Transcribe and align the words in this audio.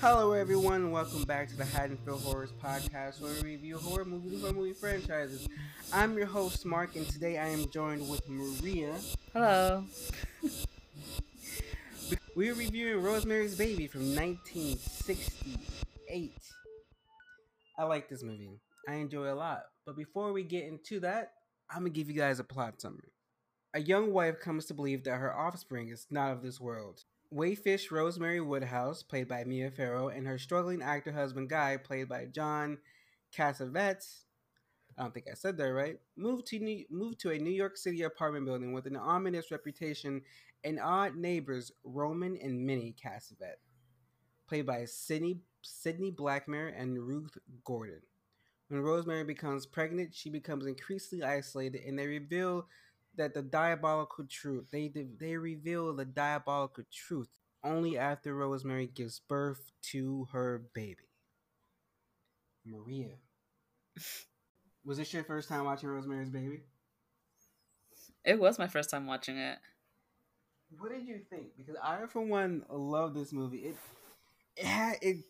Hello, 0.00 0.32
everyone. 0.32 0.90
Welcome 0.92 1.24
back 1.24 1.48
to 1.48 1.56
the 1.56 1.64
Haddonfield 1.66 2.22
Horrors 2.22 2.52
podcast, 2.52 3.20
where 3.20 3.34
we 3.34 3.42
review 3.50 3.76
horror 3.76 4.06
movies 4.06 4.42
and 4.42 4.56
movie 4.56 4.72
franchises. 4.72 5.46
I'm 5.92 6.16
your 6.16 6.24
host, 6.24 6.64
Mark, 6.64 6.96
and 6.96 7.06
today 7.06 7.36
I 7.36 7.48
am 7.48 7.68
joined 7.68 8.08
with 8.08 8.26
Maria. 8.26 8.94
Hello. 9.34 9.84
We're 12.34 12.54
reviewing 12.54 13.02
Rosemary's 13.02 13.56
Baby 13.56 13.88
from 13.88 14.16
1968. 14.16 16.32
I 17.78 17.84
like 17.84 18.08
this 18.08 18.22
movie. 18.22 18.58
I 18.88 18.94
enjoy 18.94 19.26
it 19.26 19.32
a 19.32 19.34
lot. 19.34 19.64
But 19.84 19.98
before 19.98 20.32
we 20.32 20.44
get 20.44 20.64
into 20.64 21.00
that, 21.00 21.32
I'm 21.70 21.80
gonna 21.80 21.90
give 21.90 22.08
you 22.08 22.16
guys 22.16 22.40
a 22.40 22.44
plot 22.44 22.80
summary. 22.80 23.12
A 23.74 23.80
young 23.80 24.14
wife 24.14 24.40
comes 24.40 24.64
to 24.66 24.74
believe 24.74 25.04
that 25.04 25.18
her 25.18 25.36
offspring 25.36 25.90
is 25.90 26.06
not 26.10 26.32
of 26.32 26.42
this 26.42 26.58
world. 26.58 27.04
Wayfish 27.32 27.90
Rosemary 27.90 28.40
Woodhouse, 28.40 29.02
played 29.02 29.28
by 29.28 29.44
Mia 29.44 29.70
Farrow, 29.70 30.08
and 30.08 30.26
her 30.26 30.38
struggling 30.38 30.82
actor 30.82 31.12
husband 31.12 31.48
Guy, 31.48 31.76
played 31.76 32.08
by 32.08 32.26
John 32.26 32.78
Cassavetes, 33.32 34.24
I 34.98 35.02
don't 35.02 35.14
think 35.14 35.28
I 35.30 35.34
said 35.34 35.56
that 35.56 35.72
right, 35.72 35.98
moved 36.16 36.46
to 36.48 36.58
New- 36.58 36.84
moved 36.90 37.20
to 37.20 37.30
a 37.30 37.38
New 37.38 37.50
York 37.50 37.76
City 37.76 38.02
apartment 38.02 38.44
building 38.46 38.72
with 38.72 38.86
an 38.86 38.96
ominous 38.96 39.50
reputation 39.50 40.22
and 40.64 40.78
odd 40.78 41.16
neighbors 41.16 41.72
Roman 41.84 42.36
and 42.36 42.66
Minnie 42.66 42.94
Castevet, 43.02 43.56
played 44.46 44.66
by 44.66 44.84
Sidney 44.84 45.40
Sidney 45.62 46.10
Blackmer 46.10 46.72
and 46.76 46.98
Ruth 46.98 47.38
Gordon. 47.64 48.02
When 48.68 48.82
Rosemary 48.82 49.24
becomes 49.24 49.66
pregnant, 49.66 50.14
she 50.14 50.30
becomes 50.30 50.66
increasingly 50.66 51.24
isolated, 51.24 51.82
and 51.86 51.98
they 51.98 52.06
reveal 52.06 52.66
that 53.16 53.34
the 53.34 53.42
diabolical 53.42 54.24
truth 54.28 54.66
they 54.70 54.92
they 55.18 55.36
reveal 55.36 55.94
the 55.94 56.04
diabolical 56.04 56.84
truth 56.92 57.28
only 57.62 57.98
after 57.98 58.34
Rosemary 58.34 58.86
gives 58.86 59.20
birth 59.20 59.70
to 59.82 60.26
her 60.32 60.62
baby. 60.74 61.08
Maria, 62.64 63.10
was 64.84 64.98
this 64.98 65.12
your 65.12 65.24
first 65.24 65.48
time 65.48 65.64
watching 65.64 65.88
Rosemary's 65.88 66.30
Baby? 66.30 66.62
It 68.24 68.38
was 68.38 68.58
my 68.58 68.66
first 68.66 68.90
time 68.90 69.06
watching 69.06 69.36
it. 69.36 69.58
What 70.78 70.92
did 70.92 71.06
you 71.06 71.20
think? 71.28 71.56
Because 71.56 71.76
I, 71.82 72.06
for 72.06 72.20
one, 72.22 72.64
love 72.70 73.14
this 73.14 73.32
movie. 73.32 73.58
It 73.58 73.76
it 74.56 74.66
had 74.66 74.96
it. 75.02 75.24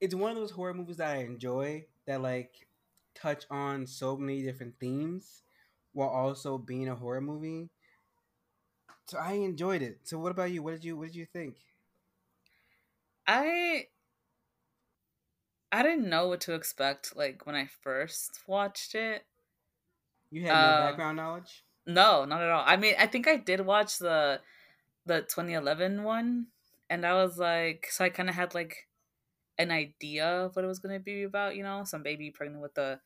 It's 0.00 0.14
one 0.14 0.30
of 0.30 0.36
those 0.36 0.50
horror 0.50 0.74
movies 0.74 0.96
that 0.96 1.16
I 1.16 1.20
enjoy 1.20 1.86
that 2.06 2.22
like 2.22 2.66
touch 3.14 3.44
on 3.50 3.86
so 3.86 4.16
many 4.16 4.42
different 4.42 4.74
themes 4.80 5.42
while 5.92 6.08
also 6.10 6.58
being 6.58 6.88
a 6.88 6.96
horror 6.96 7.20
movie. 7.20 7.70
So 9.06 9.16
I 9.16 9.34
enjoyed 9.34 9.80
it. 9.80 10.08
So 10.08 10.18
what 10.18 10.32
about 10.32 10.50
you? 10.50 10.60
What 10.64 10.72
did 10.72 10.84
you 10.84 10.96
what 10.96 11.06
did 11.06 11.14
you 11.14 11.26
think? 11.26 11.58
I 13.26 13.88
I 15.72 15.82
didn't 15.82 16.08
know 16.08 16.28
what 16.28 16.40
to 16.42 16.54
expect 16.54 17.16
like 17.16 17.46
when 17.46 17.56
I 17.56 17.66
first 17.66 18.46
watched 18.46 18.94
it. 18.94 19.26
You 20.30 20.42
had 20.42 20.58
no 20.58 20.72
Um, 20.72 20.74
background 20.74 21.18
knowledge? 21.18 21.64
No, 21.86 22.24
not 22.26 22.42
at 22.42 22.50
all. 22.50 22.64
I 22.66 22.76
mean, 22.76 22.94
I 22.98 23.06
think 23.08 23.26
I 23.28 23.36
did 23.36 23.60
watch 23.62 23.98
the 23.98 24.42
the 25.06 25.22
2011 25.22 26.04
one 26.04 26.48
and 26.90 27.06
I 27.06 27.14
was 27.14 27.38
like 27.38 27.88
so 27.90 28.04
I 28.04 28.10
kind 28.10 28.28
of 28.30 28.36
had 28.36 28.54
like 28.54 28.88
an 29.58 29.70
idea 29.72 30.26
of 30.46 30.56
what 30.56 30.64
it 30.64 30.68
was 30.68 30.80
going 30.80 30.94
to 30.98 31.04
be 31.04 31.24
about, 31.24 31.56
you 31.56 31.62
know, 31.64 31.84
some 31.84 32.02
baby 32.04 32.30
pregnant 32.32 32.62
with 32.62 32.74
the 32.74 33.00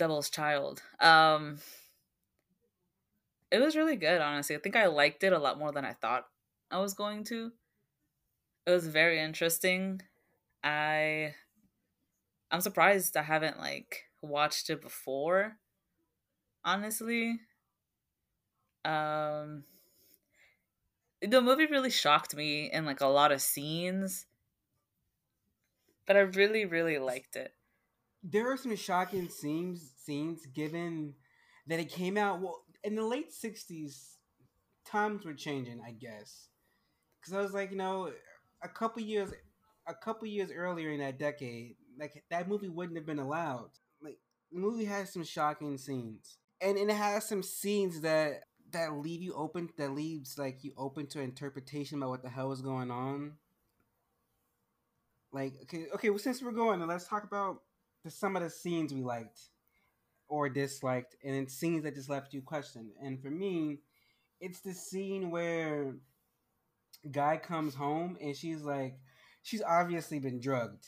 devil's 0.00 0.30
child. 0.30 0.82
Um 0.98 1.58
it 3.52 3.60
was 3.60 3.76
really 3.76 3.96
good, 3.96 4.22
honestly. 4.22 4.56
I 4.56 4.60
think 4.60 4.76
I 4.76 4.86
liked 4.86 5.22
it 5.24 5.34
a 5.34 5.38
lot 5.38 5.58
more 5.58 5.72
than 5.72 5.84
I 5.84 5.92
thought 5.92 6.24
I 6.70 6.78
was 6.78 6.94
going 6.94 7.24
to. 7.24 7.52
It 8.66 8.70
was 8.70 8.86
very 8.86 9.20
interesting. 9.20 10.00
I 10.64 11.34
I'm 12.50 12.62
surprised 12.62 13.14
I 13.14 13.22
haven't 13.22 13.58
like 13.58 14.04
watched 14.22 14.70
it 14.70 14.80
before. 14.80 15.58
Honestly. 16.64 17.38
Um 18.86 19.64
the 21.20 21.42
movie 21.42 21.66
really 21.66 21.90
shocked 21.90 22.34
me 22.34 22.72
in 22.72 22.86
like 22.86 23.02
a 23.02 23.06
lot 23.06 23.32
of 23.32 23.42
scenes. 23.42 24.24
But 26.06 26.16
I 26.16 26.20
really, 26.20 26.64
really 26.64 26.98
liked 26.98 27.36
it. 27.36 27.52
There 28.22 28.50
are 28.52 28.56
some 28.56 28.76
shocking 28.76 29.28
scenes 29.28 29.92
scenes 30.04 30.46
given 30.46 31.14
that 31.66 31.80
it 31.80 31.88
came 31.90 32.16
out 32.16 32.40
well 32.40 32.64
in 32.84 32.94
the 32.94 33.04
late 33.04 33.32
'60s. 33.32 34.16
Times 34.86 35.24
were 35.24 35.34
changing, 35.34 35.80
I 35.86 35.92
guess, 35.92 36.48
because 37.20 37.34
I 37.34 37.42
was 37.42 37.52
like, 37.54 37.70
you 37.70 37.76
know, 37.76 38.12
a 38.62 38.68
couple 38.68 39.02
years, 39.02 39.32
a 39.86 39.94
couple 39.94 40.26
years 40.28 40.50
earlier 40.52 40.90
in 40.90 41.00
that 41.00 41.18
decade, 41.18 41.76
like 41.98 42.24
that 42.30 42.48
movie 42.48 42.68
wouldn't 42.68 42.98
have 42.98 43.06
been 43.06 43.18
allowed. 43.20 43.70
Like 44.02 44.18
the 44.52 44.58
movie 44.58 44.86
has 44.86 45.12
some 45.12 45.24
shocking 45.24 45.78
scenes, 45.78 46.38
and, 46.60 46.78
and 46.78 46.90
it 46.90 46.96
has 46.96 47.28
some 47.28 47.42
scenes 47.42 48.00
that 48.02 48.44
that 48.72 48.94
leave 48.94 49.22
you 49.22 49.34
open, 49.34 49.68
that 49.78 49.92
leaves 49.92 50.38
like 50.38 50.64
you 50.64 50.72
open 50.76 51.06
to 51.08 51.20
interpretation 51.20 51.98
about 51.98 52.10
what 52.10 52.22
the 52.22 52.30
hell 52.30 52.52
is 52.52 52.62
going 52.62 52.90
on. 52.90 53.34
Like 55.32 55.54
okay, 55.62 55.86
okay. 55.94 56.10
Well, 56.10 56.18
since 56.18 56.42
we're 56.42 56.52
going, 56.52 56.84
let's 56.86 57.08
talk 57.08 57.24
about 57.24 57.62
the, 58.04 58.10
some 58.10 58.36
of 58.36 58.42
the 58.42 58.50
scenes 58.50 58.92
we 58.92 59.02
liked 59.02 59.40
or 60.28 60.48
disliked, 60.48 61.16
and 61.24 61.34
then 61.34 61.48
scenes 61.48 61.82
that 61.82 61.94
just 61.94 62.08
left 62.08 62.32
you 62.32 62.42
questioned. 62.42 62.90
And 63.02 63.20
for 63.20 63.30
me, 63.30 63.78
it's 64.40 64.60
the 64.60 64.72
scene 64.72 65.30
where 65.30 65.96
guy 67.10 67.36
comes 67.36 67.74
home 67.74 68.16
and 68.20 68.36
she's 68.36 68.62
like, 68.62 68.98
she's 69.42 69.62
obviously 69.62 70.18
been 70.18 70.40
drugged, 70.40 70.86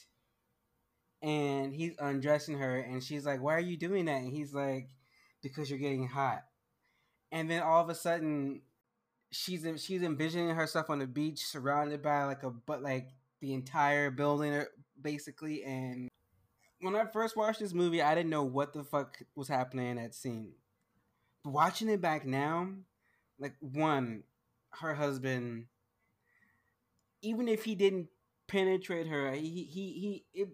and 1.23 1.75
he's 1.75 1.95
undressing 1.99 2.59
her, 2.59 2.79
and 2.79 3.03
she's 3.03 3.25
like, 3.25 3.41
"Why 3.43 3.55
are 3.55 3.61
you 3.61 3.77
doing 3.77 4.07
that?" 4.07 4.23
And 4.23 4.33
he's 4.33 4.53
like, 4.55 4.89
"Because 5.43 5.71
you're 5.71 5.79
getting 5.79 6.09
hot." 6.09 6.45
And 7.31 7.51
then 7.51 7.63
all 7.63 7.83
of 7.83 7.89
a 7.89 7.95
sudden, 7.95 8.63
she's 9.31 9.65
she's 9.83 10.03
envisioning 10.03 10.55
herself 10.55 10.91
on 10.91 10.99
the 10.99 11.07
beach, 11.07 11.45
surrounded 11.47 12.03
by 12.03 12.25
like 12.25 12.43
a 12.43 12.51
but 12.51 12.83
like 12.83 13.09
the 13.41 13.55
entire 13.55 14.11
building, 14.11 14.65
basically, 15.01 15.65
and 15.65 16.09
when 16.83 16.95
I 16.97 17.07
first 17.07 17.37
watched 17.37 17.61
this 17.61 17.73
movie, 17.75 18.03
I 18.03 18.15
didn't 18.15 18.31
know 18.31 18.45
what 18.45 18.73
the 18.75 18.85
fuck 18.85 19.19
was 19.35 19.49
happening 19.49 19.89
in 19.89 19.97
that 19.97 20.15
scene. 20.15 20.53
But 21.45 21.53
watching 21.53 21.89
it 21.89 22.01
back 22.03 22.27
now, 22.27 22.69
like 23.39 23.55
one, 23.61 24.25
her 24.81 24.95
husband, 24.95 25.67
even 27.23 27.49
if 27.49 27.65
he 27.65 27.75
didn't 27.75 28.09
penetrate 28.49 29.07
her, 29.07 29.33
he 29.33 29.65
he 29.65 29.93
he 29.93 30.25
it 30.35 30.49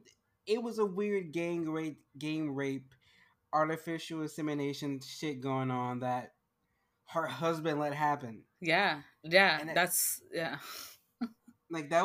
it 0.47 0.63
was 0.63 0.79
a 0.79 0.85
weird 0.87 1.33
gang 1.33 1.69
rape, 1.69 2.01
game 2.19 2.55
rape, 2.55 2.93
artificial 3.53 4.23
insemination 4.23 5.01
shit 5.07 5.41
going 5.41 5.71
on 5.71 6.01
that 6.01 6.33
her 7.09 7.27
husband 7.27 7.81
let 7.81 7.95
happen. 7.95 8.43
Yeah. 8.61 9.01
Yeah. 9.25 9.59
And 9.61 9.71
it- 9.71 9.75
that's 9.75 10.21
yeah. 10.33 10.59
Like 11.71 11.91
that. 11.91 12.05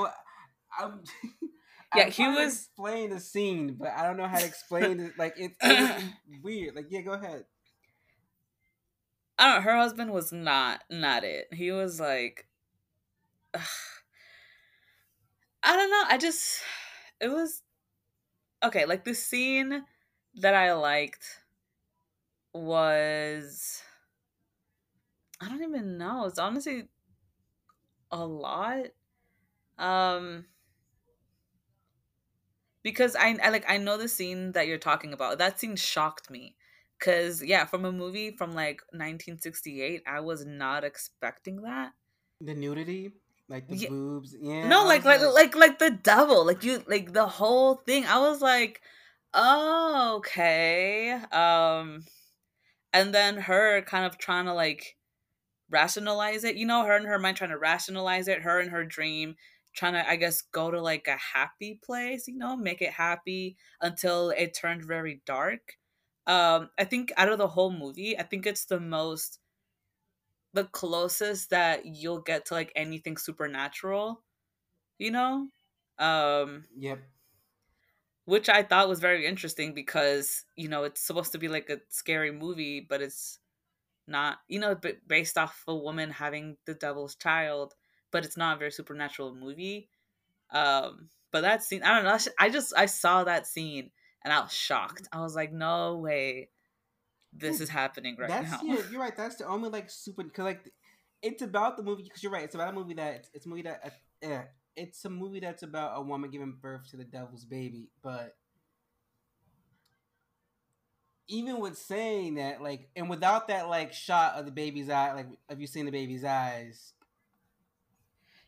I'm. 0.77 1.03
Yeah, 1.95 2.05
I'm 2.05 2.11
he 2.11 2.27
was- 2.27 2.55
explain 2.55 3.09
the 3.11 3.19
scene, 3.19 3.75
but 3.79 3.89
I 3.89 4.03
don't 4.03 4.17
know 4.17 4.27
how 4.27 4.39
to 4.39 4.45
explain 4.45 4.99
it. 4.99 5.13
Like 5.17 5.35
it, 5.37 5.51
it 5.61 5.95
was 5.95 6.03
weird. 6.43 6.75
Like 6.75 6.87
yeah, 6.89 7.01
go 7.01 7.13
ahead. 7.13 7.45
I 9.37 9.47
don't 9.47 9.55
know, 9.65 9.71
her 9.71 9.77
husband 9.77 10.11
was 10.11 10.31
not 10.31 10.81
not 10.89 11.23
it. 11.23 11.47
He 11.53 11.71
was 11.71 11.99
like 11.99 12.47
ugh. 13.53 13.61
I 15.63 15.75
don't 15.77 15.89
know. 15.89 16.03
I 16.09 16.17
just 16.17 16.61
it 17.21 17.29
was 17.29 17.61
okay, 18.63 18.85
like 18.85 19.05
the 19.05 19.13
scene 19.15 19.83
that 20.35 20.53
I 20.55 20.73
liked 20.73 21.25
was 22.53 23.81
I 25.41 25.49
don't 25.49 25.63
even 25.63 25.97
know. 25.97 26.25
It's 26.25 26.39
honestly 26.39 26.87
a 28.11 28.25
lot. 28.25 28.85
Um 29.77 30.45
because 32.83 33.15
I, 33.15 33.37
I 33.41 33.49
like 33.49 33.65
I 33.67 33.77
know 33.77 33.97
the 33.97 34.07
scene 34.07 34.51
that 34.53 34.67
you're 34.67 34.77
talking 34.77 35.13
about. 35.13 35.37
That 35.39 35.59
scene 35.59 35.75
shocked 35.75 36.29
me. 36.29 36.55
Cause 36.99 37.43
yeah, 37.43 37.65
from 37.65 37.83
a 37.85 37.91
movie 37.91 38.31
from 38.31 38.53
like 38.53 38.81
1968, 38.91 40.03
I 40.07 40.19
was 40.21 40.45
not 40.45 40.83
expecting 40.83 41.61
that. 41.63 41.91
The 42.39 42.53
nudity, 42.53 43.11
like 43.49 43.67
the 43.67 43.75
Yeah. 43.75 43.89
boobs. 43.89 44.35
Yeah. 44.39 44.67
no, 44.67 44.83
I 44.83 44.87
like 44.87 45.05
like 45.05 45.21
like 45.21 45.55
like 45.55 45.79
the 45.79 45.91
devil, 45.91 46.45
like 46.45 46.63
you 46.63 46.83
like 46.87 47.13
the 47.13 47.27
whole 47.27 47.75
thing. 47.75 48.05
I 48.05 48.19
was 48.19 48.41
like, 48.41 48.81
oh 49.33 50.15
okay. 50.17 51.11
Um, 51.31 52.05
and 52.93 53.13
then 53.13 53.37
her 53.37 53.81
kind 53.81 54.05
of 54.05 54.17
trying 54.17 54.45
to 54.45 54.53
like 54.53 54.95
rationalize 55.69 56.43
it. 56.43 56.55
You 56.55 56.65
know, 56.65 56.85
her 56.85 56.95
and 56.95 57.05
her 57.07 57.19
mind 57.19 57.37
trying 57.37 57.49
to 57.51 57.57
rationalize 57.57 58.27
it. 58.27 58.41
Her 58.43 58.59
and 58.59 58.71
her 58.71 58.85
dream 58.85 59.35
trying 59.73 59.93
to, 59.93 60.07
I 60.09 60.15
guess, 60.15 60.41
go 60.41 60.71
to 60.71 60.81
like 60.81 61.07
a 61.07 61.17
happy 61.17 61.75
place. 61.83 62.27
You 62.27 62.37
know, 62.37 62.55
make 62.55 62.81
it 62.81 62.91
happy 62.91 63.57
until 63.81 64.29
it 64.31 64.53
turned 64.53 64.85
very 64.85 65.21
dark. 65.25 65.77
Um, 66.27 66.69
I 66.77 66.85
think 66.85 67.11
out 67.17 67.29
of 67.31 67.37
the 67.37 67.47
whole 67.49 67.71
movie, 67.71 68.17
I 68.17 68.23
think 68.23 68.45
it's 68.45 68.65
the 68.65 68.79
most 68.79 69.39
the 70.53 70.65
closest 70.65 71.49
that 71.49 71.85
you'll 71.85 72.21
get 72.21 72.45
to 72.45 72.53
like 72.53 72.71
anything 72.75 73.17
supernatural, 73.17 74.23
you 74.99 75.11
know? 75.11 75.49
Um, 75.99 76.67
yep. 76.77 76.99
Which 78.25 78.47
I 78.47 78.63
thought 78.63 78.87
was 78.87 78.99
very 79.01 79.25
interesting 79.25 79.73
because 79.73 80.45
you 80.55 80.69
know 80.69 80.83
it's 80.83 81.01
supposed 81.01 81.33
to 81.33 81.37
be 81.37 81.49
like 81.49 81.69
a 81.69 81.81
scary 81.89 82.31
movie, 82.31 82.79
but 82.79 83.01
it's 83.01 83.39
not. 84.07 84.39
You 84.49 84.59
know, 84.59 84.75
but 84.75 85.07
based 85.07 85.37
off 85.37 85.63
a 85.67 85.75
woman 85.75 86.11
having 86.11 86.57
the 86.65 86.75
devil's 86.75 87.15
child, 87.15 87.75
but 88.13 88.23
it's 88.23 88.37
not 88.37 88.55
a 88.55 88.59
very 88.59 88.71
supernatural 88.71 89.35
movie. 89.35 89.89
Um, 90.51 91.09
but 91.31 91.41
that 91.41 91.63
scene, 91.63 91.83
I 91.83 91.95
don't 91.95 92.05
know. 92.05 92.31
I 92.39 92.49
just 92.49 92.73
I 92.77 92.85
saw 92.85 93.25
that 93.25 93.47
scene 93.47 93.89
and 94.23 94.31
I 94.31 94.39
was 94.39 94.53
shocked. 94.53 95.09
I 95.11 95.19
was 95.19 95.35
like, 95.35 95.51
no 95.51 95.97
way, 95.97 96.49
this 97.33 97.59
is 97.59 97.69
happening 97.69 98.15
right 98.17 98.29
that's, 98.29 98.51
now. 98.51 98.59
Yeah, 98.63 98.81
you're 98.91 99.01
right. 99.01 99.17
That's 99.17 99.35
the 99.37 99.47
only 99.47 99.69
like 99.69 99.89
super 99.89 100.23
because 100.23 100.45
like 100.45 100.71
it's 101.21 101.41
about 101.41 101.75
the 101.75 101.83
movie 101.83 102.03
because 102.03 102.21
you're 102.21 102.31
right. 102.31 102.43
It's 102.43 102.55
about 102.55 102.69
a 102.69 102.73
movie 102.73 102.93
that 102.93 103.27
it's 103.33 103.45
a 103.47 103.49
movie 103.49 103.63
that 103.63 103.81
uh, 103.83 103.89
yeah, 104.21 104.43
it's 104.75 105.03
a 105.05 105.09
movie 105.09 105.39
that's 105.39 105.63
about 105.63 105.97
a 105.97 106.01
woman 106.01 106.29
giving 106.29 106.55
birth 106.61 106.89
to 106.91 106.97
the 106.97 107.03
devil's 107.03 107.45
baby. 107.45 107.89
But 108.03 108.35
even 111.27 111.59
with 111.59 111.79
saying 111.79 112.35
that, 112.35 112.61
like, 112.61 112.89
and 112.95 113.09
without 113.09 113.47
that 113.47 113.69
like 113.69 113.91
shot 113.91 114.35
of 114.35 114.45
the 114.45 114.51
baby's 114.51 114.89
eye, 114.89 115.13
like, 115.13 115.27
have 115.49 115.59
you 115.59 115.67
seen 115.67 115.85
the 115.85 115.91
baby's 115.91 116.23
eyes? 116.23 116.93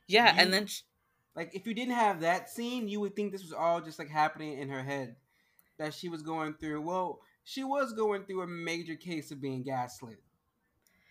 Yeah, 0.08 0.34
you, 0.34 0.40
and 0.40 0.54
then 0.54 0.68
she, 0.68 0.84
like 1.36 1.54
if 1.56 1.68
you 1.68 1.74
didn't 1.74 1.96
have 1.96 2.22
that 2.22 2.50
scene, 2.50 2.88
you 2.88 3.00
would 3.02 3.16
think 3.16 3.32
this 3.32 3.44
was 3.44 3.54
all 3.54 3.82
just 3.82 4.00
like 4.00 4.10
happening 4.10 4.58
in 4.60 4.70
her 4.70 4.84
head 4.84 5.16
that 5.78 5.94
she 5.94 6.10
was 6.10 6.22
going 6.24 6.56
through. 6.56 6.82
Well, 6.82 7.22
she 7.44 7.64
was 7.64 7.94
going 7.94 8.26
through 8.26 8.42
a 8.44 8.48
major 8.48 8.96
case 8.96 9.32
of 9.32 9.42
being 9.42 9.64
gaslit, 9.64 10.22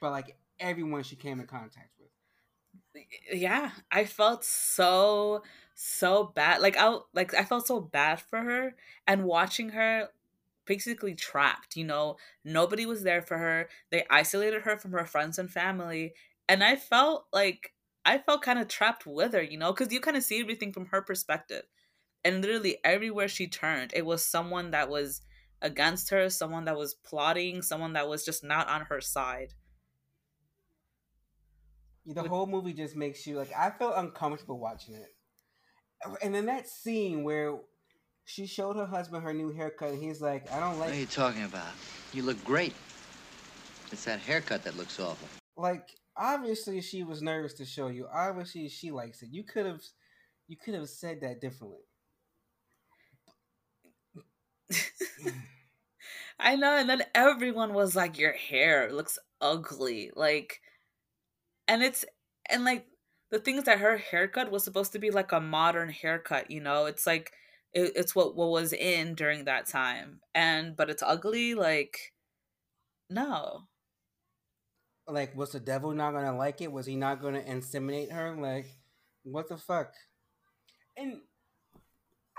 but 0.00 0.12
like 0.12 0.37
everyone 0.61 1.02
she 1.05 1.17
came 1.17 1.41
in 1.41 1.46
contact 1.46 1.91
with. 1.99 2.08
Yeah, 3.32 3.70
I 3.91 4.05
felt 4.05 4.44
so 4.44 5.43
so 5.75 6.25
bad. 6.35 6.62
Like 6.62 6.76
I 6.76 6.99
like 7.12 7.35
I 7.35 7.44
felt 7.44 7.67
so 7.67 7.81
bad 7.81 8.20
for 8.20 8.41
her 8.41 8.75
and 9.06 9.25
watching 9.25 9.70
her 9.70 10.08
basically 10.67 11.14
trapped, 11.14 11.76
you 11.76 11.85
know, 11.85 12.17
nobody 12.44 12.87
was 12.87 13.05
there 13.05 13.23
for 13.23 13.38
her. 13.38 13.69
They 13.91 14.06
isolated 14.11 14.62
her 14.62 14.79
from 14.79 14.93
her 14.93 15.06
friends 15.06 15.38
and 15.38 15.50
family, 15.50 16.14
and 16.49 16.64
I 16.64 16.76
felt 16.76 17.26
like 17.32 17.74
I 18.05 18.19
felt 18.19 18.43
kind 18.43 18.59
of 18.59 18.69
trapped 18.69 19.06
with 19.06 19.33
her, 19.33 19.43
you 19.43 19.59
know, 19.59 19.73
because 19.73 19.93
you 19.93 20.01
kind 20.01 20.17
of 20.17 20.23
see 20.23 20.41
everything 20.41 20.73
from 20.73 20.87
her 20.87 21.01
perspective. 21.01 21.65
And 22.25 22.41
literally 22.41 22.79
everywhere 22.85 23.29
she 23.29 23.47
turned, 23.47 23.93
it 23.95 24.05
was 24.06 24.25
someone 24.25 24.71
that 24.73 24.89
was 24.89 25.23
against 25.62 26.11
her, 26.11 26.29
someone 26.31 26.67
that 26.67 26.77
was 26.77 26.95
plotting, 26.95 27.62
someone 27.62 27.95
that 27.95 28.09
was 28.09 28.25
just 28.25 28.45
not 28.45 28.69
on 28.69 28.83
her 28.83 29.01
side. 29.01 29.55
The 32.06 32.23
whole 32.23 32.47
movie 32.47 32.75
just 32.75 32.97
makes 32.97 33.27
you 33.27 33.39
like 33.39 33.51
I 33.56 33.71
felt 33.71 33.95
uncomfortable 33.97 34.59
watching 34.59 34.95
it. 34.95 35.15
And 36.23 36.35
then 36.35 36.47
that 36.47 36.69
scene 36.69 37.25
where 37.25 37.61
she 38.27 38.47
showed 38.47 38.77
her 38.77 38.85
husband 38.85 39.23
her 39.23 39.33
new 39.33 39.53
haircut 39.53 39.91
and 39.91 40.03
he's 40.03 40.21
like, 40.21 40.51
I 40.53 40.61
don't 40.61 40.79
like 40.79 40.91
What 40.91 40.97
are 40.97 41.01
you 41.01 41.06
talking 41.06 41.45
about? 41.45 41.73
You 42.12 42.23
look 42.23 42.43
great. 42.45 42.75
It's 43.91 44.05
that 44.05 44.21
haircut 44.21 44.65
that 44.65 44.77
looks 44.77 45.01
awful. 45.01 45.29
Like 45.56 45.97
obviously 46.17 46.81
she 46.81 47.03
was 47.05 47.23
nervous 47.23 47.55
to 47.55 47.65
show 47.65 47.89
you. 47.89 48.07
Obviously 48.13 48.69
she 48.69 48.91
likes 48.91 49.23
it. 49.23 49.31
You 49.33 49.45
could 49.45 49.67
have 49.67 49.83
you 50.49 50.57
could 50.57 50.75
have 50.75 50.89
said 50.89 51.21
that 51.23 51.41
differently. 51.41 51.81
I 56.39 56.57
know, 56.57 56.77
and 56.77 56.89
then 56.89 57.03
everyone 57.15 57.75
was 57.75 57.95
like, 57.97 58.19
Your 58.19 58.33
hair 58.33 58.93
looks 58.93 59.19
ugly. 59.41 60.11
Like 60.15 60.61
and 61.69 61.83
it's 61.83 62.05
and 62.51 62.65
like 62.65 62.87
the 63.31 63.39
things 63.39 63.65
that 63.65 63.79
her 63.79 63.97
haircut 63.97 64.51
was 64.51 64.65
supposed 64.65 64.93
to 64.93 64.99
be 64.99 65.11
like 65.11 65.33
a 65.33 65.41
modern 65.41 65.89
haircut, 65.89 66.51
you 66.51 66.61
know? 66.61 66.87
It's 66.87 67.07
like 67.07 67.33
it, 67.73 67.93
it's 67.97 68.15
what 68.15 68.37
what 68.37 68.51
was 68.51 68.73
in 68.73 69.15
during 69.15 69.45
that 69.45 69.67
time. 69.67 70.21
And 70.35 70.77
but 70.77 70.91
it's 70.91 71.03
ugly, 71.03 71.55
like 71.55 72.13
no 73.11 73.67
like 75.06 75.37
was 75.37 75.53
the 75.53 75.61
devil 75.61 75.93
not 75.93 76.12
gonna 76.12 76.37
like 76.37 76.61
it? 76.61 76.73
Was 76.73 76.87
he 76.87 76.97
not 76.97 77.21
gonna 77.21 77.43
inseminate 77.43 78.12
her? 78.12 78.37
Like, 78.37 78.67
what 79.23 79.49
the 79.49 79.56
fuck? 79.56 79.93
And 80.97 81.21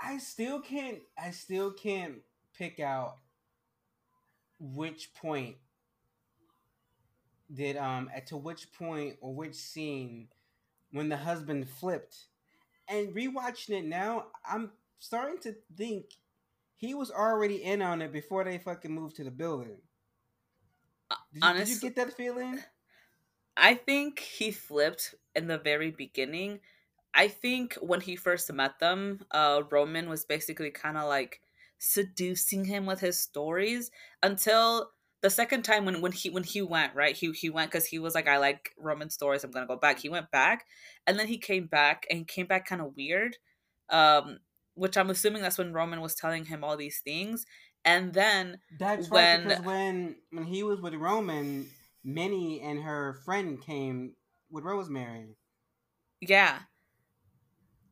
I 0.02 0.18
still 0.18 0.60
can't 0.60 0.98
I 1.18 1.30
still 1.30 1.72
can't 1.72 2.16
pick 2.56 2.80
out 2.80 3.18
which 4.58 5.12
point 5.14 5.56
did 7.52 7.76
um 7.76 8.10
at 8.14 8.26
to 8.26 8.36
which 8.36 8.72
point 8.72 9.16
or 9.20 9.34
which 9.34 9.54
scene 9.54 10.28
when 10.90 11.08
the 11.08 11.16
husband 11.16 11.68
flipped 11.68 12.16
and 12.88 13.14
rewatching 13.14 13.70
it 13.70 13.84
now 13.84 14.24
i'm 14.48 14.70
starting 14.98 15.38
to 15.38 15.54
think 15.76 16.06
he 16.74 16.94
was 16.94 17.10
already 17.10 17.62
in 17.62 17.82
on 17.82 18.02
it 18.02 18.12
before 18.12 18.44
they 18.44 18.58
fucking 18.58 18.92
moved 18.92 19.16
to 19.16 19.24
the 19.24 19.30
building 19.30 19.78
did 21.32 21.34
you, 21.34 21.42
Honestly, 21.42 21.74
did 21.74 21.82
you 21.82 21.90
get 21.90 21.96
that 21.96 22.16
feeling? 22.16 22.58
I 23.56 23.74
think 23.74 24.18
he 24.20 24.50
flipped 24.50 25.14
in 25.34 25.46
the 25.46 25.58
very 25.58 25.90
beginning. 25.90 26.60
I 27.14 27.28
think 27.28 27.74
when 27.80 28.02
he 28.02 28.16
first 28.16 28.52
met 28.52 28.78
them, 28.78 29.24
uh, 29.30 29.62
Roman 29.70 30.08
was 30.08 30.24
basically 30.24 30.70
kind 30.70 30.98
of 30.98 31.08
like 31.08 31.40
seducing 31.78 32.64
him 32.66 32.86
with 32.86 33.00
his 33.00 33.18
stories 33.18 33.90
until 34.22 34.90
the 35.22 35.30
second 35.30 35.62
time 35.62 35.84
when 35.84 36.00
when 36.00 36.12
he 36.12 36.30
when 36.30 36.44
he 36.44 36.62
went 36.62 36.94
right 36.94 37.16
he 37.16 37.32
he 37.32 37.50
went 37.50 37.70
because 37.70 37.86
he 37.86 37.98
was 37.98 38.14
like 38.14 38.28
I 38.28 38.38
like 38.38 38.70
Roman 38.78 39.10
stories 39.10 39.44
I'm 39.44 39.50
gonna 39.50 39.66
go 39.66 39.76
back 39.76 39.98
he 39.98 40.08
went 40.08 40.30
back 40.30 40.66
and 41.06 41.18
then 41.18 41.26
he 41.28 41.38
came 41.38 41.66
back 41.66 42.06
and 42.08 42.20
he 42.20 42.24
came 42.24 42.46
back 42.46 42.66
kind 42.66 42.80
of 42.80 42.96
weird 42.96 43.36
um 43.90 44.38
which 44.74 44.96
I'm 44.96 45.10
assuming 45.10 45.42
that's 45.42 45.58
when 45.58 45.72
Roman 45.72 46.00
was 46.00 46.14
telling 46.14 46.46
him 46.46 46.62
all 46.64 46.76
these 46.76 47.00
things 47.00 47.46
and 47.86 48.12
then 48.12 48.58
that's 48.78 49.08
when, 49.08 49.40
right 49.40 49.48
because 49.48 49.64
when 49.64 50.16
when 50.32 50.44
he 50.44 50.62
was 50.62 50.80
with 50.80 50.94
Roman, 50.94 51.66
Minnie 52.04 52.60
and 52.60 52.82
her 52.82 53.14
friend 53.24 53.62
came 53.62 54.14
with 54.50 54.64
Rosemary. 54.64 55.36
Yeah. 56.20 56.58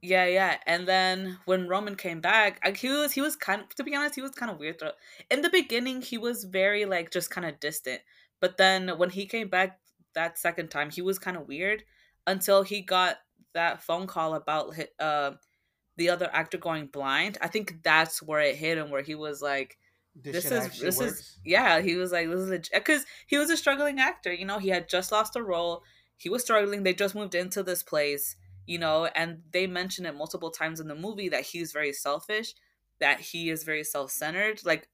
Yeah, 0.02 0.26
yeah. 0.26 0.58
And 0.66 0.86
then 0.86 1.38
when 1.46 1.66
Roman 1.66 1.96
came 1.96 2.20
back, 2.20 2.60
like, 2.62 2.76
he 2.76 2.90
was 2.90 3.12
he 3.12 3.22
was 3.22 3.36
kind 3.36 3.62
of 3.62 3.74
to 3.76 3.84
be 3.84 3.94
honest, 3.94 4.16
he 4.16 4.20
was 4.20 4.32
kind 4.32 4.50
of 4.50 4.58
weird. 4.58 4.82
In 5.30 5.40
the 5.40 5.48
beginning, 5.48 6.02
he 6.02 6.18
was 6.18 6.44
very 6.44 6.84
like 6.84 7.10
just 7.10 7.30
kind 7.30 7.46
of 7.46 7.60
distant. 7.60 8.02
But 8.40 8.58
then 8.58 8.98
when 8.98 9.10
he 9.10 9.24
came 9.26 9.48
back 9.48 9.78
that 10.14 10.38
second 10.38 10.70
time, 10.70 10.90
he 10.90 11.02
was 11.02 11.18
kind 11.18 11.36
of 11.36 11.48
weird 11.48 11.84
until 12.26 12.62
he 12.62 12.82
got 12.82 13.16
that 13.54 13.82
phone 13.82 14.06
call 14.06 14.34
about 14.34 14.74
uh, 14.98 15.32
the 15.96 16.10
other 16.10 16.28
actor 16.32 16.58
going 16.58 16.86
blind. 16.86 17.38
I 17.40 17.48
think 17.48 17.82
that's 17.82 18.20
where 18.20 18.40
it 18.40 18.56
hit 18.56 18.78
him, 18.78 18.90
where 18.90 19.02
he 19.02 19.14
was 19.14 19.40
like, 19.40 19.78
this, 20.14 20.44
this 20.44 20.52
is 20.52 20.80
this 20.80 20.98
works. 20.98 21.12
is 21.12 21.38
yeah 21.44 21.80
he 21.80 21.96
was 21.96 22.12
like 22.12 22.28
this 22.28 22.40
is 22.40 22.68
because 22.72 23.04
he 23.26 23.36
was 23.36 23.50
a 23.50 23.56
struggling 23.56 23.98
actor 23.98 24.32
you 24.32 24.44
know 24.44 24.58
he 24.58 24.68
had 24.68 24.88
just 24.88 25.10
lost 25.10 25.36
a 25.36 25.42
role 25.42 25.82
he 26.16 26.28
was 26.28 26.42
struggling 26.42 26.82
they 26.82 26.94
just 26.94 27.14
moved 27.14 27.34
into 27.34 27.62
this 27.62 27.82
place 27.82 28.36
you 28.66 28.78
know 28.78 29.06
and 29.16 29.42
they 29.52 29.66
mention 29.66 30.06
it 30.06 30.16
multiple 30.16 30.50
times 30.50 30.78
in 30.78 30.88
the 30.88 30.94
movie 30.94 31.28
that 31.28 31.42
he's 31.42 31.72
very 31.72 31.92
selfish 31.92 32.54
that 33.00 33.20
he 33.20 33.50
is 33.50 33.64
very 33.64 33.82
self-centered 33.82 34.64
like 34.64 34.88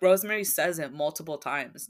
rosemary 0.00 0.44
says 0.44 0.80
it 0.80 0.92
multiple 0.92 1.38
times 1.38 1.88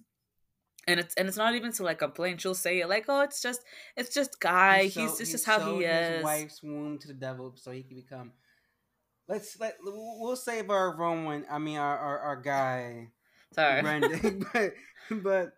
and 0.87 1.01
it's 1.01 1.15
and 1.15 1.29
it's 1.29 1.37
not 1.37 1.55
even 1.55 1.73
to 1.73 1.83
like 1.83 1.99
complain 1.99 2.37
she'll 2.37 2.55
say 2.55 2.81
it 2.81 2.89
like 2.89 3.07
oh 3.09 3.23
it's 3.23 3.41
just 3.41 3.65
it's 3.97 4.13
just 4.13 4.39
guy 4.41 4.85
he's, 4.85 4.95
so, 4.95 5.01
he's, 5.01 5.21
it's 5.21 5.31
just 5.33 5.47
how 5.47 5.77
he 5.77 5.85
is 5.85 6.17
his 6.17 6.25
wife's 6.25 6.63
womb 6.63 6.99
to 6.99 7.09
the 7.09 7.15
devil 7.15 7.55
so 7.57 7.71
he 7.71 7.83
can 7.83 7.97
become 7.97 8.33
let's 9.33 9.59
let 9.59 9.77
we'll 9.83 10.37
save 10.37 10.71
our 10.71 10.95
Roman. 10.95 11.47
I 11.51 11.59
mean 11.59 11.79
our 11.79 11.99
our, 11.99 12.19
our 12.19 12.37
guy. 12.37 13.09
Sorry, 13.55 13.83
Brendan. 13.83 14.47
but 14.53 14.75
but 15.11 15.53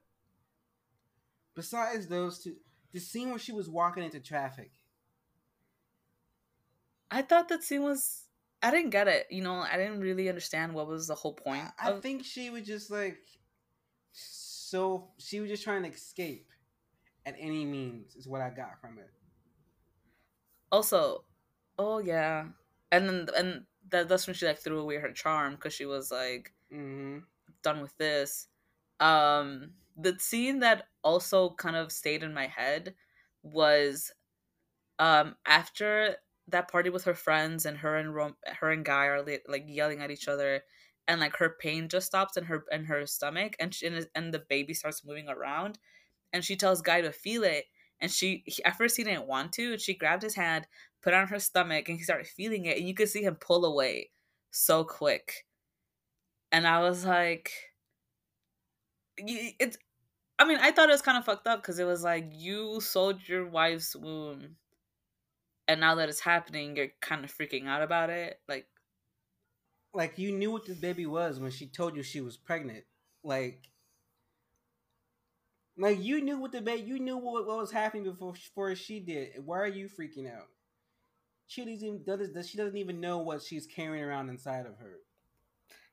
besides 1.54 2.06
those 2.06 2.38
two, 2.38 2.54
the 2.92 3.00
scene 3.00 3.30
where 3.30 3.38
she 3.38 3.52
was 3.52 3.68
walking 3.68 4.04
into 4.04 4.20
traffic. 4.20 4.70
I 7.10 7.22
thought 7.22 7.48
that 7.48 7.62
scene 7.62 7.82
was. 7.82 8.22
I 8.62 8.70
didn't 8.70 8.90
get 8.90 9.08
it. 9.08 9.26
You 9.30 9.42
know, 9.42 9.56
I 9.56 9.76
didn't 9.76 10.00
really 10.00 10.28
understand 10.28 10.72
what 10.72 10.88
was 10.88 11.06
the 11.06 11.14
whole 11.14 11.34
point. 11.34 11.64
I, 11.78 11.90
of... 11.90 11.98
I 11.98 12.00
think 12.00 12.24
she 12.24 12.50
was 12.50 12.66
just 12.66 12.90
like 12.90 13.18
so. 14.12 15.08
She 15.18 15.40
was 15.40 15.50
just 15.50 15.64
trying 15.64 15.82
to 15.82 15.90
escape 15.90 16.48
at 17.26 17.34
any 17.38 17.64
means. 17.64 18.14
Is 18.16 18.28
what 18.28 18.40
I 18.40 18.50
got 18.50 18.80
from 18.80 18.98
it. 18.98 19.10
Also, 20.72 21.24
oh 21.78 21.98
yeah, 21.98 22.46
and 22.92 23.08
then 23.08 23.26
and 23.36 23.62
that, 23.90 24.08
that's 24.08 24.26
when 24.26 24.34
she 24.34 24.46
like 24.46 24.58
threw 24.58 24.80
away 24.80 24.96
her 24.96 25.12
charm 25.12 25.54
because 25.54 25.72
she 25.72 25.86
was 25.86 26.10
like 26.10 26.52
mm-hmm. 26.72 27.18
done 27.62 27.80
with 27.80 27.96
this 27.98 28.48
um 29.00 29.70
the 29.96 30.18
scene 30.18 30.60
that 30.60 30.84
also 31.02 31.50
kind 31.50 31.76
of 31.76 31.92
stayed 31.92 32.22
in 32.22 32.34
my 32.34 32.46
head 32.46 32.94
was 33.42 34.12
um 34.98 35.34
after 35.46 36.16
that 36.48 36.70
party 36.70 36.90
with 36.90 37.04
her 37.04 37.14
friends 37.14 37.66
and 37.66 37.78
her 37.78 37.96
and 37.96 38.14
Rom- 38.14 38.36
her 38.60 38.70
and 38.70 38.84
guy 38.84 39.06
are 39.06 39.24
like 39.48 39.64
yelling 39.66 40.00
at 40.00 40.10
each 40.10 40.28
other 40.28 40.62
and 41.08 41.20
like 41.20 41.36
her 41.36 41.56
pain 41.60 41.88
just 41.88 42.06
stops 42.06 42.36
in 42.36 42.44
her 42.44 42.64
in 42.70 42.84
her 42.84 43.06
stomach 43.06 43.56
and 43.58 43.74
she, 43.74 43.86
and, 43.86 44.06
and 44.14 44.32
the 44.32 44.42
baby 44.48 44.74
starts 44.74 45.04
moving 45.04 45.28
around 45.28 45.78
and 46.32 46.44
she 46.44 46.56
tells 46.56 46.82
guy 46.82 47.00
to 47.00 47.12
feel 47.12 47.44
it 47.44 47.64
and 48.04 48.12
she 48.12 48.42
he, 48.44 48.62
at 48.64 48.76
first 48.76 48.98
he 48.98 49.02
didn't 49.02 49.26
want 49.26 49.54
to, 49.54 49.72
and 49.72 49.80
she 49.80 49.94
grabbed 49.94 50.22
his 50.22 50.34
hand, 50.34 50.66
put 51.02 51.14
it 51.14 51.16
on 51.16 51.28
her 51.28 51.38
stomach, 51.38 51.88
and 51.88 51.96
he 51.96 52.04
started 52.04 52.26
feeling 52.26 52.66
it, 52.66 52.76
and 52.76 52.86
you 52.86 52.92
could 52.92 53.08
see 53.08 53.22
him 53.22 53.34
pull 53.34 53.64
away 53.64 54.10
so 54.50 54.84
quick. 54.84 55.46
And 56.52 56.66
I 56.66 56.80
was 56.82 57.06
like, 57.06 57.50
it's. 59.16 59.78
I 60.38 60.44
mean, 60.44 60.58
I 60.60 60.70
thought 60.70 60.90
it 60.90 60.92
was 60.92 61.00
kind 61.00 61.16
of 61.16 61.24
fucked 61.24 61.46
up 61.46 61.62
because 61.62 61.78
it 61.78 61.86
was 61.86 62.04
like 62.04 62.28
you 62.30 62.80
sold 62.82 63.26
your 63.26 63.46
wife's 63.48 63.96
womb, 63.96 64.56
and 65.66 65.80
now 65.80 65.94
that 65.94 66.10
it's 66.10 66.20
happening, 66.20 66.76
you're 66.76 66.88
kind 67.00 67.24
of 67.24 67.32
freaking 67.32 67.66
out 67.68 67.80
about 67.80 68.10
it. 68.10 68.38
Like, 68.46 68.66
like 69.94 70.18
you 70.18 70.30
knew 70.30 70.52
what 70.52 70.66
this 70.66 70.76
baby 70.76 71.06
was 71.06 71.40
when 71.40 71.52
she 71.52 71.68
told 71.68 71.96
you 71.96 72.02
she 72.02 72.20
was 72.20 72.36
pregnant. 72.36 72.84
Like, 73.22 73.62
like 75.76 76.02
you 76.02 76.22
knew 76.22 76.38
what 76.38 76.52
the 76.52 76.60
baby, 76.60 76.82
you 76.82 76.98
knew 76.98 77.16
what, 77.16 77.46
what 77.46 77.58
was 77.58 77.72
happening 77.72 78.04
before 78.04 78.32
before 78.32 78.74
she 78.74 79.00
did. 79.00 79.44
Why 79.44 79.58
are 79.58 79.66
you 79.66 79.88
freaking 79.88 80.32
out? 80.32 80.48
She 81.46 81.64
doesn't 81.64 81.86
even 81.86 82.04
does 82.04 82.48
she 82.48 82.56
doesn't 82.58 82.76
even 82.76 83.00
know 83.00 83.18
what 83.18 83.42
she's 83.42 83.66
carrying 83.66 84.04
around 84.04 84.28
inside 84.28 84.66
of 84.66 84.78
her. 84.78 84.98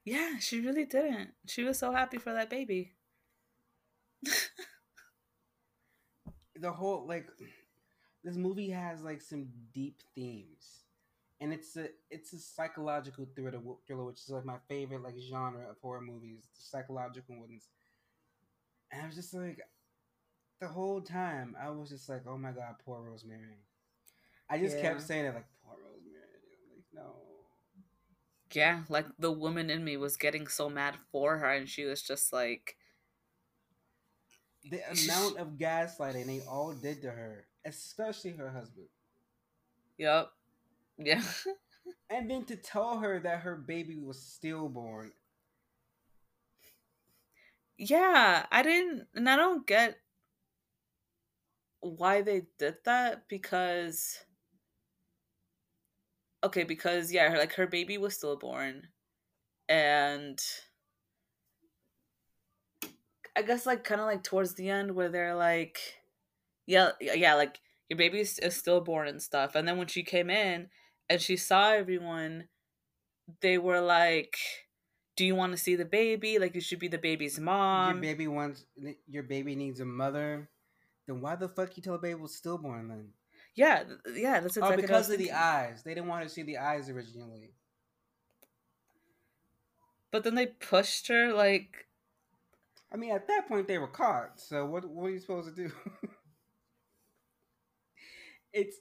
Yeah, 0.06 0.40
she 0.40 0.62
really 0.62 0.86
didn't. 0.86 1.32
She 1.48 1.64
was 1.64 1.78
so 1.78 1.92
happy 1.92 2.18
for 2.18 2.34
that 2.34 2.50
baby. 2.50 2.94
the 6.56 6.72
whole 6.72 7.06
like 7.08 7.28
this 8.24 8.36
movie 8.36 8.70
has 8.70 9.02
like 9.02 9.22
some 9.22 9.48
deep 9.74 9.98
themes 10.16 10.84
and 11.40 11.52
it's 11.52 11.76
a 11.76 11.88
it's 12.10 12.34
a 12.34 12.40
psychological 12.40 13.28
thriller, 13.36 13.60
thriller 13.88 14.06
which 14.06 14.20
is 14.22 14.30
like 14.30 14.46
my 14.46 14.58
favorite 14.70 15.02
like 15.04 15.16
genre 15.30 15.70
of 15.70 15.78
horror 15.82 16.02
movies 16.02 16.48
the 16.56 16.62
psychological 16.62 17.40
ones 17.40 17.70
and 18.92 19.02
i 19.02 19.06
was 19.06 19.16
just 19.16 19.34
like 19.34 19.60
the 20.60 20.68
whole 20.68 21.02
time 21.02 21.56
i 21.62 21.70
was 21.70 21.90
just 21.90 22.10
like 22.10 22.24
oh 22.28 22.38
my 22.38 22.52
god 22.52 22.76
poor 22.86 23.02
rosemary 23.02 23.64
i 24.50 24.58
just 24.58 24.78
yeah. 24.78 24.82
kept 24.84 25.02
saying 25.02 25.26
it 25.26 25.34
like 25.34 25.48
poor 25.66 25.76
rosemary 25.76 26.22
like 26.76 26.86
no 26.94 27.14
yeah 28.54 28.82
like 28.90 29.06
the 29.18 29.32
woman 29.32 29.70
in 29.70 29.84
me 29.84 29.98
was 29.98 30.18
getting 30.18 30.48
so 30.48 30.70
mad 30.70 30.96
for 31.12 31.38
her 31.38 31.52
and 31.52 31.70
she 31.70 31.86
was 31.86 32.02
just 32.02 32.32
like 32.34 32.76
the 34.70 34.82
amount 34.92 35.38
of 35.38 35.58
gaslighting 35.58 36.26
they 36.26 36.42
all 36.48 36.74
did 36.74 37.02
to 37.02 37.12
her, 37.12 37.46
especially 37.66 38.32
her 38.32 38.50
husband. 38.50 38.88
Yep. 39.98 40.30
Yeah. 40.98 41.24
and 42.10 42.30
then 42.30 42.46
to 42.46 42.56
tell 42.56 43.00
her 43.00 43.20
that 43.20 43.40
her 43.40 43.56
baby 43.56 43.98
was 43.98 44.22
stillborn. 44.22 45.12
Yeah, 47.82 48.46
I 48.52 48.62
didn't, 48.64 49.08
and 49.16 49.28
I 49.30 49.36
don't 49.36 49.66
get 49.66 49.98
why 51.82 52.22
they 52.22 52.44
did 52.58 52.78
that 52.86 53.28
because. 53.28 54.24
Okay, 56.44 56.64
because 56.64 57.12
yeah, 57.12 57.30
her, 57.30 57.38
like 57.38 57.54
her 57.54 57.68
baby 57.68 57.98
was 57.98 58.16
stillborn, 58.16 58.88
and 59.70 60.40
I 63.36 63.42
guess 63.44 63.66
like 63.66 63.84
kind 63.84 64.02
of 64.02 64.08
like 64.08 64.24
towards 64.24 64.56
the 64.56 64.70
end 64.70 64.96
where 64.96 65.10
they're 65.10 65.36
like, 65.36 65.80
yeah, 66.68 66.92
yeah, 67.02 67.36
like 67.36 67.60
your 67.90 67.98
baby 67.98 68.20
is, 68.22 68.40
is 68.40 68.56
stillborn 68.56 69.08
and 69.08 69.22
stuff. 69.22 69.56
And 69.56 69.68
then 69.68 69.78
when 69.78 69.88
she 69.88 70.04
came 70.04 70.30
in 70.30 70.70
and 71.10 71.22
she 71.22 71.38
saw 71.38 71.72
everyone, 71.74 72.50
they 73.42 73.58
were 73.58 73.82
like, 73.82 74.38
"Do 75.22 75.28
you 75.28 75.36
want 75.36 75.51
to 75.51 75.58
see 75.60 75.75
the 75.75 75.86
baby? 75.86 76.40
Like 76.40 76.56
you 76.56 76.62
should 76.62 76.80
be 76.80 76.88
the 76.88 76.98
baby's 76.98 77.40
mom. 77.40 77.98
Your 77.98 78.01
baby 78.01 78.28
wants 78.28 78.66
your 79.08 79.22
baby 79.22 79.56
needs 79.56 79.80
a 79.80 79.86
mother. 79.86 80.50
Then 81.06 81.22
why 81.22 81.36
the 81.36 81.48
fuck 81.48 81.78
you 81.78 81.84
tell 81.84 81.94
the 81.94 82.00
baby 82.00 82.20
was 82.20 82.36
stillborn 82.36 82.88
then? 82.88 83.10
Yeah, 83.54 83.84
yeah, 84.16 84.40
that's 84.40 84.58
oh, 84.58 84.62
exactly. 84.62 84.74
Oh, 84.74 84.88
because 84.88 85.12
of 85.12 85.20
the 85.20 85.32
eyes. 85.32 85.84
They 85.84 85.94
didn't 85.94 86.10
want 86.10 86.24
to 86.24 86.30
see 86.30 86.42
the 86.42 86.58
eyes 86.58 86.90
originally. 86.90 87.51
But 90.10 90.24
then 90.24 90.34
they 90.34 90.48
pushed 90.48 91.08
her 91.10 91.32
like 91.32 91.86
I 92.92 92.98
mean, 92.98 93.12
at 93.12 93.28
that 93.28 93.48
point 93.48 93.68
they 93.68 93.78
were 93.78 93.86
caught. 93.86 94.40
So 94.40 94.66
what 94.66 94.90
what 94.90 95.06
are 95.06 95.12
you 95.12 95.20
supposed 95.20 95.56
to 95.56 95.68
do? 95.68 95.72
it's 98.54 98.78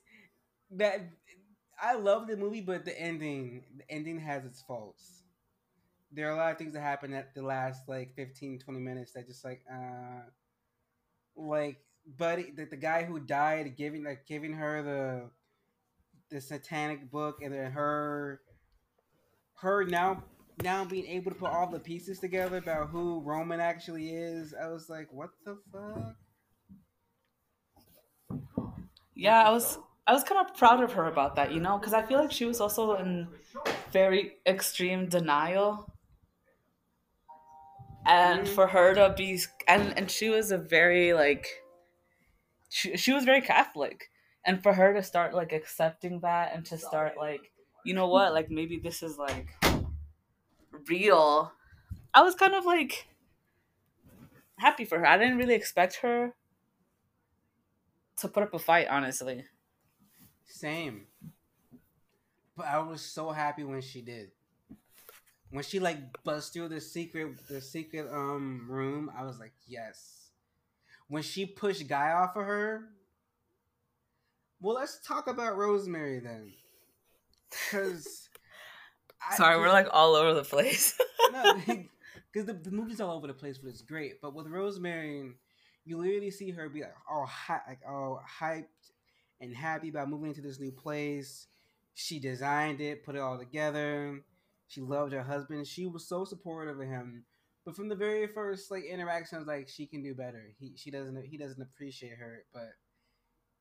that 0.71 1.03
I 1.79 1.97
love 1.97 2.29
the 2.29 2.39
movie, 2.39 2.63
but 2.63 2.87
the 2.87 2.99
ending 2.99 3.63
the 3.77 3.85
ending 3.91 4.21
has 4.21 4.47
its 4.47 4.63
faults. 4.63 5.20
There 6.13 6.29
are 6.29 6.33
a 6.33 6.37
lot 6.37 6.53
of 6.53 6.59
things 6.59 6.75
that 6.75 6.81
happen 6.81 7.15
at 7.15 7.35
the 7.35 7.43
last 7.43 7.89
like 7.89 8.15
15, 8.17 8.59
20 8.59 8.81
minutes 8.81 9.13
that 9.13 9.27
just 9.27 9.45
like 9.45 9.63
uh 9.71 10.23
like 11.37 11.79
buddy 12.19 12.51
the, 12.51 12.65
the 12.65 12.77
guy 12.77 13.05
who 13.05 13.21
died 13.21 13.77
giving 13.77 14.03
like 14.03 14.27
giving 14.27 14.53
her 14.53 14.83
the 14.83 15.31
the 16.35 16.41
satanic 16.41 17.11
book 17.11 17.39
and 17.43 17.55
then 17.55 17.71
her 17.71 18.41
her 19.55 19.85
now 19.85 20.23
now 20.63 20.85
being 20.85 21.07
able 21.07 21.31
to 21.31 21.37
put 21.37 21.51
all 21.51 21.67
the 21.67 21.79
pieces 21.79 22.19
together 22.19 22.59
about 22.59 22.89
who 22.91 23.21
Roman 23.21 23.61
actually 23.61 24.11
is, 24.11 24.55
I 24.55 24.69
was 24.69 24.89
like, 24.89 25.09
what 25.13 25.31
the 25.45 25.59
fuck? 25.73 26.17
Yeah, 29.15 29.43
I 29.43 29.51
was 29.51 29.79
I 30.07 30.13
was 30.13 30.25
kind 30.25 30.47
of 30.47 30.57
proud 30.57 30.83
of 30.83 30.93
her 30.93 31.07
about 31.07 31.37
that, 31.37 31.53
you 31.53 31.61
know, 31.61 31.79
because 31.79 31.93
I 31.93 32.03
feel 32.03 32.19
like 32.19 32.33
she 32.33 32.45
was 32.45 32.61
also 32.61 32.95
in 32.97 33.29
very 33.93 34.37
extreme 34.47 35.09
denial. 35.09 35.90
And 38.07 38.43
mm-hmm. 38.43 38.55
for 38.55 38.67
her 38.67 38.95
to 38.95 39.15
be 39.17 39.41
and 39.69 39.97
and 39.97 40.11
she 40.11 40.31
was 40.31 40.51
a 40.51 40.59
very 40.59 41.13
like 41.13 41.47
she, 42.69 42.97
she 42.97 43.13
was 43.13 43.25
very 43.25 43.41
Catholic. 43.41 44.11
And 44.47 44.63
for 44.63 44.73
her 44.73 44.95
to 44.95 45.03
start 45.03 45.35
like 45.35 45.53
accepting 45.53 46.21
that 46.21 46.55
and 46.55 46.65
to 46.67 46.79
start 46.79 47.19
like, 47.19 47.53
you 47.85 47.93
know 47.93 48.09
what, 48.09 48.33
like 48.33 48.51
maybe 48.51 48.79
this 48.79 49.03
is 49.03 49.19
like 49.19 49.49
real, 50.89 51.53
I 52.15 52.23
was 52.23 52.35
kind 52.35 52.55
of 52.55 52.65
like 52.65 53.07
happy 54.57 54.87
for 54.87 54.99
her. 54.99 55.07
I 55.07 55.19
didn't 55.19 55.37
really 55.37 55.55
expect 55.55 55.97
her 55.97 56.35
to 58.17 58.29
put 58.29 58.43
up 58.43 58.55
a 58.55 58.59
fight, 58.59 58.87
honestly. 58.89 59.45
Same. 60.47 61.07
But 62.57 62.67
I 62.67 62.79
was 62.79 63.01
so 63.03 63.31
happy 63.31 63.65
when 63.65 63.81
she 63.81 64.03
did. 64.03 64.31
When 65.51 65.65
she 65.65 65.81
like 65.81 66.23
bust 66.23 66.53
through 66.53 66.69
the 66.69 66.81
secret 66.81 67.47
the 67.49 67.61
secret 67.61 68.09
um 68.13 68.67
room, 68.69 69.11
I 69.17 69.25
was 69.25 69.39
like, 69.39 69.53
yes. 69.67 70.31
When 71.09 71.23
she 71.23 71.45
pushed 71.47 71.89
Guy 71.89 72.13
off 72.13 72.37
of 72.37 72.45
her, 72.45 72.85
well, 74.61 74.77
let's 74.77 74.99
talk 75.07 75.27
about 75.27 75.57
Rosemary 75.57 76.21
then. 76.21 76.53
Because 77.51 78.29
Sorry, 79.37 79.59
we're 79.59 79.69
like 79.69 79.89
all 79.93 80.15
over 80.15 80.35
the 80.35 80.45
place. 80.45 80.99
no, 81.33 81.55
because 81.67 82.47
the, 82.47 82.55
the 82.55 82.71
movie's 82.71 83.01
all 83.01 83.17
over 83.17 83.27
the 83.27 83.35
place, 83.35 83.59
but 83.59 83.69
it's 83.69 83.83
great. 83.83 84.21
But 84.21 84.35
with 84.35 84.47
Rosemary, 84.47 85.33
you 85.85 85.99
literally 85.99 86.31
see 86.31 86.51
her 86.51 86.69
be 86.69 86.83
like 86.83 86.95
all 87.11 87.27
hi- 87.27 87.61
like 87.69 87.81
all 87.89 88.23
hyped 88.41 88.65
and 89.41 89.55
happy 89.55 89.89
about 89.89 90.09
moving 90.09 90.29
into 90.29 90.43
this 90.43 90.61
new 90.61 90.73
place. 90.73 91.47
She 91.95 92.19
designed 92.19 92.81
it, 92.81 93.05
put 93.05 93.15
it 93.15 93.21
all 93.21 93.39
together. 93.39 94.23
She 94.71 94.81
loved 94.81 95.13
her 95.13 95.25
husband. 95.25 95.67
She 95.67 95.87
was 95.89 96.07
so 96.07 96.25
supportive 96.25 96.79
of 96.79 96.87
him. 96.87 97.25
But 97.65 97.75
from 97.75 97.89
the 97.89 97.97
very 97.97 98.29
first 98.29 98.71
like 98.71 98.85
interaction, 98.85 99.35
I 99.35 99.39
was 99.41 99.49
like, 99.49 99.69
she 99.69 99.85
can 99.85 100.01
do 100.01 100.15
better. 100.15 100.55
He 100.61 100.75
she 100.77 100.93
doesn't 100.93 101.25
he 101.25 101.37
doesn't 101.37 101.61
appreciate 101.61 102.17
her, 102.19 102.45
but 102.55 102.71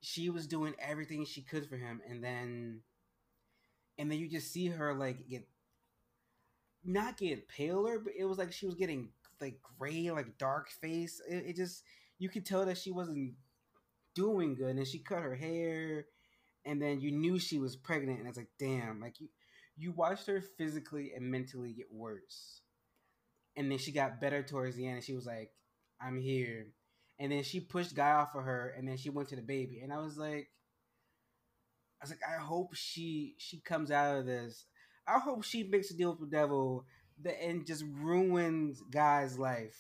she 0.02 0.30
was 0.30 0.46
doing 0.46 0.76
everything 0.80 1.26
she 1.26 1.42
could 1.42 1.68
for 1.68 1.78
him, 1.78 2.00
and 2.08 2.24
then 2.24 2.82
and 3.98 4.12
then 4.12 4.20
you 4.20 4.30
just 4.30 4.54
see 4.54 4.68
her 4.68 4.94
like 4.94 5.28
get 5.28 5.48
not 6.86 7.18
get 7.18 7.50
paler, 7.50 7.98
but 7.98 8.14
it 8.18 8.26
was 8.26 8.38
like 8.38 8.52
she 8.52 8.68
was 8.68 8.76
getting 8.76 9.10
like 9.42 9.60
gray, 9.80 10.12
like 10.12 10.38
dark 10.38 10.70
face. 10.70 11.22
It, 11.28 11.46
it 11.48 11.56
just 11.56 11.84
you 12.20 12.30
could 12.30 12.46
tell 12.46 12.66
that 12.68 12.78
she 12.78 12.92
wasn't 12.92 13.34
doing 14.14 14.56
good, 14.56 14.76
and 14.76 14.88
she 14.88 15.00
cut 15.00 15.24
her 15.24 15.36
hair, 15.36 16.06
and 16.66 16.80
then 16.80 17.02
you 17.02 17.12
knew 17.12 17.40
she 17.40 17.58
was 17.58 17.76
pregnant, 17.76 18.20
and 18.20 18.28
it's 18.28 18.38
like, 18.38 18.52
damn, 18.60 19.02
like 19.02 19.20
you 19.20 19.28
you 19.80 19.92
watched 19.94 20.28
her 20.28 20.42
physically 20.42 21.14
and 21.16 21.32
mentally 21.32 21.74
get 21.74 21.92
worse, 21.92 22.62
and 23.56 23.72
then 23.72 23.78
she 23.80 23.92
got 23.92 24.22
better 24.22 24.44
towards 24.44 24.76
the 24.76 24.86
end, 24.86 24.98
and 24.98 25.04
she 25.04 25.14
was 25.16 25.26
like, 25.26 25.52
I'm 26.02 26.20
here, 26.20 26.68
and 27.20 27.32
then 27.32 27.44
she 27.44 27.60
pushed 27.60 27.96
guy 27.96 28.12
off 28.12 28.36
of 28.36 28.44
her, 28.44 28.74
and 28.78 28.88
then 28.88 28.98
she 28.98 29.10
went 29.10 29.30
to 29.30 29.36
the 29.36 29.42
baby, 29.42 29.80
and 29.82 29.92
I 29.94 29.98
was 29.98 30.18
like. 30.18 30.50
I 32.02 32.06
was 32.06 32.12
like, 32.12 32.22
I 32.26 32.42
hope 32.42 32.76
she 32.76 33.36
she 33.38 33.60
comes 33.60 33.92
out 33.92 34.18
of 34.20 34.26
this. 34.26 34.66
I 35.06 35.20
hope 35.20 35.44
she 35.44 35.64
makes 35.64 35.92
a 35.92 35.98
deal 35.98 36.12
with 36.12 36.30
the 36.30 36.38
devil 36.38 36.86
that 37.24 37.44
and 37.44 37.66
just 37.66 37.84
ruins 37.84 38.82
guy's 38.90 39.38
life. 39.38 39.78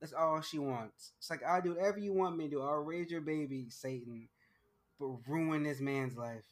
That's 0.00 0.12
all 0.12 0.40
she 0.40 0.58
wants. 0.58 1.12
It's 1.18 1.30
like 1.30 1.42
I'll 1.44 1.62
do 1.62 1.74
whatever 1.74 1.98
you 1.98 2.12
want 2.12 2.36
me 2.36 2.44
to 2.44 2.50
do. 2.50 2.62
I'll 2.62 2.84
raise 2.84 3.10
your 3.10 3.20
baby, 3.22 3.66
Satan, 3.70 4.28
but 5.00 5.28
ruin 5.28 5.64
this 5.64 5.80
man's 5.80 6.16
life. 6.16 6.44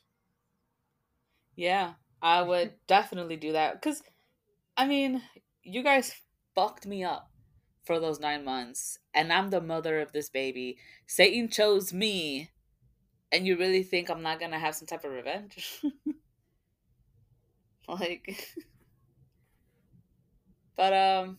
Yeah, 1.56 1.92
I 2.22 2.42
would 2.42 2.74
definitely 2.86 3.36
do 3.36 3.52
that 3.52 3.80
because, 3.80 4.02
I 4.76 4.86
mean, 4.86 5.22
you 5.62 5.82
guys 5.82 6.14
fucked 6.54 6.86
me 6.86 7.04
up 7.04 7.30
for 7.84 7.98
those 7.98 8.20
nine 8.20 8.44
months, 8.44 8.98
and 9.14 9.32
I'm 9.32 9.50
the 9.50 9.60
mother 9.60 10.00
of 10.00 10.12
this 10.12 10.28
baby. 10.28 10.78
Satan 11.06 11.48
chose 11.48 11.92
me, 11.92 12.50
and 13.32 13.46
you 13.46 13.56
really 13.56 13.82
think 13.82 14.10
I'm 14.10 14.22
not 14.22 14.40
gonna 14.40 14.58
have 14.58 14.74
some 14.74 14.86
type 14.86 15.04
of 15.04 15.12
revenge? 15.12 15.80
like, 17.88 18.54
but 20.76 20.92
um, 20.92 21.38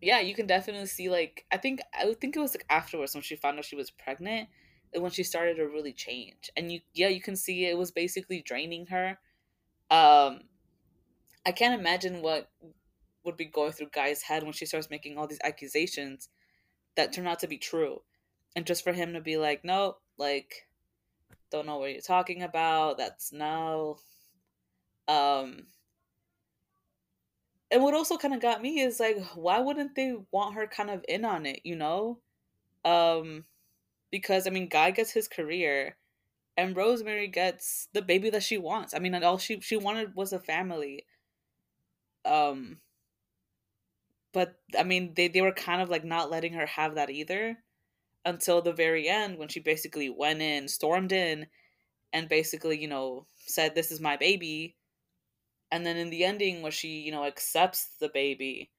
yeah, 0.00 0.20
you 0.20 0.34
can 0.34 0.46
definitely 0.46 0.86
see 0.86 1.08
like 1.08 1.44
I 1.52 1.56
think 1.56 1.80
I 1.92 2.12
think 2.14 2.36
it 2.36 2.40
was 2.40 2.54
like 2.54 2.66
afterwards 2.70 3.14
when 3.14 3.22
she 3.22 3.36
found 3.36 3.58
out 3.58 3.64
she 3.64 3.76
was 3.76 3.90
pregnant 3.90 4.48
when 4.94 5.10
she 5.10 5.22
started 5.22 5.56
to 5.56 5.64
really 5.64 5.92
change. 5.92 6.50
And 6.56 6.72
you 6.72 6.80
yeah, 6.94 7.08
you 7.08 7.20
can 7.20 7.36
see 7.36 7.66
it 7.66 7.78
was 7.78 7.90
basically 7.90 8.42
draining 8.42 8.86
her. 8.86 9.18
Um 9.90 10.40
I 11.46 11.52
can't 11.52 11.78
imagine 11.78 12.22
what 12.22 12.50
would 13.24 13.36
be 13.36 13.44
going 13.44 13.72
through 13.72 13.90
Guy's 13.92 14.22
head 14.22 14.42
when 14.42 14.52
she 14.52 14.66
starts 14.66 14.90
making 14.90 15.16
all 15.16 15.26
these 15.26 15.40
accusations 15.44 16.28
that 16.96 17.12
turn 17.12 17.26
out 17.26 17.40
to 17.40 17.46
be 17.46 17.58
true. 17.58 18.02
And 18.56 18.66
just 18.66 18.82
for 18.82 18.92
him 18.92 19.12
to 19.12 19.20
be 19.20 19.36
like, 19.36 19.64
no, 19.64 19.96
like, 20.16 20.66
don't 21.50 21.66
know 21.66 21.78
what 21.78 21.92
you're 21.92 22.00
talking 22.00 22.42
about. 22.42 22.98
That's 22.98 23.32
no. 23.32 23.98
Um, 25.06 25.66
and 27.70 27.82
what 27.82 27.94
also 27.94 28.16
kind 28.16 28.34
of 28.34 28.40
got 28.40 28.62
me 28.62 28.80
is 28.80 28.98
like, 28.98 29.18
why 29.34 29.60
wouldn't 29.60 29.94
they 29.94 30.14
want 30.30 30.54
her 30.54 30.66
kind 30.66 30.90
of 30.90 31.04
in 31.08 31.24
on 31.24 31.46
it, 31.46 31.60
you 31.64 31.76
know? 31.76 32.18
Um, 32.84 33.44
because 34.10 34.46
I 34.46 34.50
mean, 34.50 34.68
Guy 34.68 34.90
gets 34.92 35.12
his 35.12 35.28
career, 35.28 35.96
and 36.56 36.76
Rosemary 36.76 37.28
gets 37.28 37.88
the 37.94 38.02
baby 38.02 38.30
that 38.30 38.44
she 38.44 38.58
wants. 38.58 38.94
I 38.94 39.00
mean, 39.00 39.14
and 39.14 39.24
all 39.24 39.38
she 39.38 39.60
she 39.60 39.76
wanted 39.76 40.14
was 40.16 40.32
a 40.32 40.40
family. 40.40 41.06
Um, 42.24 42.80
but 44.32 44.60
I 44.78 44.84
mean, 44.84 45.14
they 45.14 45.28
they 45.28 45.42
were 45.42 45.52
kind 45.52 45.82
of 45.82 45.88
like 45.90 46.04
not 46.04 46.30
letting 46.30 46.52
her 46.54 46.66
have 46.66 46.94
that 46.94 47.10
either, 47.10 47.62
until 48.24 48.62
the 48.62 48.72
very 48.72 49.08
end 49.08 49.38
when 49.38 49.48
she 49.48 49.60
basically 49.60 50.10
went 50.10 50.42
in, 50.42 50.68
stormed 50.68 51.12
in, 51.12 51.48
and 52.12 52.28
basically 52.28 52.80
you 52.80 52.88
know 52.88 53.26
said, 53.36 53.74
"This 53.74 53.92
is 53.92 54.00
my 54.00 54.16
baby." 54.16 54.76
And 55.70 55.86
then 55.86 55.96
in 55.96 56.10
the 56.10 56.24
ending, 56.24 56.62
where 56.62 56.72
she, 56.72 57.00
you 57.00 57.10
know, 57.12 57.24
accepts 57.24 57.96
the 57.98 58.08
baby, 58.10 58.70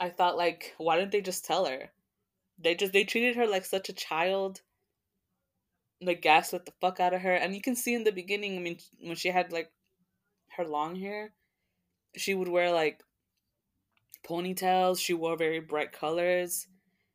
I 0.00 0.08
thought, 0.08 0.38
like, 0.38 0.74
why 0.78 0.96
didn't 0.96 1.12
they 1.12 1.20
just 1.20 1.44
tell 1.44 1.66
her? 1.66 1.92
They 2.58 2.74
just 2.74 2.92
they 2.92 3.04
treated 3.04 3.36
her 3.36 3.46
like 3.46 3.64
such 3.64 3.88
a 3.88 3.92
child. 3.92 4.62
They 6.00 6.14
gaslit 6.14 6.66
the 6.66 6.72
fuck 6.80 7.00
out 7.00 7.14
of 7.14 7.22
her, 7.22 7.34
and 7.34 7.54
you 7.54 7.60
can 7.60 7.76
see 7.76 7.94
in 7.94 8.04
the 8.04 8.12
beginning. 8.12 8.56
I 8.56 8.60
mean, 8.60 8.78
when 9.00 9.16
she 9.16 9.28
had 9.28 9.52
like 9.52 9.70
her 10.56 10.64
long 10.64 10.96
hair, 10.96 11.32
she 12.16 12.34
would 12.34 12.48
wear 12.48 12.70
like 12.72 13.02
ponytails. 14.26 14.98
She 14.98 15.14
wore 15.14 15.36
very 15.36 15.60
bright 15.60 15.92
colors. 15.92 16.66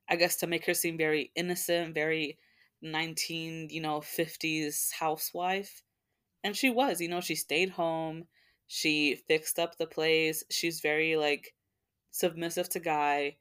I 0.09 0.15
guess 0.15 0.35
to 0.37 0.47
make 0.47 0.65
her 0.65 0.73
seem 0.73 0.97
very 0.97 1.31
innocent, 1.35 1.93
very 1.95 2.37
19, 2.81 3.69
you 3.69 3.81
know, 3.81 3.99
50s 3.99 4.91
housewife. 4.91 5.83
And 6.43 6.55
she 6.55 6.69
was, 6.69 6.99
you 6.99 7.07
know, 7.07 7.21
she 7.21 7.35
stayed 7.35 7.69
home. 7.69 8.25
She 8.67 9.15
fixed 9.27 9.59
up 9.59 9.77
the 9.77 9.87
place. 9.87 10.43
She's 10.49 10.81
very 10.81 11.15
like 11.15 11.53
submissive 12.11 12.69
to 12.69 12.79
Guy 12.79 13.37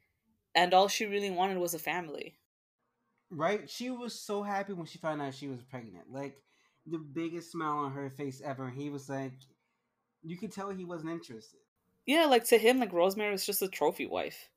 and 0.54 0.74
all 0.74 0.88
she 0.88 1.06
really 1.06 1.30
wanted 1.30 1.58
was 1.58 1.74
a 1.74 1.78
family. 1.78 2.36
Right? 3.30 3.68
She 3.70 3.90
was 3.90 4.18
so 4.18 4.42
happy 4.42 4.72
when 4.72 4.86
she 4.86 4.98
found 4.98 5.22
out 5.22 5.34
she 5.34 5.48
was 5.48 5.62
pregnant. 5.62 6.12
Like 6.12 6.42
the 6.86 6.98
biggest 6.98 7.52
smile 7.52 7.78
on 7.78 7.92
her 7.92 8.10
face 8.10 8.42
ever. 8.44 8.68
He 8.68 8.90
was 8.90 9.08
like, 9.08 9.34
you 10.22 10.36
could 10.36 10.52
tell 10.52 10.70
he 10.70 10.84
wasn't 10.84 11.12
interested. 11.12 11.60
Yeah, 12.06 12.24
like 12.26 12.44
to 12.46 12.58
him, 12.58 12.80
like 12.80 12.92
Rosemary 12.92 13.30
was 13.30 13.46
just 13.46 13.62
a 13.62 13.68
trophy 13.68 14.06
wife. 14.06 14.48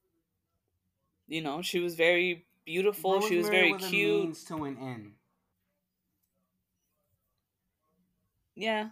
You 1.28 1.42
know, 1.42 1.62
she 1.62 1.80
was 1.80 1.96
very 1.96 2.46
beautiful. 2.66 3.14
Rosemary 3.14 3.30
she 3.30 3.38
was 3.38 3.50
very 3.50 3.74
was 3.74 3.86
cute. 3.86 4.10
A 4.10 4.24
means 4.24 4.44
to 4.46 4.64
an 4.64 4.78
end. 4.78 5.12
Yeah. 8.56 8.90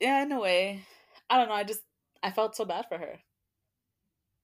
Yeah, 0.00 0.22
in 0.22 0.32
a 0.32 0.40
way. 0.40 0.82
I 1.28 1.36
don't 1.36 1.48
know. 1.48 1.54
I 1.54 1.64
just 1.64 1.82
I 2.22 2.30
felt 2.30 2.56
so 2.56 2.64
bad 2.64 2.86
for 2.88 2.98
her. 2.98 3.20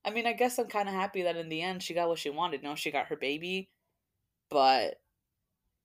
I 0.05 0.11
mean, 0.11 0.25
I 0.25 0.33
guess 0.33 0.57
I'm 0.57 0.67
kind 0.67 0.87
of 0.87 0.95
happy 0.95 1.23
that 1.23 1.37
in 1.37 1.49
the 1.49 1.61
end 1.61 1.83
she 1.83 1.93
got 1.93 2.07
what 2.07 2.19
she 2.19 2.29
wanted. 2.29 2.63
No, 2.63 2.75
she 2.75 2.91
got 2.91 3.07
her 3.07 3.15
baby, 3.15 3.69
but 4.49 5.01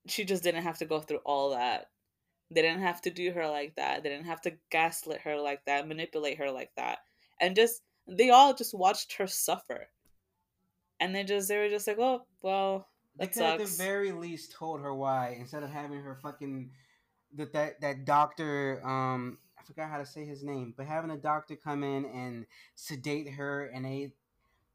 she 0.07 0.23
just 0.23 0.43
didn't 0.43 0.63
have 0.63 0.77
to 0.79 0.85
go 0.85 0.99
through 0.99 1.21
all 1.25 1.51
that. 1.51 1.89
They 2.49 2.61
didn't 2.61 2.81
have 2.81 3.01
to 3.01 3.09
do 3.09 3.31
her 3.31 3.47
like 3.47 3.75
that. 3.75 4.03
They 4.03 4.09
didn't 4.09 4.27
have 4.27 4.41
to 4.41 4.53
gaslit 4.69 5.21
her 5.21 5.37
like 5.37 5.65
that, 5.65 5.87
manipulate 5.87 6.37
her 6.37 6.51
like 6.51 6.71
that. 6.77 6.99
And 7.41 7.55
just, 7.55 7.81
they 8.07 8.29
all 8.29 8.53
just 8.53 8.73
watched 8.73 9.13
her 9.13 9.27
suffer. 9.27 9.87
And 10.99 11.15
they 11.15 11.23
just, 11.23 11.47
they 11.47 11.57
were 11.57 11.69
just 11.69 11.87
like, 11.87 11.99
oh, 11.99 12.25
well, 12.41 12.87
that 13.17 13.33
they 13.33 13.41
could 13.41 13.43
at 13.43 13.59
the 13.59 13.65
very 13.65 14.11
least 14.11 14.51
told 14.51 14.81
her 14.81 14.93
why 14.93 15.35
instead 15.39 15.63
of 15.63 15.69
having 15.69 16.01
her 16.01 16.15
fucking 16.15 16.71
that 17.35 17.53
that 17.53 17.81
that 17.81 18.05
doctor 18.05 18.81
um 18.85 19.37
I 19.63 19.65
forgot 19.67 19.89
how 19.89 19.97
to 19.97 20.05
say 20.05 20.25
his 20.25 20.43
name, 20.43 20.73
but 20.75 20.85
having 20.85 21.11
a 21.11 21.17
doctor 21.17 21.55
come 21.55 21.83
in 21.83 22.05
and 22.05 22.45
sedate 22.75 23.29
her 23.29 23.65
and 23.67 23.85
they 23.85 24.13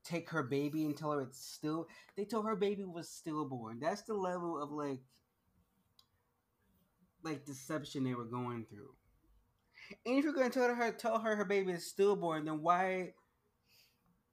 take 0.02 0.30
her 0.30 0.42
baby 0.42 0.84
and 0.86 0.96
tell 0.96 1.12
her 1.12 1.22
it's 1.22 1.38
still 1.38 1.86
they 2.16 2.24
told 2.24 2.46
her 2.46 2.56
baby 2.56 2.84
was 2.84 3.08
stillborn. 3.08 3.80
That's 3.80 4.02
the 4.02 4.14
level 4.14 4.60
of 4.60 4.70
like 4.70 5.00
like 7.22 7.44
deception 7.44 8.04
they 8.04 8.14
were 8.14 8.24
going 8.24 8.64
through. 8.70 8.94
And 10.06 10.18
if 10.18 10.24
you're 10.24 10.32
gonna 10.32 10.48
tell 10.48 10.74
her 10.74 10.92
tell 10.92 11.18
her 11.18 11.36
her 11.36 11.44
baby 11.44 11.72
is 11.72 11.86
stillborn, 11.86 12.46
then 12.46 12.62
why 12.62 13.12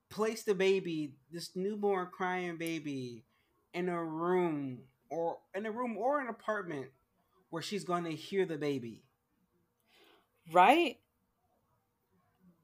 place 0.09 0.43
the 0.43 0.55
baby, 0.55 1.15
this 1.31 1.55
newborn 1.55 2.07
crying 2.13 2.57
baby, 2.57 3.25
in 3.73 3.89
a 3.89 4.01
room 4.01 4.79
or 5.09 5.39
in 5.53 5.65
a 5.65 5.71
room 5.71 5.97
or 5.97 6.21
an 6.21 6.29
apartment 6.29 6.87
where 7.49 7.61
she's 7.61 7.83
gonna 7.83 8.11
hear 8.11 8.45
the 8.45 8.57
baby? 8.57 9.01
Right? 10.51 10.97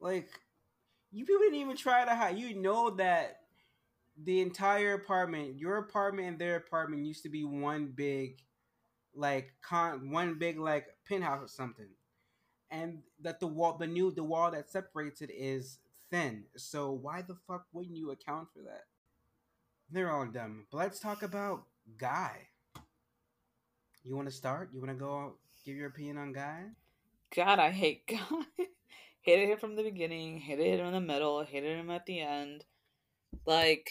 Like, 0.00 0.28
you 1.10 1.24
people 1.24 1.40
didn't 1.40 1.60
even 1.60 1.76
try 1.76 2.04
to 2.04 2.14
hide. 2.14 2.38
You 2.38 2.54
know 2.54 2.90
that 2.90 3.40
the 4.22 4.40
entire 4.40 4.94
apartment, 4.94 5.58
your 5.58 5.78
apartment 5.78 6.28
and 6.28 6.38
their 6.38 6.56
apartment, 6.56 7.04
used 7.04 7.22
to 7.22 7.28
be 7.28 7.44
one 7.44 7.92
big, 7.94 8.40
like 9.14 9.52
con, 9.62 10.10
one 10.10 10.38
big 10.38 10.58
like 10.58 10.86
penthouse 11.08 11.44
or 11.44 11.48
something, 11.48 11.88
and 12.70 13.02
that 13.20 13.40
the 13.40 13.46
wall, 13.46 13.76
the 13.78 13.86
new, 13.86 14.10
the 14.10 14.24
wall 14.24 14.50
that 14.50 14.70
separates 14.70 15.22
it 15.22 15.30
is 15.30 15.78
thin. 16.10 16.44
So 16.56 16.92
why 16.92 17.22
the 17.22 17.36
fuck 17.46 17.66
wouldn't 17.72 17.96
you 17.96 18.10
account 18.10 18.48
for 18.52 18.62
that? 18.62 18.84
They're 19.90 20.10
all 20.10 20.26
dumb. 20.26 20.66
But 20.70 20.78
let's 20.78 21.00
talk 21.00 21.22
about 21.22 21.64
Guy. 21.98 22.48
You 24.04 24.16
want 24.16 24.28
to 24.28 24.34
start? 24.34 24.70
You 24.72 24.80
want 24.80 24.90
to 24.90 24.96
go 24.96 25.34
give 25.64 25.76
your 25.76 25.88
opinion 25.88 26.18
on 26.18 26.32
Guy? 26.32 26.64
God, 27.34 27.58
I 27.58 27.70
hate 27.70 28.06
God. 28.08 28.46
hated 29.22 29.48
him 29.48 29.58
from 29.58 29.76
the 29.76 29.82
beginning, 29.82 30.38
hated 30.38 30.80
him 30.80 30.86
in 30.86 30.92
the 30.92 31.00
middle, 31.00 31.44
hated 31.44 31.78
him 31.78 31.90
at 31.90 32.06
the 32.06 32.20
end. 32.20 32.64
Like 33.46 33.90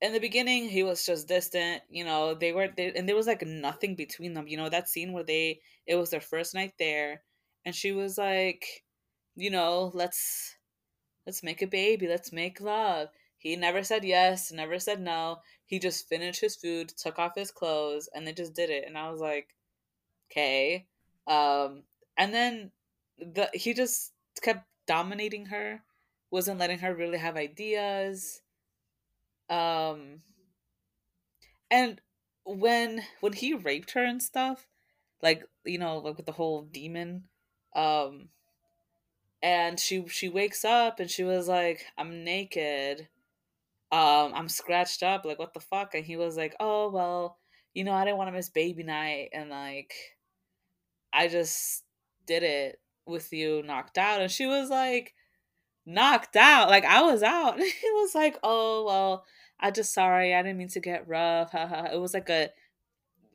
in 0.00 0.12
the 0.12 0.20
beginning, 0.20 0.68
he 0.68 0.82
was 0.82 1.04
just 1.04 1.28
distant. 1.28 1.82
You 1.90 2.04
know, 2.04 2.34
they 2.34 2.52
were, 2.52 2.68
they, 2.74 2.92
and 2.92 3.08
there 3.08 3.16
was 3.16 3.26
like 3.26 3.42
nothing 3.46 3.94
between 3.94 4.34
them. 4.34 4.48
You 4.48 4.56
know, 4.56 4.68
that 4.68 4.88
scene 4.88 5.12
where 5.12 5.24
they, 5.24 5.60
it 5.86 5.96
was 5.96 6.10
their 6.10 6.20
first 6.20 6.54
night 6.54 6.74
there, 6.78 7.22
and 7.64 7.74
she 7.74 7.92
was 7.92 8.16
like, 8.18 8.64
you 9.36 9.50
know, 9.50 9.90
let's, 9.94 10.56
let's 11.26 11.42
make 11.42 11.62
a 11.62 11.66
baby, 11.66 12.08
let's 12.08 12.32
make 12.32 12.60
love. 12.60 13.08
He 13.38 13.54
never 13.56 13.82
said 13.84 14.04
yes, 14.04 14.50
never 14.52 14.78
said 14.78 15.00
no. 15.00 15.38
He 15.66 15.78
just 15.78 16.08
finished 16.08 16.40
his 16.40 16.56
food, 16.56 16.92
took 16.96 17.18
off 17.18 17.36
his 17.36 17.50
clothes, 17.50 18.08
and 18.14 18.26
they 18.26 18.32
just 18.32 18.54
did 18.54 18.70
it. 18.70 18.84
And 18.86 18.98
I 18.98 19.10
was 19.10 19.20
like, 19.20 19.54
okay. 20.30 20.86
Um, 21.26 21.82
and 22.18 22.34
then 22.34 22.72
the 23.18 23.48
he 23.54 23.72
just 23.72 24.12
kept 24.42 24.66
dominating 24.86 25.46
her 25.46 25.82
wasn't 26.30 26.58
letting 26.58 26.80
her 26.80 26.94
really 26.94 27.18
have 27.18 27.36
ideas. 27.36 28.42
Um 29.48 30.22
and 31.70 32.00
when 32.44 33.02
when 33.20 33.32
he 33.32 33.54
raped 33.54 33.92
her 33.92 34.04
and 34.04 34.22
stuff 34.22 34.66
like 35.22 35.44
you 35.64 35.78
know 35.78 35.98
like 35.98 36.16
with 36.16 36.26
the 36.26 36.32
whole 36.32 36.62
demon 36.62 37.24
um 37.76 38.28
and 39.42 39.78
she 39.78 40.06
she 40.08 40.28
wakes 40.28 40.64
up 40.64 40.98
and 41.00 41.10
she 41.10 41.22
was 41.22 41.48
like 41.48 41.86
i'm 41.96 42.24
naked. 42.24 43.08
Um 43.92 44.32
i'm 44.34 44.48
scratched 44.48 45.02
up. 45.02 45.24
Like 45.24 45.38
what 45.38 45.54
the 45.54 45.60
fuck? 45.60 45.94
And 45.94 46.04
he 46.04 46.16
was 46.16 46.36
like 46.36 46.54
oh 46.60 46.90
well 46.90 47.38
you 47.74 47.84
know 47.84 47.92
i 47.92 48.04
didn't 48.04 48.18
want 48.18 48.28
to 48.28 48.32
miss 48.32 48.50
baby 48.50 48.82
night. 48.82 49.30
And 49.32 49.50
like 49.50 49.94
i 51.12 51.28
just 51.28 51.84
did 52.28 52.44
it 52.44 52.80
with 53.06 53.32
you 53.32 53.62
knocked 53.64 53.98
out 53.98 54.20
and 54.20 54.30
she 54.30 54.46
was 54.46 54.70
like 54.70 55.14
knocked 55.86 56.36
out. 56.36 56.68
Like 56.68 56.84
i 56.84 57.02
was 57.02 57.22
out. 57.22 57.58
It 57.60 57.94
was 57.94 58.14
like 58.14 58.38
oh 58.42 58.84
well 58.84 59.24
i 59.60 59.72
just 59.72 59.92
sorry 59.92 60.34
i 60.34 60.42
didn't 60.42 60.58
mean 60.58 60.68
to 60.68 60.80
get 60.80 61.08
rough 61.08 61.52
it 61.52 62.00
was 62.00 62.14
like 62.14 62.28
a 62.28 62.50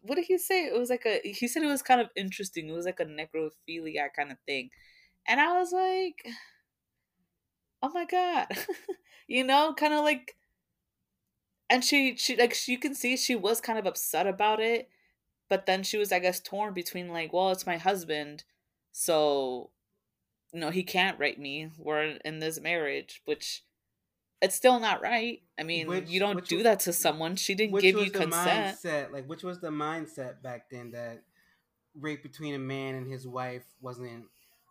what 0.03 0.15
did 0.15 0.25
he 0.25 0.37
say? 0.37 0.65
It 0.65 0.77
was 0.77 0.89
like 0.89 1.05
a 1.05 1.21
he 1.23 1.47
said 1.47 1.63
it 1.63 1.67
was 1.67 1.81
kind 1.81 2.01
of 2.01 2.09
interesting. 2.15 2.69
It 2.69 2.73
was 2.73 2.85
like 2.85 2.99
a 2.99 3.05
necrophilia 3.05 4.07
kind 4.15 4.31
of 4.31 4.37
thing. 4.45 4.69
And 5.27 5.39
I 5.39 5.57
was 5.57 5.71
like, 5.71 6.27
oh 7.81 7.89
my 7.93 8.05
god. 8.05 8.47
you 9.27 9.43
know, 9.43 9.73
kind 9.73 9.93
of 9.93 10.03
like 10.03 10.35
and 11.69 11.83
she 11.83 12.15
she 12.17 12.35
like 12.35 12.53
she, 12.53 12.73
you 12.73 12.79
can 12.79 12.93
see 12.93 13.17
she 13.17 13.35
was 13.35 13.61
kind 13.61 13.79
of 13.79 13.85
upset 13.87 14.27
about 14.27 14.59
it, 14.59 14.89
but 15.49 15.65
then 15.65 15.83
she 15.83 15.97
was 15.97 16.11
I 16.11 16.19
guess 16.19 16.41
torn 16.41 16.73
between 16.73 17.09
like, 17.09 17.31
well, 17.33 17.51
it's 17.51 17.65
my 17.65 17.77
husband, 17.77 18.43
so 18.93 19.71
you 20.53 20.59
know, 20.59 20.69
he 20.69 20.83
can't 20.83 21.19
rape 21.19 21.39
me. 21.39 21.69
We're 21.79 22.17
in 22.23 22.39
this 22.39 22.61
marriage, 22.61 23.21
which 23.25 23.63
it's 24.41 24.55
still 24.55 24.79
not 24.79 25.01
right. 25.01 25.41
I 25.59 25.63
mean, 25.63 25.87
Which- 25.87 26.09
you 26.09 26.19
don't 26.19 26.45
do 26.47 26.57
wa- 26.57 26.63
that 26.63 26.81
to 26.81 26.93
someone. 26.93 27.35
She 27.35 27.55
didn't 27.55 27.79
give 27.79 27.95
was 27.95 28.05
you 28.05 28.11
the 28.11 28.19
consent. 28.19 28.77
mindset 28.77 29.11
like 29.11 29.25
which 29.25 29.43
was 29.43 29.59
the 29.59 29.69
mindset 29.69 30.41
back 30.41 30.69
then 30.69 30.91
that 30.91 31.23
rape 31.99 32.23
between 32.23 32.53
a 32.55 32.59
man 32.59 32.95
and 32.95 33.11
his 33.11 33.27
wife 33.27 33.63
wasn't 33.81 34.25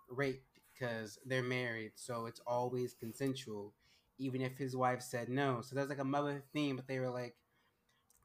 rape 0.08 0.42
because 0.72 1.18
they're 1.24 1.42
married 1.42 1.92
so 1.94 2.26
it's 2.26 2.40
always 2.46 2.94
consensual 2.94 3.72
even 4.18 4.42
if 4.42 4.58
his 4.58 4.74
wife 4.74 5.00
said 5.00 5.28
no 5.28 5.60
so 5.62 5.76
there's 5.76 5.88
like 5.88 6.00
a 6.00 6.04
mother 6.04 6.42
theme 6.52 6.74
but 6.74 6.88
they 6.88 6.98
were 6.98 7.10
like 7.10 7.36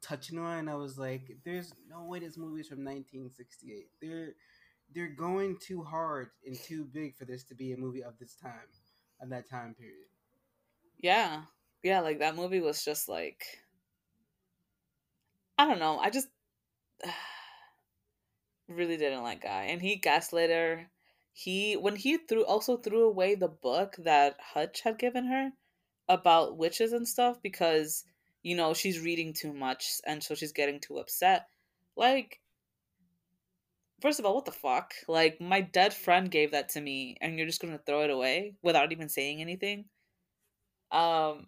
touching 0.02 0.36
on 0.38 0.58
and 0.58 0.68
i 0.70 0.74
was 0.74 0.98
like 0.98 1.30
there's 1.44 1.72
no 1.88 2.04
way 2.04 2.18
this 2.18 2.36
movie's 2.36 2.66
from 2.66 2.84
1968 2.84 3.86
they're 4.02 4.34
they're 4.94 5.14
going 5.14 5.56
too 5.60 5.82
hard 5.82 6.30
and 6.46 6.56
too 6.58 6.84
big 6.84 7.16
for 7.16 7.24
this 7.24 7.44
to 7.44 7.54
be 7.54 7.72
a 7.72 7.76
movie 7.76 8.02
of 8.02 8.18
this 8.18 8.34
time 8.34 8.68
of 9.20 9.28
that 9.30 9.48
time 9.48 9.74
period 9.74 10.06
Yeah. 10.98 11.42
Yeah, 11.82 12.00
like 12.00 12.18
that 12.20 12.36
movie 12.36 12.60
was 12.60 12.84
just 12.84 13.08
like 13.08 13.44
I 15.58 15.66
don't 15.66 15.80
know. 15.80 15.98
I 15.98 16.10
just 16.10 16.28
really 18.68 18.96
didn't 18.96 19.22
like 19.22 19.42
Guy. 19.42 19.64
And 19.64 19.80
he 19.82 19.96
gaslit 19.96 20.50
her. 20.50 20.90
He 21.32 21.76
when 21.76 21.96
he 21.96 22.18
threw 22.18 22.44
also 22.44 22.76
threw 22.76 23.04
away 23.06 23.34
the 23.34 23.48
book 23.48 23.96
that 23.98 24.36
Hutch 24.40 24.80
had 24.82 24.98
given 24.98 25.26
her 25.26 25.50
about 26.08 26.56
witches 26.56 26.92
and 26.92 27.06
stuff 27.06 27.40
because 27.42 28.04
you 28.42 28.56
know 28.56 28.74
she's 28.74 29.00
reading 29.00 29.32
too 29.34 29.52
much 29.52 30.00
and 30.06 30.22
so 30.22 30.34
she's 30.34 30.52
getting 30.52 30.80
too 30.80 30.98
upset. 30.98 31.46
Like 31.96 32.40
First 34.00 34.20
of 34.20 34.26
all, 34.26 34.34
what 34.34 34.44
the 34.44 34.52
fuck? 34.52 34.94
Like 35.08 35.40
my 35.40 35.60
dead 35.60 35.92
friend 35.92 36.30
gave 36.30 36.52
that 36.52 36.70
to 36.70 36.80
me 36.80 37.16
and 37.20 37.36
you're 37.36 37.46
just 37.46 37.60
to 37.60 37.78
throw 37.78 38.02
it 38.02 38.10
away 38.10 38.54
without 38.62 38.92
even 38.92 39.08
saying 39.08 39.40
anything? 39.40 39.86
Um 40.90 41.46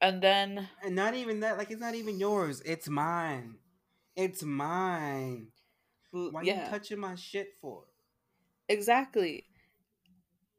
and 0.00 0.20
then 0.20 0.68
and 0.82 0.94
not 0.94 1.14
even 1.14 1.40
that 1.40 1.56
like 1.56 1.70
it's 1.70 1.80
not 1.80 1.94
even 1.94 2.18
yours 2.18 2.60
it's 2.66 2.88
mine 2.88 3.54
it's 4.16 4.42
mine 4.42 5.46
why 6.10 6.42
yeah. 6.42 6.64
you 6.64 6.70
touching 6.70 6.98
my 6.98 7.14
shit 7.14 7.48
for 7.62 7.84
Exactly. 8.68 9.44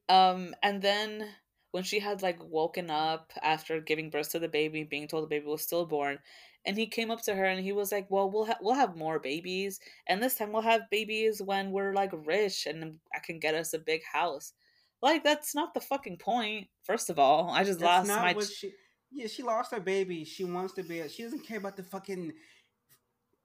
Um, 0.09 0.53
and 0.61 0.81
then 0.81 1.27
when 1.71 1.83
she 1.83 1.99
had 1.99 2.21
like 2.21 2.37
woken 2.41 2.89
up 2.89 3.33
after 3.41 3.81
giving 3.81 4.09
birth 4.09 4.31
to 4.31 4.39
the 4.39 4.47
baby, 4.47 4.83
being 4.83 5.07
told 5.07 5.23
the 5.23 5.27
baby 5.27 5.45
was 5.45 5.63
stillborn, 5.63 6.19
and 6.65 6.77
he 6.77 6.87
came 6.87 7.11
up 7.11 7.21
to 7.23 7.35
her 7.35 7.45
and 7.45 7.63
he 7.63 7.71
was 7.71 7.91
like, 7.91 8.09
"Well, 8.09 8.29
we'll 8.29 8.45
ha- 8.45 8.57
we'll 8.61 8.75
have 8.75 8.95
more 8.95 9.19
babies, 9.19 9.79
and 10.07 10.21
this 10.21 10.35
time 10.35 10.51
we'll 10.51 10.61
have 10.61 10.89
babies 10.89 11.41
when 11.41 11.71
we're 11.71 11.93
like 11.93 12.11
rich 12.13 12.65
and 12.65 12.99
I 13.13 13.19
can 13.19 13.39
get 13.39 13.55
us 13.55 13.73
a 13.73 13.79
big 13.79 14.03
house." 14.03 14.53
Like 15.01 15.23
that's 15.23 15.53
not 15.53 15.73
the 15.73 15.81
fucking 15.81 16.17
point. 16.17 16.67
First 16.83 17.09
of 17.09 17.19
all, 17.19 17.49
I 17.49 17.63
just 17.63 17.79
That's 17.79 18.07
lost 18.07 18.21
my. 18.21 18.33
ch- 18.33 18.49
she. 18.49 18.71
Yeah, 19.11 19.27
she 19.27 19.43
lost 19.43 19.71
her 19.71 19.79
baby. 19.79 20.25
She 20.25 20.43
wants 20.43 20.73
to 20.73 20.83
be. 20.83 21.07
She 21.07 21.23
doesn't 21.23 21.45
care 21.45 21.59
about 21.59 21.77
the 21.77 21.83
fucking, 21.83 22.33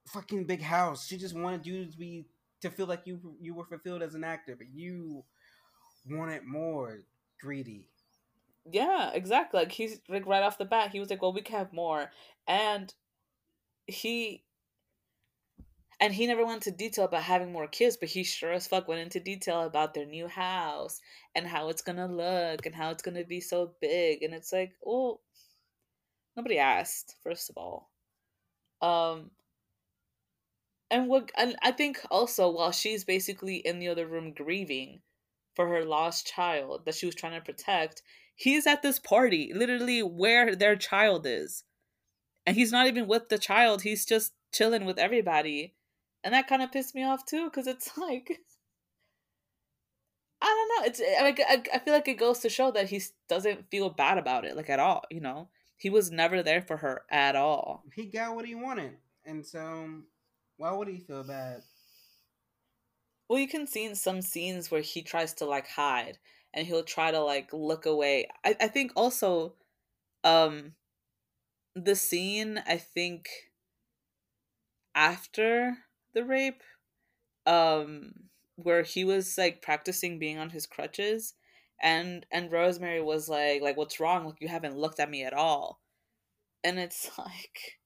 fucking 0.07 0.45
big 0.45 0.61
house. 0.61 1.07
She 1.07 1.17
just 1.17 1.37
wanted 1.37 1.65
you 1.65 1.85
to 1.85 1.97
be 1.97 2.25
to 2.61 2.69
feel 2.69 2.87
like 2.87 3.05
you 3.05 3.35
you 3.39 3.53
were 3.53 3.65
fulfilled 3.65 4.01
as 4.01 4.15
an 4.15 4.23
actor, 4.23 4.55
but 4.55 4.67
you 4.73 5.23
wanted 6.09 6.45
more. 6.45 7.03
Greedy. 7.39 7.85
Yeah, 8.71 9.11
exactly. 9.13 9.61
Like 9.61 9.71
he's 9.71 9.99
like 10.07 10.25
right 10.27 10.43
off 10.43 10.57
the 10.57 10.65
bat, 10.65 10.91
he 10.91 10.99
was 10.99 11.09
like, 11.09 11.21
"Well, 11.21 11.33
we 11.33 11.41
can 11.41 11.57
have 11.57 11.73
more," 11.73 12.11
and 12.47 12.93
he 13.87 14.43
and 15.99 16.13
he 16.13 16.25
never 16.25 16.43
went 16.43 16.65
into 16.65 16.75
detail 16.75 17.05
about 17.05 17.21
having 17.21 17.51
more 17.51 17.67
kids, 17.67 17.95
but 17.95 18.09
he 18.09 18.23
sure 18.23 18.51
as 18.51 18.67
fuck 18.67 18.87
went 18.87 19.01
into 19.01 19.19
detail 19.19 19.61
about 19.61 19.93
their 19.93 20.05
new 20.05 20.27
house 20.27 20.99
and 21.35 21.45
how 21.45 21.69
it's 21.69 21.83
gonna 21.83 22.07
look 22.07 22.65
and 22.65 22.73
how 22.73 22.89
it's 22.89 23.03
gonna 23.03 23.23
be 23.23 23.39
so 23.39 23.73
big. 23.81 24.23
And 24.23 24.33
it's 24.33 24.51
like, 24.51 24.73
well, 24.81 25.21
nobody 26.35 26.57
asked, 26.57 27.17
first 27.23 27.51
of 27.51 27.57
all. 27.57 27.91
Um, 28.81 29.29
and 30.89 31.07
what 31.07 31.31
and 31.37 31.55
I 31.61 31.71
think 31.71 31.99
also 32.09 32.49
while 32.49 32.71
she's 32.71 33.03
basically 33.03 33.57
in 33.57 33.77
the 33.79 33.87
other 33.87 34.07
room 34.07 34.33
grieving 34.33 35.01
for 35.55 35.67
her 35.67 35.85
lost 35.85 36.25
child 36.25 36.85
that 36.85 36.95
she 36.95 37.05
was 37.05 37.15
trying 37.15 37.39
to 37.39 37.45
protect, 37.45 38.01
he's 38.35 38.65
at 38.65 38.81
this 38.81 38.97
party, 38.99 39.51
literally 39.53 40.01
where 40.01 40.55
their 40.55 40.75
child 40.75 41.27
is. 41.27 41.63
And 42.45 42.55
he's 42.55 42.71
not 42.71 42.87
even 42.87 43.07
with 43.07 43.29
the 43.29 43.37
child, 43.37 43.81
he's 43.83 44.05
just 44.05 44.33
chilling 44.51 44.85
with 44.85 44.97
everybody. 44.97 45.73
And 46.23 46.33
that 46.33 46.47
kind 46.47 46.61
of 46.61 46.71
pissed 46.71 46.95
me 46.95 47.03
off 47.03 47.25
too, 47.25 47.45
because 47.45 47.67
it's 47.67 47.97
like 47.97 48.39
I 50.41 50.45
don't 50.45 50.83
know. 50.83 50.87
It's 50.89 50.99
like 51.21 51.39
I, 51.47 51.75
I 51.75 51.79
feel 51.79 51.93
like 51.93 52.07
it 52.07 52.17
goes 52.17 52.39
to 52.39 52.49
show 52.49 52.71
that 52.71 52.89
he 52.89 53.01
doesn't 53.29 53.69
feel 53.69 53.89
bad 53.89 54.17
about 54.17 54.43
it, 54.43 54.55
like 54.55 54.69
at 54.69 54.79
all. 54.79 55.03
You 55.11 55.21
know, 55.21 55.49
he 55.77 55.89
was 55.89 56.11
never 56.11 56.41
there 56.41 56.61
for 56.61 56.77
her 56.77 57.03
at 57.11 57.35
all. 57.35 57.83
He 57.95 58.05
got 58.05 58.35
what 58.35 58.45
he 58.45 58.55
wanted, 58.55 58.93
and 59.23 59.45
so 59.45 60.01
why 60.57 60.71
would 60.71 60.87
he 60.87 60.97
feel 60.97 61.23
bad? 61.23 61.61
Well, 63.29 63.39
you 63.39 63.47
can 63.47 63.67
see 63.67 63.85
in 63.85 63.95
some 63.95 64.21
scenes 64.21 64.69
where 64.69 64.81
he 64.81 65.03
tries 65.03 65.33
to 65.35 65.45
like 65.45 65.67
hide 65.67 66.17
and 66.53 66.67
he'll 66.67 66.83
try 66.83 67.11
to 67.11 67.19
like 67.19 67.49
look 67.53 67.85
away. 67.85 68.27
I, 68.43 68.55
I 68.59 68.67
think 68.67 68.91
also 68.95 69.53
um 70.23 70.73
the 71.75 71.95
scene 71.95 72.61
I 72.67 72.77
think 72.77 73.29
after 74.93 75.77
the 76.13 76.25
rape 76.25 76.61
um 77.45 78.11
where 78.55 78.83
he 78.83 79.05
was 79.05 79.37
like 79.37 79.61
practicing 79.61 80.19
being 80.19 80.37
on 80.37 80.49
his 80.49 80.67
crutches 80.67 81.33
and 81.81 82.25
and 82.31 82.51
Rosemary 82.51 83.01
was 83.01 83.27
like 83.27 83.61
like 83.61 83.77
what's 83.77 83.99
wrong? 83.99 84.25
Like 84.25 84.39
you 84.39 84.47
haven't 84.47 84.77
looked 84.77 84.99
at 84.99 85.09
me 85.09 85.23
at 85.23 85.33
all. 85.33 85.79
And 86.63 86.79
it's 86.79 87.09
like 87.17 87.79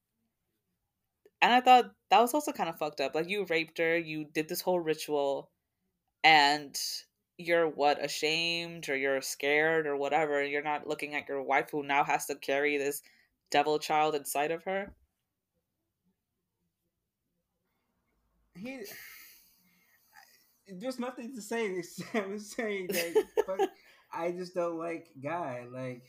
and 1.42 1.54
I 1.54 1.62
thought 1.62 1.92
that 2.10 2.22
was 2.22 2.34
also 2.34 2.52
kind 2.52 2.70
of 2.70 2.78
fucked 2.78 3.02
up 3.02 3.16
like 3.16 3.30
you 3.30 3.46
raped 3.50 3.78
her 3.78 3.98
you 3.98 4.26
did 4.34 4.50
this 4.50 4.62
whole 4.62 4.80
ritual 4.80 5.50
and 6.24 6.78
you're 7.38 7.68
what 7.68 8.04
ashamed 8.04 8.90
or 8.90 8.96
you're 8.96 9.22
scared 9.22 9.86
or 9.88 9.96
whatever 9.96 10.42
and 10.42 10.52
you're 10.52 10.64
not 10.64 10.88
looking 10.88 11.16
at 11.16 11.28
your 11.30 11.42
wife 11.44 11.70
who 11.72 11.84
now 11.84 12.04
has 12.04 12.26
to 12.26 12.36
carry 12.36 12.78
this 12.78 13.02
devil 13.52 13.80
child 13.80 14.16
inside 14.16 14.52
of 14.52 14.64
her 14.64 14.94
He. 18.56 18.80
There's 20.68 21.00
nothing 21.00 21.34
to 21.36 21.42
say 21.42 21.78
except 21.78 22.42
saying 22.42 22.88
that 22.88 23.26
fuck, 23.46 23.70
I 24.14 24.32
just 24.32 24.54
don't 24.56 24.78
like 24.78 25.08
guy 25.22 25.66
like. 25.72 26.04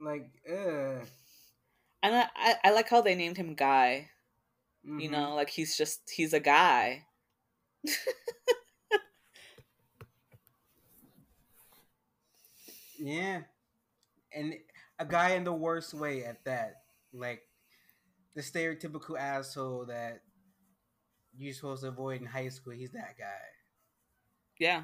Like, 0.00 0.30
uh, 0.50 1.04
and 2.02 2.14
I, 2.16 2.28
I, 2.36 2.54
I 2.64 2.70
like 2.72 2.88
how 2.88 3.00
they 3.00 3.14
named 3.14 3.36
him 3.36 3.54
guy 3.54 4.10
you 4.98 5.08
mhm. 5.08 5.12
know 5.12 5.34
like 5.34 5.50
he's 5.50 5.76
just 5.76 6.10
he's 6.10 6.32
a 6.32 6.40
guy 6.40 7.06
Yeah. 12.98 13.42
And 14.34 14.54
a 14.98 15.06
guy 15.06 15.30
in 15.30 15.44
the 15.44 15.52
worst 15.52 15.94
way 15.94 16.24
at 16.24 16.44
that. 16.44 16.82
Like 17.12 17.42
the 18.34 18.42
stereotypical 18.42 19.18
asshole 19.18 19.86
that 19.86 20.22
you're 21.36 21.54
supposed 21.54 21.82
to 21.82 21.88
avoid 21.88 22.20
in 22.20 22.26
high 22.26 22.48
school. 22.48 22.72
He's 22.72 22.92
that 22.92 23.16
guy. 23.18 23.42
yeah 24.58 24.82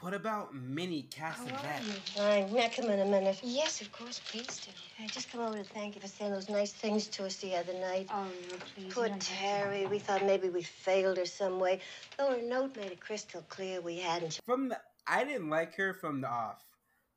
What 0.00 0.14
about 0.14 0.54
Minnie 0.54 1.08
How 1.16 1.26
are 1.28 1.32
Castevet? 1.34 1.86
you? 1.86 1.92
Oh, 2.16 2.20
fine. 2.20 2.52
May 2.52 2.64
I 2.66 2.68
come 2.68 2.86
in 2.90 3.00
a 3.00 3.04
minute? 3.04 3.40
Yes, 3.42 3.80
of 3.82 3.92
course, 3.92 4.20
please 4.30 4.60
do. 4.64 4.70
I 5.02 5.06
just 5.08 5.30
come 5.30 5.42
over 5.42 5.58
to 5.58 5.64
thank 5.64 5.94
you 5.94 6.00
for 6.00 6.08
saying 6.08 6.32
those 6.32 6.48
nice 6.48 6.72
things 6.72 7.06
to 7.08 7.26
us 7.26 7.36
the 7.36 7.54
other 7.56 7.74
night. 7.74 8.08
Oh, 8.12 8.24
no, 8.50 8.56
please. 8.74 8.94
Poor 8.94 9.04
you 9.04 9.10
don't. 9.10 9.22
Terry. 9.22 9.86
We 9.86 9.98
thought 9.98 10.24
maybe 10.24 10.48
we 10.48 10.62
failed 10.62 11.18
her 11.18 11.26
some 11.26 11.60
way. 11.60 11.80
Though 12.18 12.30
her 12.32 12.42
note 12.42 12.76
made 12.76 12.92
it 12.92 13.00
crystal 13.00 13.44
clear 13.48 13.80
we 13.80 13.98
hadn't. 13.98 14.40
From 14.46 14.68
the, 14.68 14.78
I 15.06 15.24
didn't 15.24 15.50
like 15.50 15.74
her 15.76 15.94
from 15.94 16.20
the 16.22 16.28
off. 16.28 16.64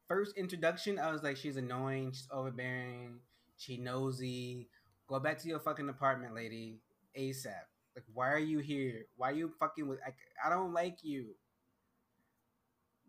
First 0.08 0.38
introduction, 0.38 1.00
I 1.00 1.12
was 1.12 1.24
like, 1.24 1.38
she's 1.38 1.58
annoying, 1.58 2.12
she's 2.12 2.28
overbearing, 2.32 3.20
she 3.58 3.78
nosy. 3.78 4.68
Go 5.08 5.20
back 5.20 5.38
to 5.40 5.48
your 5.48 5.60
fucking 5.60 5.90
apartment, 5.90 6.36
lady, 6.36 6.80
ASAP. 7.18 7.54
Like, 7.96 8.06
why 8.14 8.32
are 8.32 8.40
you 8.40 8.60
here? 8.60 9.06
Why 9.18 9.30
are 9.32 9.34
you 9.34 9.52
fucking 9.60 9.88
with? 9.88 10.00
I, 10.06 10.12
I 10.46 10.50
don't 10.50 10.74
like 10.74 10.98
you. 11.04 11.36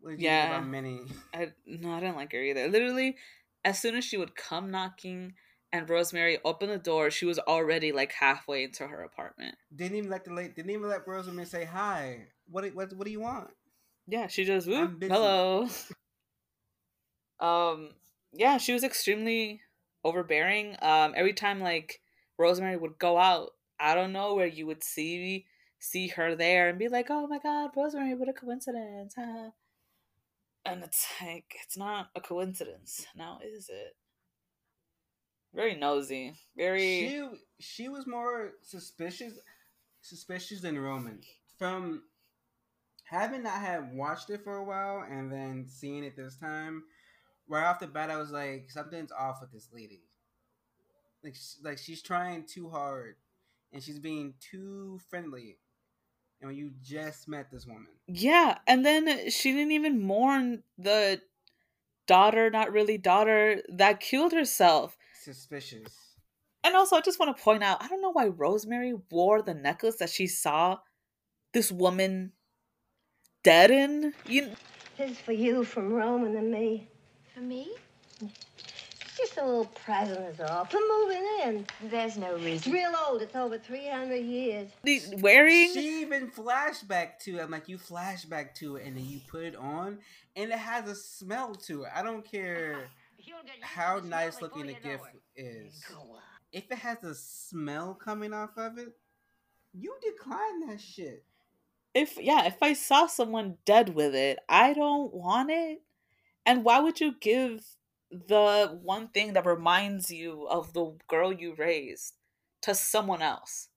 What 0.01 0.19
you 0.19 0.27
Yeah. 0.27 0.61
Minnie? 0.61 1.07
I 1.33 1.53
no, 1.67 1.93
I 1.95 2.01
didn't 2.01 2.17
like 2.17 2.33
her 2.33 2.43
either. 2.43 2.69
Literally, 2.69 3.17
as 3.65 3.81
soon 3.81 3.95
as 3.97 4.05
she 4.05 4.17
would 4.19 4.37
come 4.37 4.71
knocking 4.71 5.35
and 5.73 5.89
Rosemary 5.89 6.39
opened 6.45 6.71
the 6.73 6.79
door, 6.79 7.11
she 7.11 7.25
was 7.25 7.39
already 7.39 7.91
like 7.93 8.13
halfway 8.13 8.65
into 8.65 8.87
her 8.87 9.03
apartment. 9.03 9.57
Didn't 9.75 9.97
even 9.97 10.11
let 10.11 10.25
the 10.27 10.33
late. 10.35 10.55
Didn't 10.55 10.71
even 10.71 10.89
let 10.89 11.09
Rosemary 11.09 11.47
say 11.47 11.65
hi. 11.65 12.27
What? 12.51 12.65
do- 12.65 12.71
What? 12.75 12.93
What 12.93 13.07
do 13.07 13.11
you 13.11 13.21
want? 13.21 13.49
Yeah, 14.07 14.27
she 14.27 14.45
just 14.45 14.69
whoop, 14.69 15.03
hello. 15.03 15.69
um, 17.41 17.91
yeah, 18.33 18.59
she 18.59 18.73
was 18.73 18.85
extremely 18.85 19.61
overbearing. 20.05 20.77
Um, 20.83 21.15
every 21.17 21.33
time 21.33 21.61
like 21.61 22.01
Rosemary 22.39 22.77
would 22.77 22.99
go 22.99 23.19
out, 23.19 23.53
I 23.79 23.95
don't 23.95 24.13
know 24.13 24.35
where 24.35 24.47
you 24.47 24.67
would 24.67 24.83
see 24.85 25.47
see 25.79 26.09
her 26.09 26.35
there 26.35 26.69
and 26.69 26.79
be 26.79 26.89
like, 26.89 27.07
"Oh 27.11 27.27
my 27.27 27.39
God, 27.39 27.71
Rosemary, 27.77 28.15
what 28.15 28.29
a 28.29 28.33
coincidence!" 28.33 29.15
huh?" 29.17 29.51
and 30.65 30.83
it's 30.83 31.07
like 31.21 31.57
it's 31.65 31.77
not 31.77 32.09
a 32.15 32.21
coincidence, 32.21 33.07
now 33.15 33.39
is 33.45 33.69
it? 33.69 33.97
Very 35.55 35.77
nosy, 35.77 36.35
very. 36.57 36.81
She 36.81 37.29
she 37.61 37.89
was 37.89 38.07
more 38.07 38.53
suspicious 38.63 39.35
suspicious 40.01 40.61
than 40.63 40.79
Roman. 40.79 41.21
From 41.59 42.03
having 43.05 43.45
not 43.45 43.61
had 43.61 43.95
watched 43.95 44.31
it 44.31 44.43
for 44.43 44.57
a 44.57 44.65
while 44.65 45.05
and 45.09 45.31
then 45.31 45.67
seeing 45.69 46.03
it 46.03 46.17
this 46.17 46.37
time, 46.37 46.83
right 47.49 47.65
off 47.65 47.81
the 47.81 47.87
bat 47.87 48.11
I 48.11 48.17
was 48.17 48.31
like, 48.31 48.71
something's 48.71 49.13
off 49.13 49.39
with 49.41 49.53
this 49.53 49.69
lady. 49.73 50.03
Like 51.23 51.35
sh- 51.35 51.63
like 51.63 51.79
she's 51.79 52.03
trying 52.03 52.45
too 52.45 52.69
hard 52.69 53.17
and 53.73 53.83
she's 53.83 53.99
being 53.99 54.35
too 54.41 55.01
friendly. 55.09 55.59
And 56.41 56.49
when 56.49 56.57
you 56.57 56.73
just 56.83 57.29
met 57.29 57.51
this 57.51 57.67
woman. 57.67 57.89
Yeah, 58.07 58.59
and 58.67 58.85
then 58.85 59.31
she 59.31 59.53
didn't 59.53 59.73
even 59.73 60.03
mourn 60.03 60.63
the 60.77 61.21
daughter, 62.07 62.51
not 62.51 62.73
really 62.73 62.99
daughter, 62.99 63.63
that 63.69 64.01
killed 64.01 64.33
herself. 64.33 64.97
Suspicious. 65.23 65.95
And 66.63 66.75
also, 66.75 66.97
I 66.97 67.01
just 67.01 67.19
want 67.19 67.37
to 67.37 67.43
point 67.43 67.63
out, 67.63 67.83
I 67.83 67.89
don't 67.89 68.03
know 68.03 68.13
why 68.13 68.27
Rosemary 68.27 68.95
wore 69.11 69.43
the 69.43 69.55
necklace 69.55 69.97
that 69.97 70.11
she 70.11 70.27
saw 70.27 70.79
this 71.53 71.71
woman 71.71 72.33
dead 73.43 73.71
in. 73.71 74.13
You, 74.27 74.51
This 74.97 75.13
is 75.13 75.19
for 75.19 75.33
you 75.33 75.65
from 75.65 75.93
Roman 75.93 76.37
and 76.37 76.37
then 76.37 76.51
me. 76.51 76.89
For 77.35 77.41
me? 77.41 77.69
It's 78.21 79.17
just 79.17 79.39
a 79.39 79.45
little 79.45 79.65
present 79.67 80.21
is 80.27 80.41
all. 80.41 80.65
For 80.67 80.79
moving 80.79 81.27
in. 81.43 81.67
There's 81.91 82.17
no 82.17 82.35
reason. 82.35 82.55
It's 82.55 82.67
real 82.69 82.93
old. 83.09 83.23
It's 83.23 83.35
over 83.35 83.59
300 83.59 84.17
years. 84.17 84.71
the- 84.85 85.19
wearing 85.21 85.73
She 85.73 86.01
even 86.01 86.31
flashback 86.31 87.19
to 87.21 87.39
it. 87.39 87.43
I'm 87.43 87.51
like, 87.51 87.69
you 87.69 87.77
flashback 87.77 88.55
to 88.57 88.77
it 88.77 88.87
and 88.87 88.97
then 88.97 89.05
you 89.05 89.21
put 89.29 89.43
it 89.43 89.57
on 89.57 89.99
and 90.37 90.51
it 90.51 90.59
has 90.59 90.89
a 90.89 90.95
smell 90.95 91.55
to 91.67 91.85
it. 91.85 91.91
I 91.95 92.03
don't 92.03 92.25
care 92.25 92.89
how 93.63 93.99
nice 94.01 94.41
looking 94.41 94.67
the 94.67 94.75
gift 94.75 95.05
is. 95.37 95.85
If 96.53 96.71
it 96.71 96.79
has 96.79 97.03
a 97.03 97.15
smell 97.17 97.95
coming 97.95 98.33
off 98.33 98.57
of 98.57 98.79
it, 98.79 98.97
you 99.73 99.93
decline 100.03 100.69
that 100.69 100.81
shit. 100.81 101.25
if 101.95 102.17
yeah, 102.21 102.47
if 102.47 102.63
I 102.63 102.75
saw 102.75 103.07
someone 103.09 103.59
dead 103.65 103.95
with 103.95 104.15
it, 104.15 104.39
I 104.49 104.73
don't 104.73 105.13
want 105.13 105.51
it. 105.51 105.83
And 106.47 106.65
why 106.65 106.79
would 106.81 107.01
you 107.01 107.15
give 107.21 107.65
the 108.11 108.79
one 108.83 109.09
thing 109.09 109.33
that 109.35 109.47
reminds 109.47 110.11
you 110.11 110.47
of 110.49 110.73
the 110.73 110.97
girl 111.09 111.33
you 111.33 111.55
raised 111.55 112.15
to 112.63 112.75
someone 112.75 113.23
else? 113.23 113.69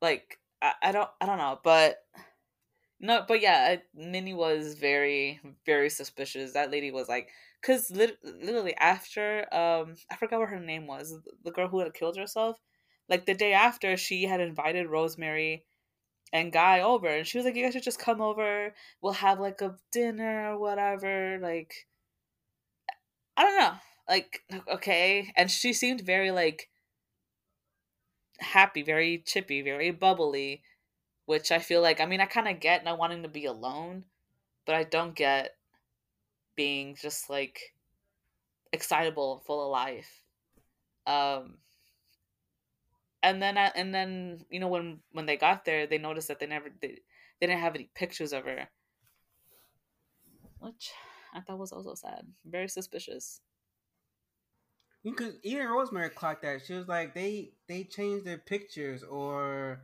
Like 0.00 0.38
I, 0.62 0.72
I 0.82 0.92
don't 0.92 1.10
I 1.20 1.26
don't 1.26 1.38
know, 1.38 1.60
but 1.62 1.98
no, 3.00 3.24
but 3.26 3.40
yeah, 3.40 3.76
Minnie 3.94 4.34
was 4.34 4.74
very 4.74 5.40
very 5.66 5.90
suspicious. 5.90 6.52
That 6.52 6.70
lady 6.70 6.90
was 6.90 7.08
like, 7.08 7.30
lit- 7.90 8.18
literally 8.24 8.74
after 8.76 9.46
um 9.54 9.96
I 10.10 10.16
forgot 10.16 10.40
what 10.40 10.48
her 10.50 10.60
name 10.60 10.86
was, 10.86 11.14
the 11.44 11.50
girl 11.52 11.68
who 11.68 11.80
had 11.80 11.94
killed 11.94 12.16
herself. 12.16 12.58
Like 13.08 13.26
the 13.26 13.34
day 13.34 13.52
after, 13.52 13.96
she 13.96 14.24
had 14.24 14.40
invited 14.40 14.88
Rosemary 14.88 15.64
and 16.32 16.52
Guy 16.52 16.80
over, 16.80 17.08
and 17.08 17.26
she 17.26 17.38
was 17.38 17.44
like, 17.44 17.54
"You 17.54 17.64
guys 17.64 17.72
should 17.74 17.82
just 17.82 17.98
come 17.98 18.20
over. 18.20 18.74
We'll 19.00 19.14
have 19.14 19.40
like 19.40 19.60
a 19.62 19.76
dinner 19.92 20.52
or 20.52 20.58
whatever." 20.58 21.38
Like, 21.40 21.86
I 23.36 23.42
don't 23.42 23.58
know, 23.58 23.74
like 24.08 24.42
okay. 24.68 25.32
And 25.36 25.50
she 25.50 25.72
seemed 25.72 26.00
very 26.02 26.30
like 26.30 26.68
happy, 28.38 28.82
very 28.82 29.18
chippy, 29.18 29.62
very 29.62 29.90
bubbly, 29.90 30.62
which 31.26 31.52
I 31.52 31.58
feel 31.58 31.82
like 31.82 32.00
I 32.00 32.06
mean 32.06 32.20
I 32.20 32.26
kind 32.26 32.48
of 32.48 32.60
get 32.60 32.84
not 32.84 32.98
wanting 32.98 33.22
to 33.22 33.28
be 33.28 33.46
alone, 33.46 34.04
but 34.66 34.74
I 34.74 34.84
don't 34.84 35.14
get 35.14 35.56
being 36.56 36.96
just 36.96 37.30
like 37.30 37.74
excitable, 38.72 39.42
full 39.46 39.64
of 39.64 39.70
life. 39.70 40.22
Um 41.06 41.58
and 43.22 43.42
then 43.42 43.58
I, 43.58 43.72
and 43.74 43.94
then 43.94 44.40
you 44.50 44.60
know 44.60 44.68
when 44.68 45.00
when 45.12 45.26
they 45.26 45.36
got 45.36 45.64
there 45.64 45.86
they 45.86 45.98
noticed 45.98 46.28
that 46.28 46.40
they 46.40 46.46
never 46.46 46.68
they, 46.80 46.98
they 47.40 47.46
didn't 47.46 47.60
have 47.60 47.74
any 47.74 47.90
pictures 47.94 48.32
of 48.32 48.44
her 48.44 48.68
which 50.60 50.90
i 51.34 51.40
thought 51.40 51.58
was 51.58 51.72
also 51.72 51.94
sad 51.94 52.26
very 52.44 52.68
suspicious 52.68 53.40
Because 55.04 55.34
even 55.44 55.68
Rosemary 55.68 56.10
clocked 56.10 56.42
that. 56.42 56.62
She 56.66 56.74
was 56.74 56.88
like, 56.88 57.14
they 57.14 57.52
they 57.68 57.84
changed 57.84 58.24
their 58.26 58.38
pictures, 58.38 59.04
or 59.04 59.82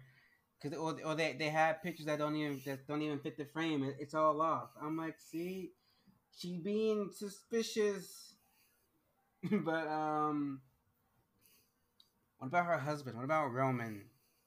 cause, 0.61 0.75
or, 0.75 0.97
or 1.05 1.15
they, 1.15 1.35
they 1.39 1.49
have 1.49 1.83
pictures 1.83 2.07
that 2.07 2.19
don't 2.19 2.35
even 2.35 2.61
that 2.67 2.89
don't 2.89 3.03
even 3.03 3.21
fit 3.21 3.37
the 3.39 3.45
frame. 3.45 3.85
It, 3.85 3.97
it's 4.01 4.15
all 4.15 4.41
off. 4.43 4.71
I'm 4.83 4.97
like, 4.97 5.21
see, 5.21 5.71
she 6.37 6.59
being 6.59 7.11
suspicious. 7.13 8.35
but 9.65 9.87
um, 9.87 10.61
what 12.43 12.49
about 12.49 12.67
her 12.67 12.79
husband? 12.79 13.17
What 13.17 13.25
about 13.25 13.53
Roman, 13.53 14.03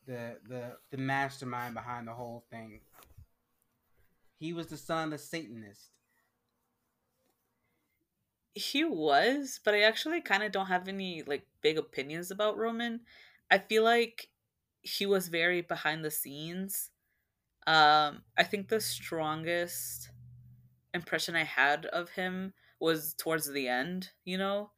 the 0.06 0.38
the 0.50 0.74
the 0.92 0.98
mastermind 0.98 1.76
behind 1.76 2.08
the 2.08 2.14
whole 2.14 2.44
thing? 2.52 2.82
He 4.38 4.52
was 4.52 4.68
the 4.68 4.76
son 4.76 5.06
of 5.06 5.12
the 5.12 5.18
Satanist. 5.18 5.92
he 8.56 8.86
was 8.86 9.60
but 9.66 9.74
i 9.74 9.82
actually 9.82 10.22
kind 10.22 10.42
of 10.42 10.52
don't 10.52 10.68
have 10.68 10.88
any 10.88 11.22
like 11.28 11.46
big 11.62 11.78
opinions 11.78 12.32
about 12.32 12.58
roman 12.58 13.02
i 13.52 13.58
feel 13.58 13.84
like 13.84 14.30
he 14.82 15.06
was 15.06 15.28
very 15.28 15.62
behind 15.62 16.06
the 16.06 16.10
scenes 16.10 16.90
um 17.68 18.22
i 18.38 18.44
think 18.44 18.70
the 18.70 18.80
strongest 18.80 20.10
impression 20.94 21.36
i 21.36 21.44
had 21.44 21.86
of 21.88 22.10
him 22.12 22.54
was 22.80 23.14
towards 23.16 23.52
the 23.52 23.68
end 23.68 24.10
you 24.24 24.38
know 24.38 24.72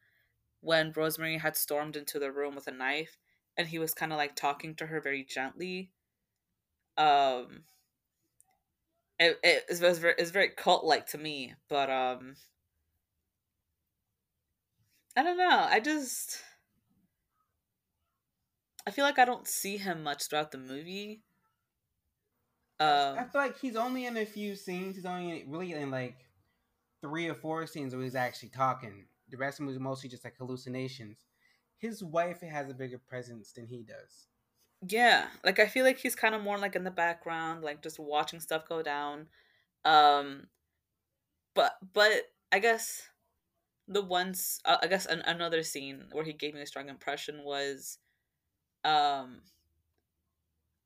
when 0.67 0.91
rosemary 0.95 1.37
had 1.37 1.55
stormed 1.55 1.95
into 1.95 2.19
the 2.19 2.31
room 2.31 2.53
with 2.53 2.67
a 2.67 2.71
knife 2.71 3.17
and 3.55 3.69
he 3.69 3.79
was 3.79 3.93
kind 3.93 4.11
of 4.11 4.17
like 4.17 4.35
talking 4.35 4.75
to 4.75 4.85
her 4.87 4.99
very 4.99 5.23
gently 5.23 5.91
um 6.97 7.63
it, 9.19 9.39
it, 9.43 9.63
it 9.69 9.81
was 9.81 9.97
very, 9.99 10.13
it's 10.17 10.31
very 10.31 10.49
cult 10.49 10.83
like 10.83 11.07
to 11.07 11.17
me 11.17 11.53
but 11.69 11.89
um 11.89 12.35
I 15.17 15.23
don't 15.23 15.37
know. 15.37 15.65
I 15.67 15.79
just 15.79 16.43
I 18.85 18.91
feel 18.91 19.03
like 19.03 19.17
I 19.17 19.25
don't 19.25 19.47
see 19.47 19.77
him 19.77 20.03
much 20.03 20.27
throughout 20.27 20.51
the 20.51 20.59
movie. 20.59 21.23
I 22.79 22.83
Um 22.83 23.29
feel 23.31 23.41
like 23.41 23.57
he's 23.57 23.75
only 23.75 24.05
in 24.05 24.15
a 24.15 24.25
few 24.25 24.55
scenes. 24.55 24.95
He's 24.95 25.05
only 25.05 25.41
in, 25.41 25.49
really 25.49 25.73
in 25.73 25.89
like 25.89 26.17
three 27.01 27.27
or 27.27 27.33
four 27.33 27.65
scenes 27.65 27.95
where 27.95 28.03
he's 28.03 28.15
actually 28.15 28.49
talking. 28.49 29.07
The 29.29 29.37
rest 29.37 29.55
of 29.59 29.65
them 29.65 29.67
was 29.67 29.79
mostly 29.79 30.09
just 30.09 30.23
like 30.23 30.37
hallucinations. 30.37 31.25
His 31.77 32.03
wife 32.03 32.41
has 32.41 32.69
a 32.69 32.73
bigger 32.73 32.97
presence 32.99 33.51
than 33.51 33.67
he 33.67 33.83
does. 33.83 34.27
yeah, 34.87 35.27
like 35.43 35.59
I 35.59 35.67
feel 35.67 35.85
like 35.85 35.97
he's 35.99 36.15
kind 36.15 36.35
of 36.35 36.41
more 36.43 36.57
like 36.57 36.75
in 36.75 36.83
the 36.83 36.91
background, 36.91 37.63
like 37.63 37.81
just 37.81 37.99
watching 37.99 38.39
stuff 38.39 38.67
go 38.67 38.81
down. 38.83 39.27
Um 39.85 40.47
but 41.55 41.73
but 41.93 42.11
I 42.51 42.59
guess 42.59 43.09
the 43.87 44.01
once 44.03 44.59
uh, 44.65 44.77
I 44.81 44.87
guess 44.87 45.05
an, 45.05 45.21
another 45.21 45.63
scene 45.63 46.05
where 46.11 46.23
he 46.25 46.33
gave 46.33 46.53
me 46.53 46.61
a 46.61 46.67
strong 46.67 46.89
impression 46.89 47.43
was 47.43 47.97
um 48.83 49.41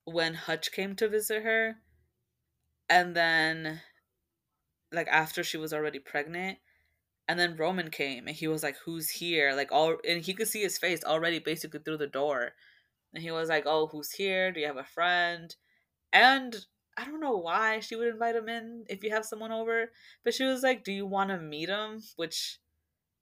when 0.05 0.33
Hutch 0.33 0.71
came 0.71 0.95
to 0.95 1.07
visit 1.09 1.43
her 1.43 1.77
and 2.89 3.15
then 3.15 3.81
like 4.91 5.07
after 5.07 5.43
she 5.43 5.57
was 5.57 5.73
already 5.73 5.99
pregnant 5.99 6.59
and 7.31 7.39
then 7.39 7.55
roman 7.55 7.89
came 7.89 8.27
and 8.27 8.35
he 8.35 8.49
was 8.49 8.61
like 8.61 8.75
who's 8.83 9.09
here? 9.09 9.53
Like 9.55 9.71
all 9.71 9.95
and 10.07 10.21
he 10.21 10.33
could 10.33 10.49
see 10.49 10.61
his 10.61 10.77
face 10.77 11.01
already 11.05 11.39
basically 11.39 11.79
through 11.79 11.99
the 11.99 12.07
door. 12.07 12.51
And 13.13 13.23
he 13.23 13.31
was 13.31 13.47
like 13.47 13.63
oh 13.65 13.87
who's 13.87 14.11
here? 14.11 14.51
Do 14.51 14.59
you 14.59 14.67
have 14.67 14.75
a 14.77 14.83
friend? 14.83 15.55
And 16.13 16.57
i 16.97 17.05
don't 17.05 17.21
know 17.21 17.37
why 17.37 17.79
she 17.79 17.95
would 17.95 18.09
invite 18.09 18.35
him 18.35 18.49
in 18.49 18.83
if 18.89 19.01
you 19.01 19.09
have 19.11 19.23
someone 19.23 19.53
over 19.53 19.91
but 20.25 20.33
she 20.33 20.43
was 20.43 20.61
like 20.61 20.83
do 20.83 20.91
you 20.91 21.05
want 21.05 21.29
to 21.29 21.37
meet 21.39 21.69
him? 21.69 22.01
Which 22.17 22.59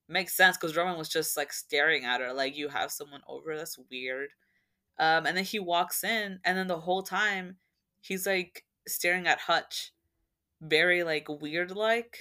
makes 0.08 0.36
sense 0.36 0.56
because 0.56 0.76
roman 0.76 0.98
was 0.98 1.08
just 1.08 1.36
like 1.36 1.52
staring 1.52 2.04
at 2.04 2.20
her 2.20 2.32
like 2.32 2.56
you 2.56 2.68
have 2.68 2.90
someone 2.90 3.22
over? 3.28 3.56
That's 3.56 3.78
weird. 3.92 4.30
Um 4.98 5.24
and 5.24 5.36
then 5.36 5.44
he 5.44 5.60
walks 5.60 6.02
in 6.02 6.40
and 6.44 6.58
then 6.58 6.66
the 6.66 6.80
whole 6.80 7.02
time 7.04 7.58
he's 8.00 8.26
like 8.26 8.64
staring 8.88 9.28
at 9.28 9.38
hutch 9.38 9.92
very 10.60 11.04
like 11.04 11.28
weird 11.28 11.70
like 11.70 12.18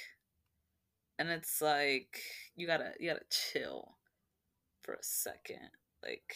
and 1.20 1.30
it's 1.30 1.62
like 1.62 2.22
you 2.56 2.66
gotta 2.66 2.94
you 3.00 3.10
gotta 3.10 3.26
chill 3.30 3.96
for 4.82 4.94
a 4.94 5.04
second. 5.04 5.70
Like, 6.02 6.34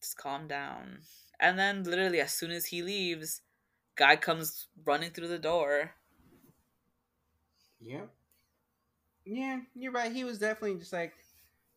just 0.00 0.16
calm 0.16 0.46
down. 0.46 1.00
And 1.40 1.58
then, 1.58 1.82
literally, 1.82 2.20
as 2.20 2.32
soon 2.32 2.52
as 2.52 2.66
he 2.66 2.82
leaves, 2.82 3.42
guy 3.96 4.14
comes 4.14 4.68
running 4.86 5.10
through 5.10 5.28
the 5.28 5.38
door. 5.38 5.90
Yep. 7.80 8.08
Yeah, 9.26 9.60
you're 9.74 9.92
right. 9.92 10.12
He 10.12 10.22
was 10.22 10.38
definitely 10.38 10.78
just 10.78 10.92
like 10.92 11.14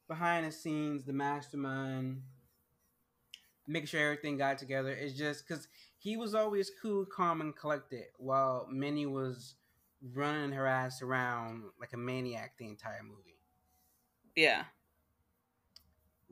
behind 0.08 0.46
the 0.46 0.52
scenes, 0.52 1.06
the 1.06 1.14
mastermind, 1.14 2.22
making 3.68 3.88
sure 3.88 4.02
everything 4.02 4.38
got 4.38 4.60
together. 4.60 4.92
It's 4.92 5.18
just 5.18 5.48
because 5.48 5.68
he 5.98 6.18
was 6.18 6.36
always 6.36 6.72
cool, 6.82 7.06
calm, 7.06 7.42
and 7.42 7.56
collected, 7.56 8.06
while 8.18 8.68
Minnie 8.72 9.08
was 9.08 9.56
running 10.14 10.52
her 10.52 10.68
ass 10.68 11.02
around 11.02 11.64
like 11.80 11.94
a 11.94 11.98
maniac 11.98 12.54
the 12.58 12.68
entire 12.68 13.04
movie. 13.04 13.40
Yeah. 14.36 14.64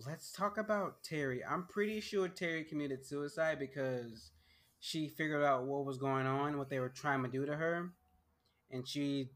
Let's 0.05 0.31
talk 0.31 0.57
about 0.57 1.03
Terry. 1.03 1.41
I'm 1.43 1.65
pretty 1.67 2.01
sure 2.01 2.27
Terry 2.27 2.63
committed 2.63 3.05
suicide 3.05 3.59
because 3.59 4.31
she 4.79 5.07
figured 5.07 5.43
out 5.43 5.65
what 5.65 5.85
was 5.85 5.97
going 5.97 6.27
on, 6.27 6.57
what 6.57 6.69
they 6.69 6.79
were 6.79 6.89
trying 6.89 7.23
to 7.23 7.29
do 7.29 7.45
to 7.45 7.55
her, 7.55 7.91
and 8.71 8.87
she 8.87 9.29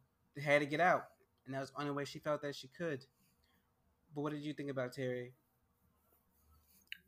had 0.43 0.59
to 0.59 0.65
get 0.65 0.79
out. 0.79 1.05
And 1.45 1.55
that 1.55 1.61
was 1.61 1.71
the 1.71 1.79
only 1.79 1.91
way 1.91 2.05
she 2.05 2.19
felt 2.19 2.41
that 2.41 2.55
she 2.55 2.67
could. 2.67 3.05
But 4.13 4.21
what 4.21 4.33
did 4.33 4.41
you 4.41 4.53
think 4.53 4.69
about 4.69 4.93
Terry? 4.93 5.33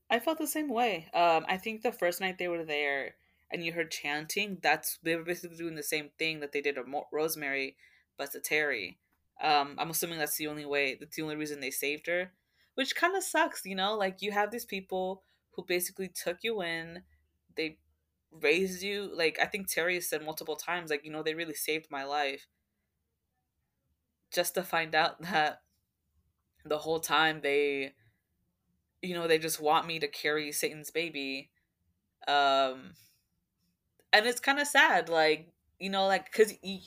I 0.10 0.20
felt 0.20 0.40
the 0.40 0.48
same 0.48 0.70
way. 0.70 1.08
Um, 1.14 1.46
I 1.48 1.58
think 1.58 1.84
the 1.84 1.92
first 1.92 2.20
night 2.20 2.38
they 2.38 2.48
were 2.48 2.66
there 2.66 3.16
and 3.52 3.64
you 3.64 3.74
heard 3.74 3.92
chanting, 3.92 4.58
that's 4.62 4.98
they 5.04 5.16
were 5.16 5.24
basically 5.24 5.58
doing 5.58 5.76
the 5.76 5.84
same 5.84 6.10
thing 6.18 6.40
that 6.40 6.52
they 6.52 6.62
did 6.62 6.78
Mo- 6.88 7.08
Rosemary, 7.12 7.76
but 8.18 8.32
to 8.32 8.40
Terry. 8.40 8.98
Um, 9.42 9.76
I'm 9.78 9.90
assuming 9.90 10.20
that's 10.20 10.38
the 10.38 10.48
only 10.48 10.66
way. 10.66 10.98
That's 11.00 11.16
the 11.16 11.24
only 11.24 11.36
reason 11.36 11.60
they 11.60 11.72
saved 11.72 12.08
her, 12.08 12.32
which 12.76 12.96
kind 12.96 13.16
of 13.16 13.24
sucks, 13.24 13.66
you 13.66 13.76
know. 13.76 13.96
Like 13.98 14.22
you 14.22 14.32
have 14.32 14.52
these 14.52 14.66
people 14.66 15.24
who 15.52 15.66
basically 15.66 16.10
took 16.10 16.38
you 16.44 16.62
in, 16.62 17.04
they 17.56 17.78
raised 18.32 18.84
you. 18.84 19.10
Like 19.14 19.38
I 19.42 19.46
think 19.46 19.68
Terry 19.68 20.00
said 20.02 20.24
multiple 20.24 20.56
times, 20.56 20.90
like 20.92 21.04
you 21.06 21.12
know, 21.12 21.24
they 21.24 21.34
really 21.34 21.56
saved 21.56 21.88
my 21.90 22.04
life. 22.04 22.48
Just 24.32 24.54
to 24.56 24.64
find 24.64 24.96
out 24.96 25.22
that 25.24 25.62
the 26.66 26.78
whole 26.78 27.00
time 27.00 27.42
they 27.42 27.94
you 29.02 29.14
know 29.14 29.28
they 29.28 29.40
just 29.40 29.60
want 29.60 29.88
me 29.88 30.00
to 30.00 30.08
carry 30.08 30.52
satan's 30.52 30.92
baby 30.92 31.50
um 32.28 32.94
and 34.14 34.26
it's 34.26 34.40
kind 34.40 34.60
of 34.60 34.68
sad 34.68 35.10
like 35.10 35.50
you 35.80 35.90
know 35.90 36.06
like 36.08 36.26
because 36.26 36.54
you, 36.62 36.80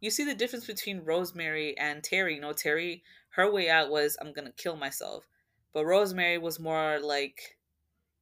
you 0.00 0.10
see 0.10 0.24
the 0.24 0.34
difference 0.34 0.66
between 0.66 1.04
rosemary 1.04 1.76
and 1.78 2.02
terry 2.02 2.34
you 2.34 2.40
know 2.40 2.52
terry 2.52 3.02
her 3.30 3.50
way 3.50 3.68
out 3.68 3.90
was 3.90 4.16
i'm 4.20 4.32
gonna 4.32 4.52
kill 4.56 4.76
myself 4.76 5.26
but 5.72 5.84
rosemary 5.86 6.38
was 6.38 6.58
more 6.60 6.98
like 7.02 7.56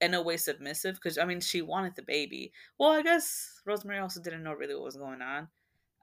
in 0.00 0.14
a 0.14 0.22
way 0.22 0.36
submissive 0.36 0.94
because 0.94 1.18
i 1.18 1.24
mean 1.24 1.40
she 1.40 1.62
wanted 1.62 1.94
the 1.96 2.02
baby 2.02 2.52
well 2.78 2.90
i 2.90 3.02
guess 3.02 3.60
rosemary 3.66 3.98
also 3.98 4.20
didn't 4.20 4.42
know 4.42 4.54
really 4.54 4.74
what 4.74 4.84
was 4.84 4.96
going 4.96 5.20
on 5.22 5.48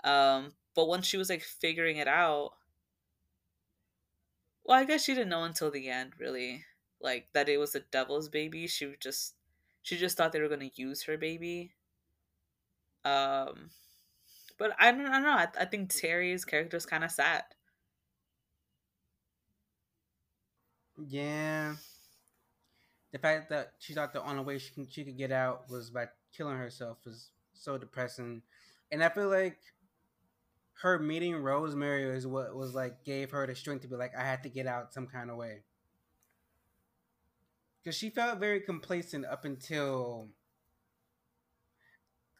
um 0.04 0.52
but 0.76 0.88
once 0.88 1.08
she 1.08 1.18
was 1.18 1.30
like 1.30 1.42
figuring 1.42 1.98
it 1.98 2.08
out 2.08 2.52
well, 4.68 4.78
I 4.78 4.84
guess 4.84 5.04
she 5.04 5.14
didn't 5.14 5.30
know 5.30 5.44
until 5.44 5.72
the 5.72 5.90
end, 5.90 6.14
really, 6.20 6.66
like 7.02 7.30
that 7.34 7.48
it 7.50 7.58
was 7.58 7.72
the 7.72 7.80
devil's 7.80 8.28
baby. 8.30 8.68
She 8.68 8.94
just 9.00 9.36
she 9.82 9.98
just 9.98 10.18
thought 10.18 10.34
they 10.34 10.42
were 10.42 10.50
gonna 10.50 10.72
use 10.76 11.04
her 11.04 11.18
baby. 11.18 11.72
Um, 13.08 13.70
but 14.58 14.72
I 14.80 14.92
don't, 14.92 15.06
I 15.06 15.12
don't 15.14 15.24
know. 15.24 15.30
I, 15.30 15.48
I 15.60 15.66
think 15.66 15.94
Terry's 15.94 16.46
character 16.46 16.78
is 16.78 16.86
kind 16.86 17.04
of 17.04 17.12
sad. 17.12 17.44
Yeah. 21.08 21.76
The 23.12 23.20
fact 23.20 23.50
that 23.50 23.74
she 23.80 23.94
thought 23.94 24.14
the 24.14 24.24
only 24.24 24.44
way 24.44 24.58
she 24.58 24.74
can, 24.74 24.88
she 24.90 25.04
could 25.04 25.18
get 25.18 25.32
out 25.32 25.70
was 25.70 25.90
by 25.90 26.08
killing 26.36 26.58
herself 26.58 26.98
was 27.06 27.30
so 27.54 27.78
depressing, 27.78 28.42
and 28.92 29.04
I 29.04 29.10
feel 29.10 29.30
like 29.30 29.58
her 30.82 31.00
meeting 31.00 31.36
Rosemary 31.36 32.04
is 32.04 32.28
what 32.28 32.56
was 32.56 32.76
like 32.76 33.04
gave 33.04 33.32
her 33.32 33.48
the 33.48 33.56
strength 33.56 33.82
to 33.82 33.88
be 33.88 33.96
like 33.96 34.16
I 34.16 34.24
had 34.24 34.44
to 34.44 34.50
get 34.50 34.68
out 34.68 34.94
some 34.94 35.08
kind 35.08 35.32
of 35.32 35.38
way. 35.38 35.64
Cuz 37.84 37.96
she 37.96 38.10
felt 38.10 38.40
very 38.40 38.60
complacent 38.62 39.26
up 39.26 39.46
until 39.46 40.30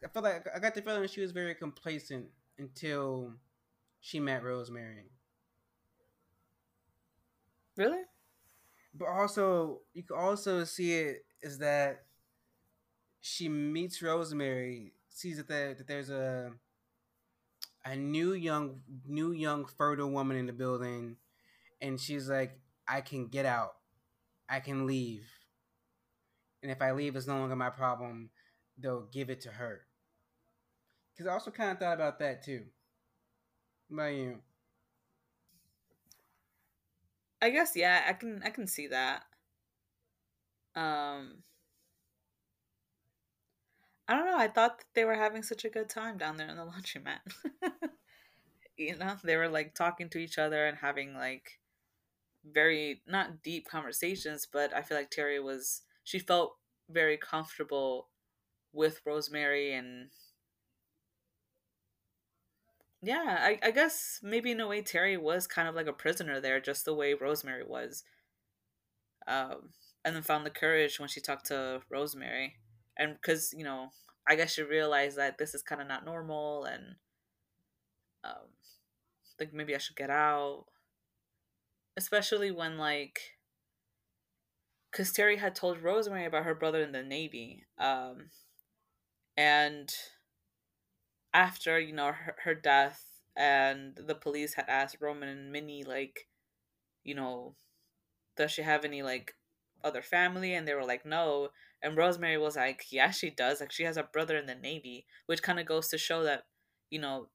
I 0.04 0.08
feel 0.08 0.22
like 0.22 0.46
I 0.54 0.58
got 0.58 0.74
the 0.74 0.82
feeling 0.82 1.06
she 1.08 1.20
was 1.20 1.32
very 1.32 1.54
complacent 1.54 2.26
until 2.58 3.34
she 4.00 4.20
met 4.20 4.44
Rosemary. 4.44 5.10
Really? 7.76 8.02
But 8.94 9.08
also, 9.08 9.80
you 9.94 10.02
can 10.02 10.16
also 10.16 10.64
see 10.64 10.94
it 10.94 11.24
is 11.42 11.58
that 11.58 12.04
she 13.20 13.48
meets 13.48 14.02
Rosemary, 14.02 14.92
sees 15.08 15.36
that, 15.38 15.48
there, 15.48 15.74
that 15.74 15.86
there's 15.86 16.10
a 16.10 16.52
a 17.84 17.96
new 17.96 18.34
young 18.34 18.80
new 19.06 19.32
young 19.32 19.64
fertile 19.64 20.10
woman 20.10 20.36
in 20.36 20.46
the 20.46 20.52
building 20.52 21.16
and 21.80 22.00
she's 22.00 22.28
like 22.28 22.58
i 22.86 23.00
can 23.00 23.28
get 23.28 23.46
out 23.46 23.76
i 24.48 24.60
can 24.60 24.86
leave 24.86 25.26
and 26.62 26.70
if 26.70 26.82
i 26.82 26.92
leave 26.92 27.16
it's 27.16 27.26
no 27.26 27.38
longer 27.38 27.56
my 27.56 27.70
problem 27.70 28.30
they'll 28.78 29.08
give 29.12 29.30
it 29.30 29.40
to 29.40 29.50
her 29.50 29.82
because 31.18 31.28
i 31.28 31.32
also 31.32 31.50
kind 31.50 31.72
of 31.72 31.78
thought 31.78 31.94
about 31.94 32.18
that 32.20 32.44
too 32.44 32.62
about 33.90 34.14
you 34.14 34.38
i 37.42 37.50
guess 37.50 37.72
yeah 37.74 38.04
i 38.08 38.12
can 38.12 38.40
i 38.44 38.50
can 38.50 38.66
see 38.66 38.86
that 38.86 39.24
um 40.76 41.42
I 44.10 44.16
don't 44.16 44.24
know. 44.24 44.38
I 44.38 44.48
thought 44.48 44.84
they 44.94 45.04
were 45.04 45.14
having 45.14 45.42
such 45.42 45.66
a 45.66 45.68
good 45.68 45.90
time 45.90 46.16
down 46.16 46.38
there 46.38 46.48
in 46.48 46.56
the 46.56 46.64
laundromat. 46.64 47.18
you 48.76 48.96
know, 48.96 49.16
they 49.22 49.36
were 49.36 49.48
like 49.48 49.74
talking 49.74 50.08
to 50.10 50.18
each 50.18 50.38
other 50.38 50.66
and 50.66 50.78
having 50.78 51.12
like 51.12 51.60
very 52.44 53.02
not 53.06 53.42
deep 53.42 53.68
conversations, 53.68 54.48
but 54.50 54.74
I 54.74 54.80
feel 54.80 54.96
like 54.96 55.10
Terry 55.10 55.40
was 55.40 55.82
she 56.04 56.18
felt 56.18 56.56
very 56.88 57.18
comfortable 57.18 58.08
with 58.72 59.02
Rosemary 59.04 59.74
and 59.74 60.08
yeah, 63.02 63.38
I, 63.40 63.58
I 63.62 63.70
guess 63.70 64.20
maybe 64.22 64.50
in 64.50 64.60
a 64.60 64.66
way 64.66 64.82
Terry 64.82 65.16
was 65.16 65.46
kind 65.46 65.68
of 65.68 65.74
like 65.74 65.86
a 65.86 65.92
prisoner 65.92 66.40
there, 66.40 66.60
just 66.60 66.84
the 66.84 66.94
way 66.94 67.14
Rosemary 67.14 67.64
was. 67.64 68.04
Um, 69.26 69.70
and 70.04 70.16
then 70.16 70.22
found 70.22 70.46
the 70.46 70.50
courage 70.50 70.98
when 70.98 71.08
she 71.08 71.20
talked 71.20 71.46
to 71.46 71.82
Rosemary 71.90 72.56
and 72.98 73.14
because 73.14 73.54
you 73.56 73.64
know 73.64 73.90
i 74.28 74.34
guess 74.34 74.52
she 74.52 74.62
realized 74.62 75.16
that 75.16 75.38
this 75.38 75.54
is 75.54 75.62
kind 75.62 75.80
of 75.80 75.86
not 75.86 76.04
normal 76.04 76.64
and 76.64 76.96
um 78.24 78.48
like 79.38 79.54
maybe 79.54 79.74
i 79.74 79.78
should 79.78 79.96
get 79.96 80.10
out 80.10 80.64
especially 81.96 82.50
when 82.50 82.76
like 82.76 83.20
because 84.90 85.12
terry 85.12 85.36
had 85.36 85.54
told 85.54 85.82
rosemary 85.82 86.26
about 86.26 86.44
her 86.44 86.54
brother 86.54 86.82
in 86.82 86.92
the 86.92 87.02
navy 87.02 87.64
um 87.78 88.30
and 89.36 89.94
after 91.38 91.78
you 91.78 91.92
know 91.92 92.12
her, 92.12 92.36
her 92.44 92.54
death 92.54 93.04
and 93.36 93.96
the 93.96 94.14
police 94.14 94.54
had 94.54 94.66
asked 94.68 94.96
roman 95.00 95.28
and 95.28 95.52
minnie 95.52 95.84
like 95.84 96.26
you 97.04 97.14
know 97.14 97.54
does 98.36 98.52
she 98.52 98.62
have 98.62 98.84
any 98.84 99.02
like 99.02 99.34
other 99.84 100.02
family? 100.02 100.54
And 100.54 100.66
they 100.66 100.74
were 100.74 100.84
like 100.84 101.04
no. 101.04 101.48
And 101.82 101.96
rosemary 101.96 102.38
was 102.38 102.56
like 102.56 102.86
yeah 102.90 103.10
she 103.10 103.30
does. 103.30 103.60
Like 103.60 103.72
she 103.72 103.84
has 103.84 103.96
a 103.96 104.02
brother 104.02 104.36
in 104.36 104.46
the 104.46 104.54
navy 104.54 105.06
which 105.26 105.42
kind 105.42 105.60
of 105.60 105.66
goes 105.66 105.88
to 105.88 105.98
show 105.98 106.22
that 106.24 106.44
you 106.90 107.00
know 107.00 107.28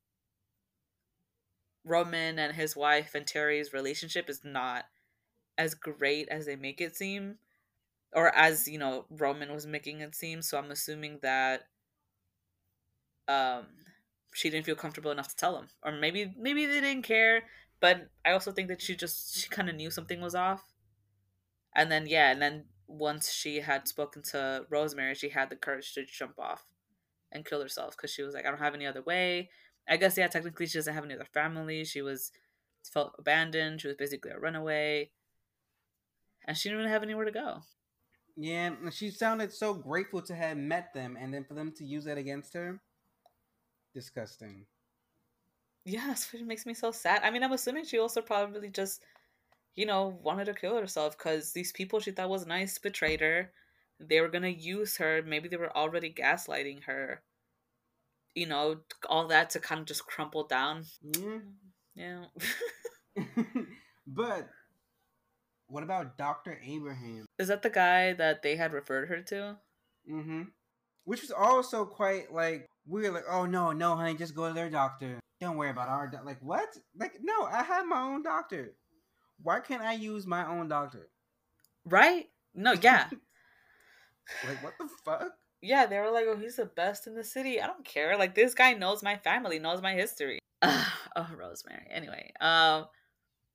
roman 1.85 2.39
and 2.39 2.55
his 2.55 2.75
wife 2.75 3.13
and 3.15 3.27
terry's 3.27 3.73
relationship 3.73 4.29
is 4.29 4.41
not 4.43 4.85
as 5.57 5.75
great 5.75 6.27
as 6.29 6.45
they 6.45 6.55
make 6.55 6.81
it 6.81 6.95
seem 6.95 7.37
or 8.13 8.35
as 8.35 8.67
you 8.67 8.77
know 8.79 9.05
roman 9.09 9.53
was 9.53 9.67
making 9.67 10.01
it 10.01 10.15
seem. 10.15 10.41
So 10.41 10.57
i'm 10.57 10.71
assuming 10.71 11.19
that 11.23 11.67
um 13.27 13.65
she 14.33 14.49
didn't 14.49 14.65
feel 14.65 14.75
comfortable 14.75 15.11
enough 15.11 15.29
to 15.29 15.35
tell 15.35 15.57
him. 15.57 15.67
Or 15.83 15.91
maybe 15.91 16.33
maybe 16.37 16.65
they 16.65 16.81
didn't 16.81 17.03
care 17.03 17.43
but 17.83 18.07
i 18.25 18.31
also 18.31 18.53
think 18.53 18.69
that 18.69 18.81
she 18.81 18.95
just 18.95 19.35
she 19.35 19.49
kind 19.49 19.69
of 19.69 19.75
knew 19.75 19.91
something 19.91 20.21
was 20.21 20.35
off. 20.35 20.63
And 21.75 21.91
then 21.91 22.07
yeah 22.07 22.31
and 22.31 22.41
then 22.41 22.65
once 22.87 23.31
she 23.31 23.59
had 23.59 23.87
spoken 23.87 24.21
to 24.21 24.65
rosemary 24.69 25.15
she 25.15 25.29
had 25.29 25.49
the 25.49 25.57
courage 25.57 25.93
to 25.93 26.05
jump 26.05 26.39
off 26.39 26.63
and 27.31 27.45
kill 27.45 27.61
herself 27.61 27.97
because 27.97 28.11
she 28.11 28.21
was 28.21 28.33
like 28.33 28.45
i 28.45 28.49
don't 28.49 28.59
have 28.59 28.75
any 28.75 28.85
other 28.85 29.01
way. 29.01 29.49
I 29.87 29.97
guess 29.97 30.17
yeah 30.17 30.27
technically 30.27 30.65
she 30.65 30.77
doesn't 30.77 30.93
have 30.93 31.03
any 31.03 31.15
other 31.15 31.33
family. 31.33 31.83
She 31.83 32.01
was 32.01 32.31
felt 32.89 33.15
abandoned. 33.19 33.81
She 33.81 33.87
was 33.87 33.97
basically 33.97 34.31
a 34.31 34.39
runaway. 34.39 35.11
And 36.45 36.57
she 36.57 36.69
didn't 36.69 36.81
even 36.81 36.91
have 36.91 37.03
anywhere 37.03 37.25
to 37.25 37.31
go. 37.31 37.63
Yeah 38.37 38.71
she 38.91 39.11
sounded 39.11 39.51
so 39.51 39.73
grateful 39.73 40.21
to 40.21 40.35
have 40.35 40.55
met 40.55 40.93
them 40.93 41.17
and 41.19 41.33
then 41.33 41.43
for 41.43 41.53
them 41.53 41.73
to 41.77 41.83
use 41.83 42.05
that 42.05 42.17
against 42.17 42.53
her 42.53 42.79
disgusting 43.93 44.65
yes 45.85 46.29
it 46.33 46.45
makes 46.45 46.65
me 46.65 46.73
so 46.73 46.91
sad 46.91 47.21
i 47.23 47.29
mean 47.29 47.43
i'm 47.43 47.51
assuming 47.51 47.83
she 47.83 47.99
also 47.99 48.21
probably 48.21 48.69
just 48.69 49.01
you 49.75 49.85
know, 49.85 50.19
wanted 50.21 50.45
to 50.45 50.53
kill 50.53 50.77
herself 50.77 51.17
because 51.17 51.51
these 51.51 51.71
people 51.71 51.99
she 51.99 52.11
thought 52.11 52.29
was 52.29 52.45
nice 52.45 52.77
betrayed 52.77 53.21
her. 53.21 53.51
They 53.99 54.21
were 54.21 54.29
gonna 54.29 54.49
use 54.49 54.97
her. 54.97 55.21
Maybe 55.25 55.47
they 55.47 55.57
were 55.57 55.75
already 55.75 56.11
gaslighting 56.11 56.83
her. 56.83 57.21
You 58.35 58.47
know, 58.47 58.77
all 59.09 59.27
that 59.27 59.51
to 59.51 59.59
kind 59.59 59.79
of 59.79 59.87
just 59.87 60.05
crumple 60.05 60.45
down. 60.45 60.85
Yeah. 61.01 61.39
Yeah. 61.95 62.25
but 64.07 64.49
what 65.67 65.83
about 65.83 66.17
Dr. 66.17 66.59
Abraham? 66.63 67.25
Is 67.37 67.47
that 67.47 67.61
the 67.61 67.69
guy 67.69 68.13
that 68.13 68.41
they 68.41 68.55
had 68.55 68.73
referred 68.73 69.09
her 69.09 69.21
to? 69.21 69.57
Mm-hmm. 70.11 70.43
Which 71.05 71.21
was 71.21 71.31
also 71.31 71.85
quite 71.85 72.33
like 72.33 72.69
weird, 72.85 73.13
like, 73.13 73.25
oh 73.29 73.45
no, 73.45 73.71
no, 73.71 73.95
honey, 73.95 74.15
just 74.15 74.35
go 74.35 74.47
to 74.47 74.53
their 74.53 74.69
doctor. 74.69 75.19
Don't 75.41 75.57
worry 75.57 75.69
about 75.69 75.89
our 75.89 76.07
doc-. 76.07 76.25
like 76.25 76.41
what? 76.41 76.69
Like, 76.97 77.13
no, 77.21 77.43
I 77.43 77.63
have 77.63 77.85
my 77.85 78.01
own 78.01 78.23
doctor. 78.23 78.75
Why 79.41 79.59
can't 79.59 79.81
I 79.81 79.93
use 79.93 80.25
my 80.25 80.47
own 80.47 80.69
doctor? 80.69 81.09
Right? 81.85 82.29
No, 82.55 82.73
yeah. 82.81 83.07
like 84.47 84.63
what 84.63 84.73
the 84.79 84.87
fuck? 85.03 85.31
Yeah, 85.61 85.85
they 85.85 85.97
were 85.99 86.11
like, 86.11 86.25
oh, 86.27 86.37
he's 86.37 86.57
the 86.57 86.65
best 86.65 87.07
in 87.07 87.15
the 87.15 87.23
city. 87.23 87.61
I 87.61 87.67
don't 87.67 87.85
care. 87.85 88.17
Like 88.17 88.35
this 88.35 88.53
guy 88.53 88.73
knows 88.73 89.01
my 89.01 89.17
family, 89.17 89.59
knows 89.59 89.81
my 89.81 89.93
history. 89.93 90.39
oh, 90.61 91.29
Rosemary. 91.37 91.87
Anyway, 91.89 92.31
um, 92.39 92.87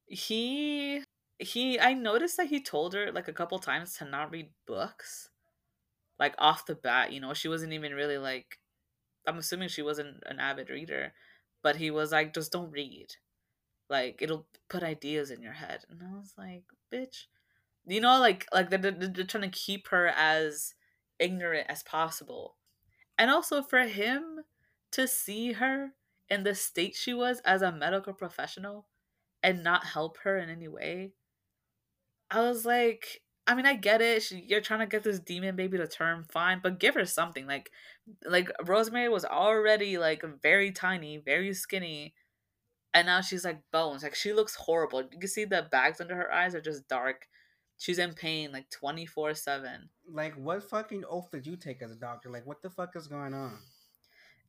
he 0.07 1.03
he. 1.39 1.79
I 1.79 1.95
noticed 1.95 2.37
that 2.37 2.47
he 2.47 2.63
told 2.63 2.95
her 2.95 3.13
like 3.13 3.29
a 3.29 3.33
couple 3.33 3.59
times 3.59 3.95
to 3.95 4.05
not 4.05 4.31
read 4.31 4.51
books, 4.67 5.31
like 6.19 6.35
off 6.39 6.67
the 6.67 6.75
bat. 6.75 7.13
You 7.13 7.21
know, 7.21 7.35
she 7.35 7.49
wasn't 7.49 7.73
even 7.73 7.93
really 7.93 8.19
like. 8.19 8.59
I'm 9.29 9.39
assuming 9.39 9.69
she 9.69 9.83
wasn't 9.83 10.23
an 10.27 10.41
avid 10.41 10.71
reader, 10.71 11.13
but 11.63 11.77
he 11.77 11.91
was 11.91 12.13
like, 12.13 12.35
just 12.35 12.53
don't 12.53 12.71
read. 12.71 13.09
Like 13.91 14.21
it'll 14.21 14.47
put 14.69 14.83
ideas 14.83 15.31
in 15.31 15.43
your 15.43 15.53
head, 15.53 15.85
and 15.91 16.03
I 16.03 16.17
was 16.17 16.35
like, 16.37 16.65
bitch, 16.93 17.27
you 17.87 18.01
know, 18.01 18.19
like 18.21 18.47
like 18.53 18.71
they're, 18.71 18.79
they're 18.79 19.25
trying 19.25 19.51
to 19.51 19.59
keep 19.59 19.89
her 19.89 20.09
as 20.09 20.75
ignorant 21.19 21.67
as 21.71 21.83
possible, 21.83 22.57
and 23.17 23.31
also 23.31 23.63
for 23.63 23.81
him 23.81 24.41
to 24.93 25.09
see 25.09 25.53
her 25.53 25.93
in 26.29 26.45
the 26.45 26.55
state 26.55 26.95
she 26.95 27.15
was 27.15 27.41
as 27.41 27.63
a 27.63 27.73
medical 27.73 28.13
professional 28.13 28.87
and 29.43 29.65
not 29.65 29.85
help 29.85 30.19
her 30.25 30.39
in 30.39 30.51
any 30.51 30.69
way. 30.69 31.13
I 32.31 32.41
was 32.43 32.67
like, 32.67 33.23
I 33.49 33.55
mean, 33.55 33.65
I 33.65 33.75
get 33.77 34.03
it. 34.03 34.23
She, 34.23 34.45
you're 34.47 34.61
trying 34.61 34.81
to 34.81 34.87
get 34.87 35.03
this 35.03 35.19
demon 35.19 35.57
baby 35.57 35.79
to 35.79 35.89
turn 35.89 36.27
fine, 36.31 36.61
but 36.63 36.79
give 36.79 36.95
her 36.95 37.07
something. 37.07 37.47
Like, 37.47 37.71
like 38.27 38.51
Rosemary 38.63 39.09
was 39.09 39.25
already 39.25 39.97
like 39.97 40.23
very 40.43 40.71
tiny, 40.71 41.17
very 41.17 41.55
skinny, 41.55 42.13
and 42.93 43.07
now 43.07 43.23
she's 43.23 43.47
like 43.47 43.63
bones. 43.73 44.03
Like 44.03 44.15
she 44.15 44.35
looks 44.35 44.55
horrible. 44.55 45.01
You 45.01 45.19
can 45.19 45.31
see 45.31 45.47
the 45.47 45.67
bags 45.73 45.99
under 45.99 46.15
her 46.15 46.31
eyes 46.31 46.55
are 46.55 46.61
just 46.61 46.89
dark. 46.89 47.27
She's 47.79 47.99
in 47.99 48.13
pain 48.13 48.53
like 48.53 48.69
twenty 48.69 49.07
four 49.07 49.33
seven. 49.33 49.89
Like, 50.07 50.35
what 50.35 50.69
fucking 50.69 51.05
oath 51.09 51.31
did 51.31 51.47
you 51.47 51.57
take 51.57 51.81
as 51.81 51.91
a 51.91 51.97
doctor? 51.97 52.29
Like, 52.31 52.47
what 52.47 52.61
the 52.61 52.69
fuck 52.69 52.97
is 52.97 53.09
going 53.09 53.33
on? 53.33 53.57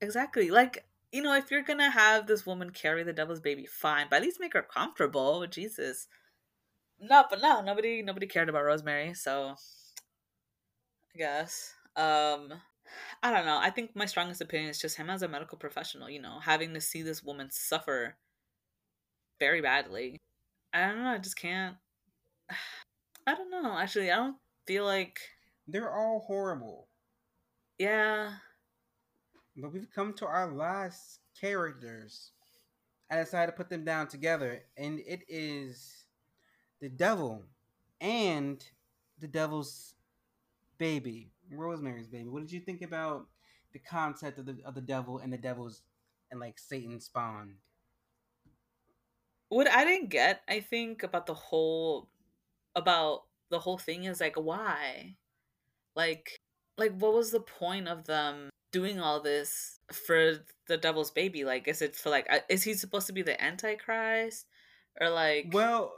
Exactly. 0.02 0.52
Like, 0.52 0.84
you 1.14 1.22
know, 1.22 1.36
if 1.36 1.52
you're 1.52 1.64
gonna 1.64 1.90
have 1.90 2.28
this 2.28 2.46
woman 2.46 2.72
carry 2.72 3.04
the 3.04 3.14
devil's 3.14 3.40
baby, 3.40 3.66
fine, 3.66 4.08
but 4.10 4.18
at 4.18 4.24
least 4.24 4.42
make 4.42 4.54
her 4.54 4.62
comfortable. 4.62 5.48
Jesus. 5.48 6.10
No, 7.02 7.26
but 7.30 7.42
no, 7.42 7.62
nobody 7.62 8.02
nobody 8.02 8.28
cared 8.28 8.50
about 8.50 8.64
Rosemary, 8.66 9.14
so 9.14 9.56
I 11.16 11.18
guess. 11.18 11.74
Um 11.96 12.54
I 13.24 13.32
don't 13.32 13.46
know. 13.46 13.60
I 13.60 13.70
think 13.70 13.96
my 13.96 14.06
strongest 14.06 14.42
opinion 14.42 14.70
is 14.72 14.80
just 14.82 14.98
him 14.98 15.10
as 15.10 15.22
a 15.22 15.28
medical 15.28 15.58
professional, 15.58 16.10
you 16.10 16.22
know, 16.22 16.40
having 16.40 16.74
to 16.74 16.82
see 16.82 17.02
this 17.04 17.24
woman 17.24 17.50
suffer 17.52 18.18
very 19.40 19.62
badly. 19.62 20.18
I 20.74 20.88
don't 20.88 21.04
know, 21.04 21.10
I 21.12 21.18
just 21.20 21.38
can't 21.38 21.78
I 23.28 23.36
don't 23.36 23.52
know. 23.52 23.78
Actually, 23.78 24.12
I 24.12 24.16
don't 24.18 24.38
feel 24.68 24.86
like 24.86 25.20
they're 25.68 25.94
all 25.94 26.22
horrible. 26.28 26.88
Yeah. 27.80 28.34
But 29.58 29.74
we've 29.74 29.90
come 29.94 30.14
to 30.16 30.26
our 30.26 30.52
last 30.52 31.20
characters. 31.40 32.32
I 33.12 33.18
decided 33.18 33.52
to 33.52 33.58
put 33.58 33.70
them 33.70 33.86
down 33.86 34.08
together, 34.08 34.64
and 34.78 35.00
it 35.02 35.24
is 35.28 35.99
the 36.82 36.90
devil 36.90 37.44
and 38.02 38.64
the 39.20 39.28
devil's 39.28 39.96
baby, 40.78 41.32
Rosemary's 41.52 42.08
baby. 42.08 42.30
What 42.30 42.42
did 42.42 42.52
you 42.52 42.60
think 42.60 42.82
about 42.82 43.28
the 43.74 43.80
concept 43.80 44.40
of 44.40 44.46
the 44.46 44.58
of 44.66 44.76
the 44.76 44.82
devil 44.82 45.20
and 45.20 45.32
the 45.32 45.38
devil's 45.38 45.82
and 46.32 46.40
like 46.40 46.58
Satan's 46.58 47.06
spawn? 47.06 47.56
What 49.50 49.70
I 49.70 49.84
didn't 49.84 50.10
get, 50.10 50.42
I 50.48 50.60
think, 50.60 51.04
about 51.04 51.26
the 51.26 51.34
whole 51.34 52.10
about 52.76 53.24
the 53.50 53.60
whole 53.60 53.78
thing 53.78 54.06
is 54.06 54.22
like 54.22 54.36
why? 54.36 55.16
Like 55.96 56.40
like 56.78 56.98
what 56.98 57.14
was 57.14 57.32
the 57.32 57.42
point 57.42 57.88
of 57.88 58.06
them 58.06 58.50
doing 58.72 59.00
all 59.00 59.20
this 59.20 59.80
for 59.92 60.36
the 60.68 60.78
devil's 60.78 61.12
baby? 61.12 61.44
Like, 61.44 61.68
is 61.68 61.82
it 61.82 61.96
for 61.96 62.10
like, 62.10 62.28
uh, 62.30 62.40
is 62.50 62.64
he 62.64 62.74
supposed 62.74 63.08
to 63.08 63.14
be 63.14 63.22
the 63.22 63.42
antichrist, 63.42 64.46
or 65.00 65.10
like? 65.10 65.48
Well, 65.52 65.94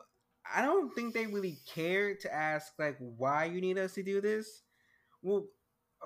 I 0.54 0.62
don't 0.62 0.94
think 0.94 1.14
they 1.14 1.28
really 1.28 1.60
cared 1.74 2.20
to 2.22 2.34
ask 2.34 2.74
like 2.80 2.98
why 3.00 3.46
you 3.46 3.62
need 3.62 3.78
us 3.78 3.94
to 3.94 4.04
do 4.04 4.22
this. 4.22 4.64
Well, 5.22 5.48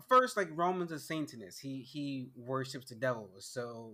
first, 0.10 0.38
like 0.38 0.50
Roman's 0.54 0.92
a 0.92 1.00
Satanist. 1.00 1.62
He 1.62 1.82
he 1.82 2.30
worships 2.36 2.90
the 2.90 2.96
devil, 2.96 3.30
so 3.40 3.94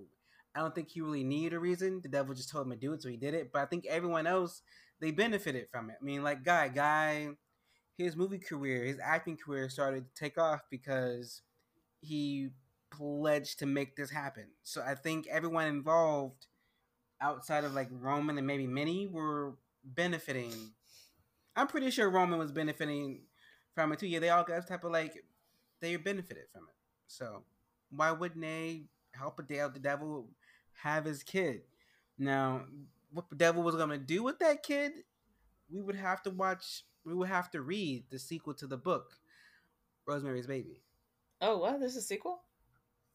I 0.56 0.60
don't 0.60 0.76
think 0.76 0.90
he 0.90 1.02
really 1.02 1.24
needed 1.24 1.54
a 1.54 1.60
reason. 1.60 2.02
The 2.02 2.10
devil 2.10 2.36
just 2.36 2.50
told 2.50 2.66
him 2.66 2.72
to 2.74 2.78
do 2.78 2.94
it, 2.94 3.02
so 3.02 3.10
he 3.10 3.18
did 3.18 3.34
it. 3.34 3.52
But 3.54 3.62
I 3.62 3.66
think 3.66 3.86
everyone 3.86 4.28
else 4.28 4.62
they 5.00 5.12
benefited 5.12 5.68
from 5.72 5.90
it. 5.90 5.98
I 6.02 6.04
mean, 6.04 6.24
like 6.24 6.44
guy, 6.44 6.68
guy, 6.68 7.30
his 7.98 8.16
movie 8.16 8.40
career, 8.40 8.84
his 8.84 9.00
acting 9.04 9.38
career 9.38 9.70
started 9.70 10.06
to 10.06 10.24
take 10.24 10.38
off 10.38 10.62
because 10.70 11.42
he 12.02 12.50
pledged 12.92 13.60
to 13.60 13.66
make 13.66 13.96
this 13.96 14.12
happen. 14.12 14.48
So 14.64 14.84
I 14.86 14.96
think 14.96 15.28
everyone 15.28 15.68
involved 15.68 16.48
outside 17.22 17.64
of 17.64 17.74
like 17.74 17.90
Roman 17.92 18.38
and 18.38 18.48
maybe 18.48 18.68
Minnie 18.68 19.08
were 19.08 19.56
benefiting. 19.84 20.54
I'm 21.56 21.68
pretty 21.68 21.92
sure 21.92 22.10
Roman 22.10 22.40
was 22.40 22.52
benefiting 22.52 23.22
from 23.76 23.92
it 23.92 24.00
too. 24.00 24.08
Yeah, 24.08 24.20
they 24.20 24.30
all 24.30 24.44
got 24.44 24.68
type 24.68 24.84
of 24.84 24.92
like 24.92 25.24
they 25.82 25.96
benefited 25.96 26.46
from 26.52 26.64
it. 26.64 26.76
So 27.08 27.44
why 27.90 28.12
wouldn't 28.12 28.42
they 28.42 28.86
help 29.14 29.40
a 29.40 29.44
the 29.44 29.80
devil 29.80 30.30
have 30.84 31.06
his 31.06 31.24
kid? 31.24 31.62
Now, 32.18 32.62
what 33.12 33.30
the 33.30 33.36
devil 33.36 33.64
was 33.64 33.76
gonna 33.76 33.98
do 33.98 34.24
with 34.24 34.40
that 34.40 34.64
kid, 34.64 34.92
we 35.70 35.82
would 35.82 35.96
have 35.96 36.22
to 36.24 36.30
watch. 36.30 36.84
We 37.04 37.14
would 37.14 37.30
have 37.30 37.50
to 37.52 37.62
read 37.62 38.06
the 38.12 38.20
sequel 38.20 38.54
to 38.56 38.68
the 38.68 38.78
book, 38.78 39.18
Rosemary's 40.06 40.48
Baby. 40.48 40.84
Oh, 41.42 41.58
what? 41.58 41.80
There's 41.80 41.96
a 41.96 42.02
sequel? 42.02 42.44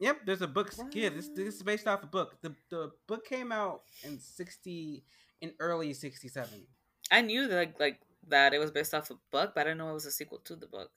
Yep, 0.00 0.26
there's 0.26 0.42
a 0.42 0.48
book. 0.48 0.72
What? 0.76 0.94
Yeah, 0.94 1.10
this 1.10 1.28
this 1.28 1.54
is 1.54 1.62
based 1.62 1.86
off 1.86 2.02
a 2.02 2.06
book. 2.06 2.36
The 2.42 2.54
the 2.68 2.90
book 3.06 3.24
came 3.26 3.52
out 3.52 3.82
in 4.02 4.18
sixty 4.18 5.04
in 5.40 5.52
early 5.60 5.92
sixty 5.92 6.28
seven. 6.28 6.66
I 7.10 7.20
knew 7.20 7.46
that 7.48 7.56
like, 7.56 7.80
like 7.80 8.00
that 8.28 8.54
it 8.54 8.58
was 8.58 8.70
based 8.70 8.94
off 8.94 9.10
a 9.10 9.14
book, 9.30 9.52
but 9.54 9.60
I 9.60 9.64
didn't 9.64 9.78
know 9.78 9.90
it 9.90 9.94
was 9.94 10.06
a 10.06 10.10
sequel 10.10 10.40
to 10.44 10.56
the 10.56 10.66
book. 10.66 10.90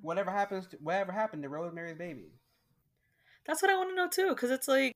Whatever 0.00 0.30
happens, 0.30 0.66
to, 0.68 0.76
whatever 0.78 1.12
happened 1.12 1.42
to 1.42 1.48
Rosemary's 1.48 1.96
Baby? 1.96 2.32
That's 3.46 3.62
what 3.62 3.70
I 3.70 3.76
want 3.76 3.90
to 3.90 3.94
know 3.94 4.08
too, 4.08 4.30
because 4.30 4.50
it's 4.50 4.68
like 4.68 4.92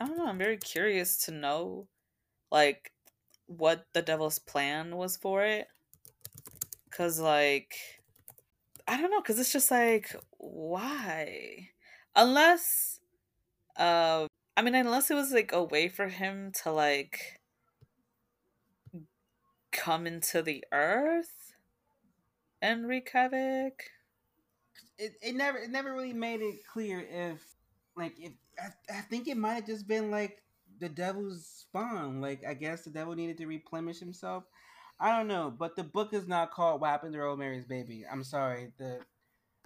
I 0.00 0.06
don't 0.06 0.18
know. 0.18 0.26
I'm 0.26 0.38
very 0.38 0.56
curious 0.56 1.16
to 1.26 1.30
know, 1.30 1.86
like, 2.50 2.90
what 3.46 3.86
the 3.92 4.02
devil's 4.02 4.40
plan 4.40 4.96
was 4.96 5.16
for 5.16 5.44
it. 5.44 5.68
Cause 6.90 7.20
like 7.20 7.74
I 8.88 9.00
don't 9.00 9.10
know, 9.10 9.20
because 9.20 9.38
it's 9.38 9.52
just 9.52 9.70
like, 9.70 10.14
why? 10.38 11.68
Unless, 12.16 12.98
uh, 13.76 14.26
I 14.56 14.62
mean, 14.62 14.74
unless 14.74 15.10
it 15.10 15.14
was 15.14 15.32
like 15.32 15.52
a 15.52 15.62
way 15.62 15.88
for 15.88 16.08
him 16.08 16.52
to 16.62 16.72
like 16.72 17.40
come 19.72 20.06
into 20.06 20.42
the 20.42 20.64
earth 20.72 21.54
and 22.60 22.86
wreak 22.86 23.10
havoc. 23.12 23.82
It, 24.98 25.14
it 25.22 25.34
never 25.34 25.58
it 25.58 25.70
never 25.70 25.92
really 25.92 26.12
made 26.12 26.42
it 26.42 26.66
clear 26.70 27.00
if 27.00 27.42
like 27.96 28.14
if 28.18 28.32
I, 28.58 28.98
I 28.98 29.00
think 29.00 29.26
it 29.26 29.36
might 29.36 29.54
have 29.54 29.66
just 29.66 29.88
been 29.88 30.10
like 30.10 30.42
the 30.78 30.88
devil's 30.88 31.46
spawn. 31.46 32.20
Like 32.20 32.42
I 32.46 32.54
guess 32.54 32.82
the 32.82 32.90
devil 32.90 33.14
needed 33.14 33.38
to 33.38 33.46
replenish 33.46 33.98
himself. 33.98 34.44
I 35.00 35.16
don't 35.16 35.26
know, 35.26 35.52
but 35.56 35.74
the 35.74 35.82
book 35.82 36.12
is 36.12 36.28
not 36.28 36.52
called 36.52 36.80
"What 36.80 36.90
Happened 36.90 37.14
to 37.14 37.20
Rosemary's 37.20 37.64
Baby." 37.64 38.04
I'm 38.10 38.22
sorry. 38.22 38.72
The 38.78 39.00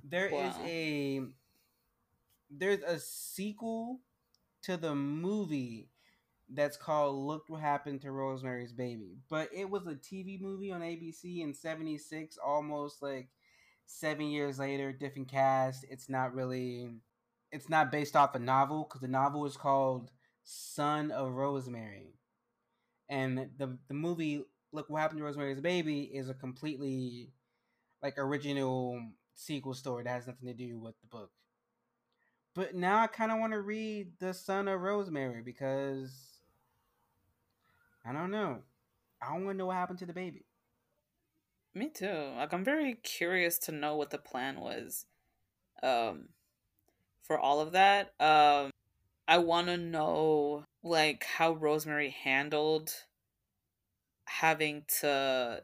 there 0.02 0.30
wow. 0.32 0.48
is 0.48 0.54
a 0.64 1.20
there's 2.50 2.82
a 2.82 2.98
sequel 2.98 4.00
to 4.62 4.76
the 4.76 4.94
movie 4.94 5.90
that's 6.48 6.76
called 6.76 7.16
"Look 7.26 7.44
What 7.48 7.60
Happened 7.60 8.02
to 8.02 8.12
Rosemary's 8.12 8.72
Baby," 8.72 9.18
but 9.28 9.50
it 9.52 9.70
was 9.70 9.86
a 9.86 9.96
TV 9.96 10.38
movie 10.40 10.72
on 10.72 10.82
ABC 10.82 11.42
in 11.42 11.54
'76, 11.54 12.38
almost 12.38 13.02
like 13.02 13.28
seven 13.86 14.26
years 14.28 14.58
later, 14.58 14.92
different 14.92 15.28
cast. 15.28 15.84
It's 15.90 16.08
not 16.08 16.34
really, 16.34 16.90
it's 17.52 17.68
not 17.68 17.92
based 17.92 18.16
off 18.16 18.34
a 18.34 18.38
novel 18.38 18.84
because 18.84 19.00
the 19.02 19.08
novel 19.08 19.46
is 19.46 19.56
called 19.56 20.10
"Son 20.44 21.10
of 21.10 21.32
Rosemary," 21.34 22.14
and 23.08 23.38
the 23.58 23.78
the 23.88 23.94
movie 23.94 24.44
Look 24.72 24.90
What 24.90 25.00
Happened 25.00 25.18
to 25.20 25.24
Rosemary's 25.24 25.60
Baby 25.60 26.02
is 26.04 26.28
a 26.28 26.34
completely 26.34 27.32
like 28.02 28.18
original 28.18 29.00
sequel 29.34 29.74
story 29.74 30.04
that 30.04 30.10
has 30.10 30.26
nothing 30.26 30.48
to 30.48 30.54
do 30.54 30.78
with 30.80 30.94
the 31.00 31.08
book. 31.08 31.30
But 32.56 32.74
now 32.74 33.02
I 33.02 33.06
kind 33.06 33.30
of 33.30 33.38
want 33.38 33.52
to 33.52 33.60
read 33.60 34.12
The 34.18 34.32
Son 34.32 34.66
of 34.66 34.80
Rosemary 34.80 35.42
because 35.42 36.40
I 38.02 38.14
don't 38.14 38.30
know. 38.30 38.62
I 39.20 39.32
want 39.32 39.48
to 39.48 39.54
know 39.54 39.66
what 39.66 39.76
happened 39.76 39.98
to 39.98 40.06
the 40.06 40.14
baby. 40.14 40.46
Me 41.74 41.90
too. 41.90 42.32
Like 42.34 42.54
I'm 42.54 42.64
very 42.64 42.94
curious 42.94 43.58
to 43.60 43.72
know 43.72 43.94
what 43.96 44.08
the 44.08 44.16
plan 44.16 44.58
was 44.60 45.04
um 45.82 46.30
for 47.22 47.38
all 47.38 47.60
of 47.60 47.72
that. 47.72 48.14
Um 48.18 48.70
I 49.28 49.36
want 49.36 49.66
to 49.66 49.76
know 49.76 50.64
like 50.82 51.24
how 51.24 51.52
Rosemary 51.52 52.08
handled 52.08 52.90
having 54.24 54.84
to 55.00 55.62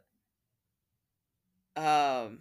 um 1.74 2.40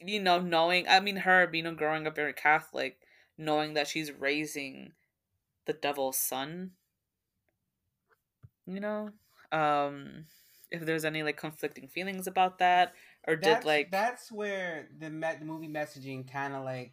you 0.00 0.20
know 0.20 0.40
knowing 0.40 0.86
I 0.88 1.00
mean 1.00 1.16
her 1.16 1.48
you 1.52 1.62
know 1.62 1.74
growing 1.74 2.06
up 2.06 2.16
very 2.16 2.32
Catholic 2.32 2.98
knowing 3.36 3.74
that 3.74 3.88
she's 3.88 4.12
raising 4.12 4.92
the 5.66 5.72
devil's 5.72 6.18
son 6.18 6.72
you 8.66 8.80
know? 8.80 9.10
Um 9.52 10.26
if 10.70 10.84
there's 10.84 11.06
any 11.06 11.22
like 11.22 11.38
conflicting 11.38 11.88
feelings 11.88 12.26
about 12.26 12.58
that 12.58 12.92
or 13.26 13.36
did 13.36 13.64
like 13.64 13.90
that's 13.90 14.30
where 14.30 14.88
the 14.98 15.08
me- 15.08 15.36
the 15.38 15.44
movie 15.44 15.68
messaging 15.68 16.30
kind 16.30 16.54
of 16.54 16.64
like 16.64 16.92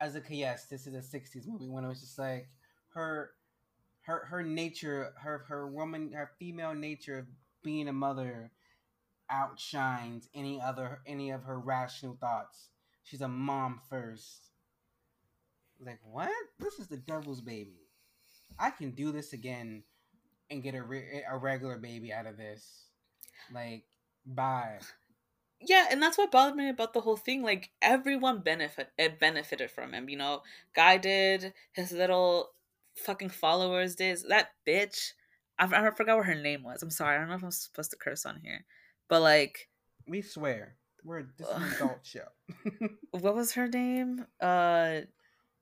as 0.00 0.16
a 0.16 0.22
yes, 0.30 0.66
this 0.66 0.86
is 0.86 0.94
a 0.94 1.02
'60s 1.02 1.46
movie 1.46 1.68
when 1.68 1.84
it 1.84 1.88
was 1.88 2.00
just 2.00 2.18
like 2.18 2.48
her 2.94 3.32
her 4.02 4.24
her 4.26 4.42
nature, 4.42 5.12
her 5.20 5.44
her 5.48 5.66
woman, 5.66 6.12
her 6.12 6.30
female 6.38 6.74
nature 6.74 7.18
of 7.18 7.26
being 7.62 7.88
a 7.88 7.92
mother 7.92 8.50
outshines 9.30 10.28
any 10.34 10.60
other 10.60 11.00
any 11.06 11.30
of 11.30 11.44
her 11.44 11.58
rational 11.58 12.16
thoughts. 12.20 12.68
She's 13.04 13.20
a 13.20 13.28
mom 13.28 13.80
first. 13.88 14.50
Like 15.84 16.00
what? 16.04 16.30
This 16.58 16.78
is 16.78 16.88
the 16.88 16.96
devil's 16.96 17.40
baby. 17.40 17.80
I 18.58 18.70
can 18.70 18.92
do 18.92 19.12
this 19.12 19.32
again 19.32 19.82
and 20.50 20.62
get 20.62 20.74
a 20.74 20.82
re- 20.82 21.22
a 21.30 21.36
regular 21.38 21.78
baby 21.78 22.12
out 22.12 22.26
of 22.26 22.36
this. 22.36 22.86
Like 23.52 23.84
bye. 24.26 24.78
yeah 25.60 25.86
and 25.90 26.02
that's 26.02 26.18
what 26.18 26.30
bothered 26.32 26.56
me 26.56 26.68
about 26.68 26.92
the 26.92 27.00
whole 27.00 27.16
thing 27.16 27.42
like 27.42 27.70
everyone 27.80 28.40
benefit 28.40 28.90
it 28.98 29.18
benefited 29.18 29.70
from 29.70 29.92
him 29.94 30.08
you 30.08 30.16
know 30.16 30.42
guy 30.74 30.96
did 30.96 31.52
his 31.72 31.92
little 31.92 32.50
fucking 32.96 33.30
followers 33.30 33.94
did 33.94 34.18
that 34.28 34.50
bitch 34.66 35.12
I, 35.58 35.66
I 35.66 35.90
forgot 35.90 36.16
what 36.16 36.26
her 36.26 36.34
name 36.34 36.64
was 36.64 36.82
i'm 36.82 36.90
sorry 36.90 37.16
i 37.16 37.20
don't 37.20 37.28
know 37.28 37.36
if 37.36 37.44
i'm 37.44 37.50
supposed 37.50 37.90
to 37.92 37.96
curse 37.96 38.26
on 38.26 38.40
here 38.42 38.64
but 39.08 39.20
like 39.22 39.68
We 40.08 40.22
swear. 40.22 40.76
We're 41.04 41.22
this 41.38 41.46
is 41.46 41.54
an 41.54 41.62
adult 41.74 42.04
show. 42.04 42.26
what 43.12 43.34
was 43.34 43.52
her 43.52 43.68
name 43.68 44.26
uh 44.40 45.00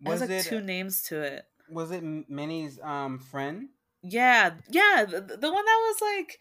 was 0.01 0.20
was 0.20 0.20
like 0.22 0.30
it 0.30 0.45
two 0.45 0.61
names 0.61 1.03
to 1.03 1.20
it 1.22 1.45
was 1.68 1.90
it 1.90 2.03
Minnie's 2.28 2.78
um 2.82 3.18
friend? 3.18 3.68
yeah 4.03 4.51
yeah 4.68 5.05
the, 5.09 5.20
the 5.20 5.53
one 5.53 5.64
that 5.64 5.80
was 5.88 5.97
like 6.03 6.38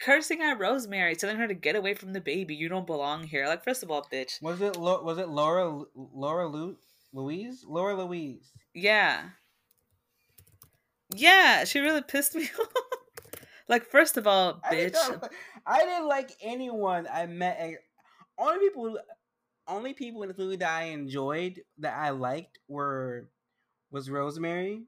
cursing 0.00 0.40
at 0.42 0.58
rosemary 0.58 1.16
telling 1.16 1.36
her 1.38 1.48
to 1.48 1.54
get 1.54 1.74
away 1.74 1.94
from 1.94 2.12
the 2.12 2.20
baby 2.20 2.54
you 2.54 2.68
don't 2.68 2.86
belong 2.86 3.24
here 3.24 3.46
like 3.48 3.64
first 3.64 3.82
of 3.82 3.90
all 3.90 4.06
bitch 4.12 4.40
Was 4.42 4.60
it 4.60 4.76
Lo- 4.76 5.02
was 5.02 5.18
it 5.18 5.28
Laura 5.28 5.82
Laura 5.94 6.46
Lu- 6.48 6.76
Louise? 7.14 7.64
Laura 7.66 7.96
Louise. 7.96 8.52
Yeah. 8.74 9.30
Yeah, 11.14 11.64
she 11.64 11.80
really 11.80 12.02
pissed 12.02 12.34
me 12.34 12.44
off. 12.60 12.68
Like, 13.68 13.84
first 13.84 14.16
of 14.16 14.26
all, 14.26 14.60
I 14.64 14.74
bitch. 14.74 14.92
didn't, 14.92 15.24
I 15.66 15.84
didn't 15.84 16.08
like 16.08 16.32
anyone 16.42 17.06
I 17.12 17.26
met. 17.26 17.74
Only 18.38 18.58
people, 18.68 18.98
only 19.66 19.92
people 19.94 20.22
in 20.22 20.28
the 20.28 20.34
movie 20.36 20.56
that 20.56 20.70
I 20.70 20.84
enjoyed 20.84 21.60
that 21.78 21.96
I 21.96 22.10
liked 22.10 22.58
were 22.68 23.28
was 23.90 24.10
Rosemary, 24.10 24.84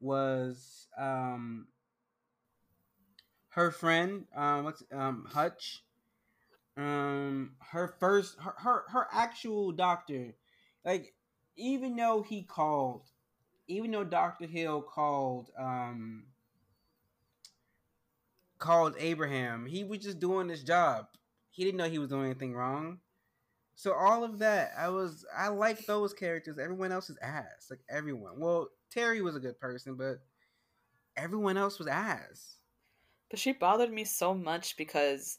was 0.00 0.88
um 0.98 1.66
her 3.50 3.70
friend, 3.70 4.24
um 4.34 4.64
what's 4.64 4.82
um 4.92 5.26
Hutch, 5.30 5.84
um 6.76 7.52
her 7.70 7.94
first 8.00 8.36
her 8.40 8.54
her, 8.58 8.84
her 8.88 9.06
actual 9.12 9.72
doctor, 9.72 10.34
like 10.84 11.14
even 11.56 11.94
though 11.96 12.22
he 12.22 12.42
called, 12.42 13.02
even 13.68 13.92
though 13.92 14.04
Doctor 14.04 14.46
Hill 14.46 14.82
called 14.82 15.50
um 15.58 16.24
called 18.58 18.94
Abraham. 18.98 19.66
He 19.66 19.84
was 19.84 20.00
just 20.00 20.20
doing 20.20 20.48
his 20.48 20.62
job. 20.62 21.06
He 21.50 21.64
didn't 21.64 21.78
know 21.78 21.88
he 21.88 21.98
was 21.98 22.10
doing 22.10 22.26
anything 22.26 22.54
wrong. 22.54 22.98
So 23.76 23.92
all 23.92 24.24
of 24.24 24.38
that, 24.38 24.72
I 24.78 24.88
was 24.88 25.24
I 25.36 25.48
like 25.48 25.86
those 25.86 26.12
characters. 26.12 26.58
Everyone 26.58 26.92
else 26.92 27.10
is 27.10 27.18
ass. 27.20 27.68
Like 27.70 27.80
everyone. 27.88 28.38
Well, 28.38 28.68
Terry 28.90 29.20
was 29.20 29.36
a 29.36 29.40
good 29.40 29.58
person, 29.58 29.96
but 29.96 30.20
everyone 31.16 31.56
else 31.56 31.78
was 31.78 31.88
ass. 31.88 32.56
But 33.30 33.38
she 33.40 33.52
bothered 33.52 33.92
me 33.92 34.04
so 34.04 34.32
much 34.32 34.76
because, 34.76 35.38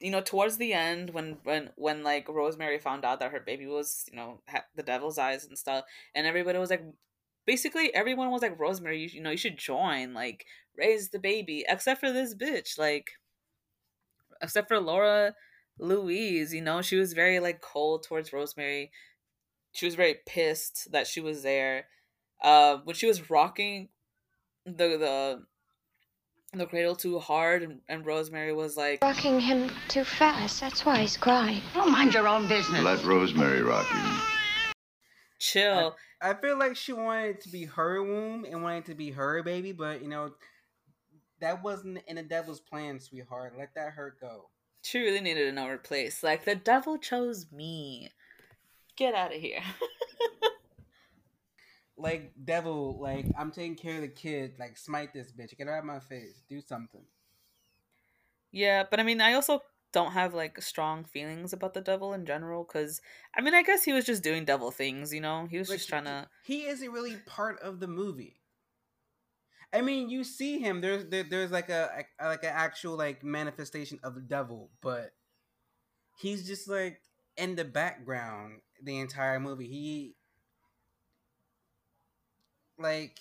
you 0.00 0.10
know, 0.10 0.20
towards 0.20 0.56
the 0.56 0.72
end, 0.72 1.10
when 1.10 1.38
when 1.44 1.70
when 1.76 2.02
like 2.02 2.28
Rosemary 2.28 2.78
found 2.78 3.04
out 3.04 3.20
that 3.20 3.30
her 3.30 3.40
baby 3.40 3.66
was, 3.66 4.06
you 4.10 4.16
know, 4.16 4.40
had 4.46 4.64
the 4.74 4.82
devil's 4.82 5.18
eyes 5.18 5.44
and 5.44 5.56
stuff, 5.56 5.84
and 6.14 6.26
everybody 6.26 6.58
was 6.58 6.70
like, 6.70 6.84
basically 7.46 7.94
everyone 7.94 8.30
was 8.30 8.42
like, 8.42 8.58
Rosemary, 8.58 9.00
you, 9.00 9.08
you 9.12 9.22
know, 9.22 9.30
you 9.30 9.36
should 9.36 9.58
join, 9.58 10.14
like, 10.14 10.46
raise 10.76 11.10
the 11.10 11.18
baby, 11.18 11.64
except 11.68 12.00
for 12.00 12.12
this 12.12 12.34
bitch, 12.34 12.78
like, 12.78 13.10
except 14.42 14.68
for 14.68 14.80
Laura 14.80 15.34
Louise, 15.78 16.52
you 16.52 16.60
know, 16.60 16.82
she 16.82 16.96
was 16.96 17.12
very 17.12 17.40
like 17.40 17.60
cold 17.60 18.02
towards 18.02 18.32
Rosemary. 18.32 18.90
She 19.72 19.86
was 19.86 19.94
very 19.94 20.16
pissed 20.26 20.90
that 20.92 21.06
she 21.06 21.20
was 21.20 21.42
there. 21.42 21.86
Uh, 22.42 22.78
when 22.84 22.96
she 22.96 23.06
was 23.06 23.30
rocking 23.30 23.88
the 24.64 24.72
the 24.72 25.44
the 26.52 26.66
cradle 26.66 26.96
too 26.96 27.20
hard, 27.20 27.62
and, 27.62 27.80
and 27.88 28.04
Rosemary 28.04 28.52
was 28.52 28.76
like, 28.76 29.02
Rocking 29.02 29.38
him 29.38 29.70
too 29.88 30.04
fast. 30.04 30.60
That's 30.60 30.84
why 30.84 30.98
he's 30.98 31.16
crying. 31.16 31.62
Don't 31.74 31.92
mind 31.92 32.12
your 32.12 32.26
own 32.26 32.48
business. 32.48 32.82
Let 32.82 33.04
Rosemary 33.04 33.62
rock 33.62 33.86
you. 33.92 34.20
"Chill." 35.38 35.96
I 36.20 36.34
feel 36.34 36.58
like 36.58 36.76
she 36.76 36.92
wanted 36.92 37.36
it 37.36 37.40
to 37.42 37.48
be 37.48 37.64
her 37.64 38.02
womb 38.02 38.44
and 38.44 38.62
wanted 38.62 38.78
it 38.78 38.86
to 38.86 38.94
be 38.94 39.10
her 39.10 39.42
baby, 39.42 39.72
but 39.72 40.02
you 40.02 40.08
know, 40.08 40.32
that 41.40 41.62
wasn't 41.62 42.00
in 42.06 42.16
the 42.16 42.22
devil's 42.22 42.60
plan, 42.60 43.00
sweetheart. 43.00 43.54
Let 43.58 43.74
that 43.74 43.92
hurt 43.92 44.20
go. 44.20 44.50
She 44.82 44.98
really 44.98 45.20
needed 45.20 45.48
another 45.48 45.78
place. 45.78 46.22
Like 46.22 46.44
the 46.44 46.54
devil 46.54 46.98
chose 46.98 47.46
me. 47.52 48.10
Get 48.96 49.14
out 49.14 49.34
of 49.34 49.40
here. 49.40 49.62
Like 51.96 52.32
devil, 52.42 52.98
like 52.98 53.26
I'm 53.38 53.50
taking 53.50 53.76
care 53.76 53.96
of 53.96 54.00
the 54.00 54.08
kid. 54.08 54.54
Like 54.58 54.78
smite 54.78 55.12
this 55.12 55.32
bitch. 55.32 55.56
Get 55.56 55.68
out 55.68 55.80
of 55.80 55.84
my 55.84 56.00
face. 56.00 56.42
Do 56.48 56.60
something. 56.62 57.02
yeah, 58.52 58.84
but 58.90 58.98
I 58.98 59.02
mean, 59.02 59.20
I 59.20 59.34
also 59.34 59.60
don't 59.92 60.12
have 60.12 60.34
like 60.34 60.60
strong 60.62 61.04
feelings 61.04 61.52
about 61.52 61.74
the 61.74 61.80
devil 61.80 62.12
in 62.12 62.24
general 62.26 62.64
because 62.64 63.00
I 63.36 63.40
mean, 63.40 63.54
I 63.54 63.62
guess 63.62 63.82
he 63.84 63.92
was 63.92 64.04
just 64.04 64.22
doing 64.22 64.44
devil 64.44 64.70
things. 64.70 65.12
You 65.12 65.20
know, 65.20 65.46
he 65.50 65.58
was 65.58 65.68
Like, 65.68 65.78
just 65.78 65.88
trying 65.88 66.04
to. 66.04 66.28
He 66.44 66.66
isn't 66.66 66.90
really 66.90 67.16
part 67.26 67.60
of 67.60 67.80
the 67.80 67.88
movie. 67.88 68.36
I 69.72 69.82
mean, 69.82 70.10
you 70.10 70.24
see 70.24 70.58
him. 70.58 70.80
There's 70.80 71.06
there, 71.06 71.22
there's 71.22 71.50
like 71.52 71.68
a, 71.70 72.04
uh, 72.20 72.26
a 72.26 72.28
like 72.28 72.42
an 72.42 72.52
actual 72.52 72.96
like 72.96 73.22
manifestation 73.22 74.00
of 74.02 74.14
the 74.14 74.20
devil, 74.20 74.70
but 74.80 75.12
he's 76.18 76.46
just 76.46 76.68
like 76.68 77.00
in 77.36 77.56
the 77.56 77.64
background 77.64 78.60
the 78.82 78.98
entire 78.98 79.40
movie. 79.40 79.68
He 79.68 80.14
like 82.78 83.18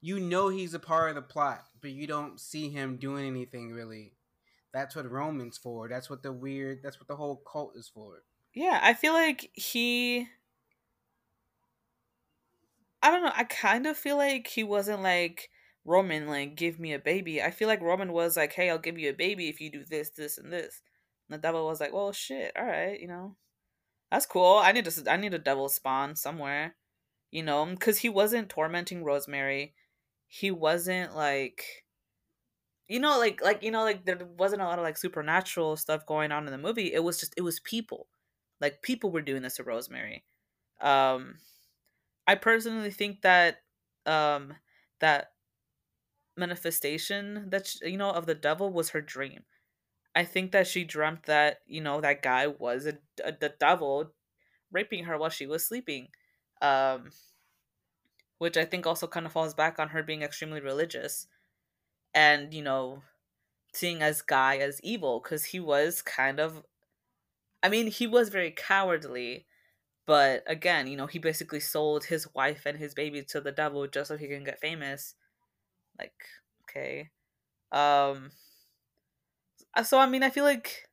you 0.00 0.18
know 0.18 0.48
he's 0.48 0.74
a 0.74 0.78
part 0.78 1.10
of 1.10 1.14
the 1.14 1.22
plot, 1.22 1.64
but 1.80 1.90
you 1.90 2.06
don't 2.06 2.40
see 2.40 2.70
him 2.70 2.96
doing 2.96 3.26
anything 3.26 3.70
really. 3.70 4.12
That's 4.72 4.94
what 4.94 5.10
Roman's 5.10 5.58
for. 5.58 5.88
That's 5.88 6.08
what 6.08 6.22
the 6.22 6.32
weird. 6.32 6.80
That's 6.82 7.00
what 7.00 7.08
the 7.08 7.16
whole 7.16 7.42
cult 7.50 7.72
is 7.76 7.90
for. 7.92 8.22
Yeah, 8.54 8.80
I 8.82 8.94
feel 8.94 9.12
like 9.12 9.50
he. 9.54 10.28
I 13.02 13.10
don't 13.10 13.24
know. 13.24 13.32
I 13.34 13.44
kind 13.44 13.86
of 13.86 13.96
feel 13.96 14.16
like 14.16 14.46
he 14.46 14.62
wasn't 14.62 15.02
like 15.02 15.50
Roman, 15.84 16.26
like 16.28 16.56
give 16.56 16.78
me 16.78 16.92
a 16.92 16.98
baby. 16.98 17.42
I 17.42 17.50
feel 17.50 17.68
like 17.68 17.80
Roman 17.80 18.12
was 18.12 18.36
like, 18.36 18.52
"Hey, 18.52 18.70
I'll 18.70 18.78
give 18.78 18.98
you 18.98 19.10
a 19.10 19.14
baby 19.14 19.48
if 19.48 19.60
you 19.60 19.70
do 19.70 19.84
this, 19.84 20.10
this, 20.10 20.38
and 20.38 20.52
this." 20.52 20.82
And 21.28 21.38
the 21.38 21.42
devil 21.42 21.66
was 21.66 21.80
like, 21.80 21.92
"Well, 21.92 22.12
shit. 22.12 22.52
All 22.56 22.64
right, 22.64 23.00
you 23.00 23.08
know, 23.08 23.36
that's 24.10 24.26
cool. 24.26 24.60
I 24.62 24.72
need 24.72 24.84
to. 24.84 25.10
I 25.10 25.16
need 25.16 25.34
a 25.34 25.38
devil 25.38 25.68
spawn 25.68 26.16
somewhere, 26.16 26.76
you 27.30 27.42
know, 27.42 27.66
because 27.66 27.98
he 27.98 28.08
wasn't 28.08 28.48
tormenting 28.50 29.04
Rosemary. 29.04 29.74
He 30.28 30.50
wasn't 30.50 31.14
like." 31.16 31.84
You 32.90 33.00
know, 33.00 33.18
like 33.20 33.40
like 33.42 33.62
you 33.62 33.72
know, 33.72 33.84
like 33.84 34.04
there 34.06 34.18
wasn't 34.38 34.62
a 34.62 34.66
lot 34.66 34.80
of 34.80 34.84
like 34.84 34.98
supernatural 34.98 35.76
stuff 35.78 36.06
going 36.06 36.32
on 36.32 36.46
in 36.46 36.52
the 36.52 36.58
movie. 36.58 36.92
It 36.92 37.04
was 37.04 37.20
just 37.20 37.34
it 37.38 37.42
was 37.42 37.60
people 37.60 38.08
like 38.60 38.82
people 38.82 39.12
were 39.12 39.22
doing 39.22 39.42
this 39.42 39.56
to 39.56 39.64
rosemary 39.64 40.24
um 40.82 41.38
i 42.26 42.34
personally 42.34 42.90
think 42.90 43.22
that 43.22 43.62
um 44.06 44.54
that 45.00 45.32
manifestation 46.36 47.50
that 47.50 47.66
sh 47.66 47.80
you 47.82 47.96
know 47.96 48.10
of 48.10 48.26
the 48.26 48.34
devil 48.34 48.72
was 48.72 48.90
her 48.90 49.00
dream. 49.00 49.44
I 50.14 50.24
think 50.24 50.52
that 50.52 50.66
she 50.68 50.84
dreamt 50.84 51.24
that 51.26 51.62
you 51.66 51.82
know 51.82 52.00
that 52.02 52.22
guy 52.22 52.48
was 52.48 52.86
a, 52.86 52.98
a 53.24 53.32
the 53.32 53.54
devil 53.60 54.12
raping 54.72 55.04
her 55.04 55.18
while 55.18 55.30
she 55.30 55.46
was 55.46 55.66
sleeping, 55.66 56.10
um, 56.62 57.12
which 58.38 58.56
I 58.56 58.64
think 58.64 58.86
also 58.86 59.06
kind 59.06 59.26
of 59.26 59.32
falls 59.32 59.54
back 59.54 59.78
on 59.78 59.90
her 59.90 60.02
being 60.02 60.22
extremely 60.22 60.60
religious, 60.60 61.26
and 62.14 62.52
you 62.54 62.62
know, 62.62 63.02
seeing 63.74 64.02
as 64.02 64.22
guy 64.22 64.58
as 64.58 64.80
evil 64.82 65.20
because 65.22 65.44
he 65.46 65.60
was 65.60 66.02
kind 66.02 66.40
of, 66.40 66.64
I 67.62 67.68
mean, 67.68 67.88
he 67.88 68.06
was 68.06 68.28
very 68.30 68.50
cowardly, 68.52 69.46
but 70.06 70.44
again, 70.46 70.86
you 70.88 70.96
know, 70.96 71.06
he 71.06 71.18
basically 71.20 71.60
sold 71.60 72.04
his 72.06 72.32
wife 72.34 72.66
and 72.66 72.78
his 72.78 72.94
baby 72.94 73.22
to 73.24 73.40
the 73.40 73.52
devil 73.52 73.86
just 73.88 74.08
so 74.08 74.16
he 74.18 74.28
can 74.28 74.44
get 74.44 74.60
famous. 74.60 75.14
Like, 75.98 76.14
okay, 76.64 77.10
um 77.72 78.32
uh, 79.74 79.82
so 79.82 79.98
I 79.98 80.06
mean, 80.06 80.22
I 80.22 80.30
feel 80.30 80.44
like 80.44 80.88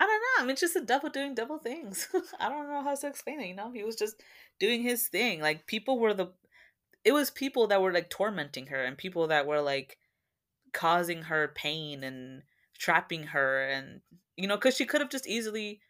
I 0.00 0.04
don't 0.06 0.20
know. 0.20 0.44
I 0.44 0.46
mean, 0.46 0.56
just 0.56 0.76
a 0.76 0.80
devil 0.80 1.10
doing 1.10 1.34
devil 1.34 1.58
things. 1.58 2.08
I 2.40 2.48
don't 2.48 2.68
know 2.68 2.82
how 2.82 2.94
to 2.94 3.06
explain 3.06 3.40
it. 3.40 3.46
You 3.48 3.54
know, 3.54 3.70
he 3.70 3.84
was 3.84 3.96
just 3.96 4.22
doing 4.58 4.82
his 4.82 5.06
thing. 5.08 5.40
Like 5.40 5.66
people 5.66 5.98
were 5.98 6.14
the, 6.14 6.32
it 7.04 7.12
was 7.12 7.30
people 7.30 7.68
that 7.68 7.82
were 7.82 7.92
like 7.92 8.10
tormenting 8.10 8.68
her 8.68 8.84
and 8.84 8.98
people 8.98 9.28
that 9.28 9.46
were 9.46 9.60
like 9.60 9.98
causing 10.72 11.22
her 11.22 11.48
pain 11.54 12.02
and 12.02 12.42
trapping 12.78 13.24
her 13.24 13.68
and 13.68 14.00
you 14.36 14.46
know 14.46 14.56
because 14.56 14.76
she 14.76 14.86
could 14.86 15.00
have 15.00 15.10
just 15.10 15.26
easily 15.26 15.80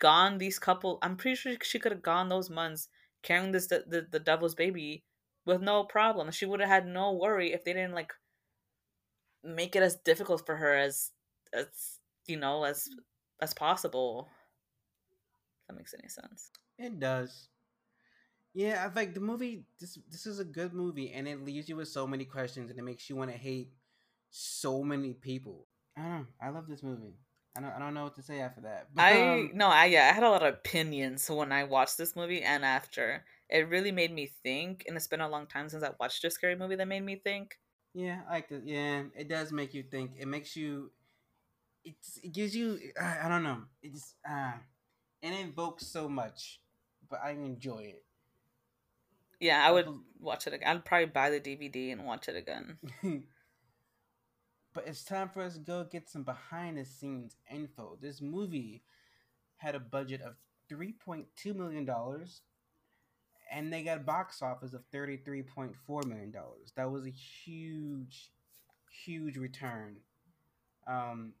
gone 0.00 0.38
these 0.38 0.58
couple 0.58 0.98
i'm 1.02 1.16
pretty 1.16 1.34
sure 1.34 1.54
she 1.62 1.78
could 1.78 1.92
have 1.92 2.02
gone 2.02 2.28
those 2.28 2.48
months 2.48 2.88
carrying 3.22 3.52
this 3.52 3.66
the, 3.66 3.84
the, 3.86 4.06
the 4.10 4.20
devil's 4.20 4.54
baby 4.54 5.04
with 5.44 5.60
no 5.60 5.84
problem 5.84 6.30
she 6.30 6.46
would 6.46 6.60
have 6.60 6.68
had 6.68 6.86
no 6.86 7.12
worry 7.12 7.52
if 7.52 7.64
they 7.64 7.72
didn't 7.72 7.94
like 7.94 8.12
make 9.42 9.76
it 9.76 9.82
as 9.82 9.96
difficult 9.96 10.44
for 10.44 10.56
her 10.56 10.74
as 10.74 11.10
as 11.52 11.66
you 12.26 12.36
know 12.36 12.64
as 12.64 12.88
as 13.40 13.54
possible. 13.54 14.28
That 15.68 15.76
makes 15.76 15.94
any 15.94 16.08
sense. 16.08 16.50
It 16.78 16.98
does. 16.98 17.48
Yeah, 18.54 18.84
I 18.84 18.94
like 18.94 19.14
the 19.14 19.20
movie. 19.20 19.64
This 19.78 19.98
this 20.10 20.26
is 20.26 20.38
a 20.38 20.44
good 20.44 20.72
movie, 20.72 21.12
and 21.12 21.28
it 21.28 21.44
leaves 21.44 21.68
you 21.68 21.76
with 21.76 21.88
so 21.88 22.06
many 22.06 22.24
questions, 22.24 22.70
and 22.70 22.78
it 22.78 22.84
makes 22.84 23.08
you 23.08 23.16
want 23.16 23.30
to 23.30 23.36
hate 23.36 23.72
so 24.30 24.82
many 24.82 25.14
people. 25.14 25.66
I 25.96 26.02
don't 26.02 26.10
know. 26.10 26.26
I 26.40 26.48
love 26.50 26.68
this 26.68 26.82
movie. 26.82 27.14
I 27.56 27.60
don't. 27.60 27.72
I 27.72 27.78
don't 27.78 27.94
know 27.94 28.04
what 28.04 28.14
to 28.16 28.22
say 28.22 28.40
after 28.40 28.60
that. 28.62 28.88
But, 28.94 29.02
I 29.02 29.40
um, 29.40 29.50
no. 29.54 29.66
I 29.68 29.86
yeah. 29.86 30.08
I 30.10 30.14
had 30.14 30.22
a 30.22 30.30
lot 30.30 30.42
of 30.42 30.54
opinions 30.54 31.28
when 31.28 31.52
I 31.52 31.64
watched 31.64 31.98
this 31.98 32.14
movie 32.14 32.42
and 32.42 32.64
after. 32.64 33.24
It 33.50 33.68
really 33.68 33.92
made 33.92 34.12
me 34.12 34.30
think, 34.42 34.84
and 34.86 34.96
it's 34.96 35.06
been 35.06 35.22
a 35.22 35.28
long 35.28 35.46
time 35.46 35.70
since 35.70 35.82
I 35.82 35.90
watched 35.98 36.22
a 36.24 36.30
scary 36.30 36.54
movie 36.54 36.76
that 36.76 36.86
made 36.86 37.02
me 37.02 37.16
think. 37.16 37.58
Yeah, 37.94 38.20
I 38.28 38.34
like 38.34 38.50
it. 38.50 38.62
Yeah, 38.64 39.04
it 39.16 39.28
does 39.28 39.50
make 39.52 39.72
you 39.72 39.82
think. 39.82 40.12
It 40.18 40.28
makes 40.28 40.54
you 40.54 40.90
it's, 41.84 42.18
it 42.22 42.32
gives 42.32 42.54
you 42.54 42.78
I, 43.00 43.18
I 43.24 43.28
don't 43.28 43.42
know 43.42 43.62
it 43.82 43.92
just 43.92 44.14
uh 44.28 44.52
it 45.22 45.32
invokes 45.40 45.86
so 45.86 46.08
much 46.08 46.60
but 47.08 47.20
i 47.24 47.30
enjoy 47.30 47.78
it 47.78 48.04
yeah 49.40 49.66
i 49.66 49.70
would 49.70 49.86
watch 50.20 50.46
it 50.46 50.52
again 50.52 50.68
i'd 50.68 50.84
probably 50.84 51.06
buy 51.06 51.30
the 51.30 51.40
dvd 51.40 51.92
and 51.92 52.04
watch 52.04 52.28
it 52.28 52.36
again 52.36 52.78
but 54.74 54.86
it's 54.86 55.04
time 55.04 55.28
for 55.28 55.42
us 55.42 55.54
to 55.54 55.60
go 55.60 55.84
get 55.84 56.08
some 56.08 56.22
behind 56.22 56.78
the 56.78 56.84
scenes 56.84 57.36
info 57.52 57.96
this 58.00 58.20
movie 58.20 58.82
had 59.56 59.74
a 59.74 59.80
budget 59.80 60.20
of 60.20 60.34
3.2 60.70 61.54
million 61.54 61.84
dollars 61.84 62.42
and 63.50 63.72
they 63.72 63.82
got 63.82 63.96
a 63.96 64.00
box 64.00 64.42
office 64.42 64.74
of 64.74 64.82
33.4 64.92 66.04
million 66.06 66.30
dollars 66.30 66.72
that 66.76 66.90
was 66.90 67.06
a 67.06 67.10
huge 67.10 68.30
huge 69.04 69.36
return 69.36 69.96
um, 70.86 71.34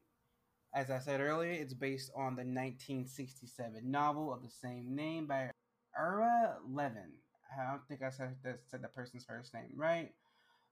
as 0.74 0.90
I 0.90 0.98
said 0.98 1.20
earlier, 1.20 1.52
it's 1.52 1.74
based 1.74 2.10
on 2.14 2.36
the 2.36 2.44
1967 2.44 3.90
novel 3.90 4.32
of 4.32 4.42
the 4.42 4.50
same 4.50 4.94
name 4.94 5.26
by 5.26 5.50
Ira 5.98 6.56
Levin. 6.70 7.12
I 7.58 7.70
don't 7.70 7.86
think 7.88 8.02
I 8.02 8.10
said 8.10 8.36
that, 8.44 8.60
said 8.66 8.82
the 8.82 8.88
person's 8.88 9.24
first 9.24 9.54
name 9.54 9.70
right. 9.74 10.12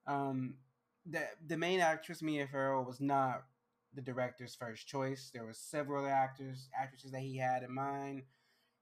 Um, 0.05 0.55
the 1.09 1.23
the 1.47 1.57
main 1.57 1.79
actress 1.79 2.21
Mia 2.21 2.47
Farrow 2.47 2.83
was 2.83 2.99
not 2.99 3.43
the 3.93 4.01
director's 4.01 4.55
first 4.55 4.87
choice. 4.87 5.31
There 5.33 5.45
were 5.45 5.53
several 5.53 6.05
actors 6.05 6.69
actresses 6.79 7.11
that 7.11 7.21
he 7.21 7.37
had 7.37 7.63
in 7.63 7.73
mind. 7.73 8.23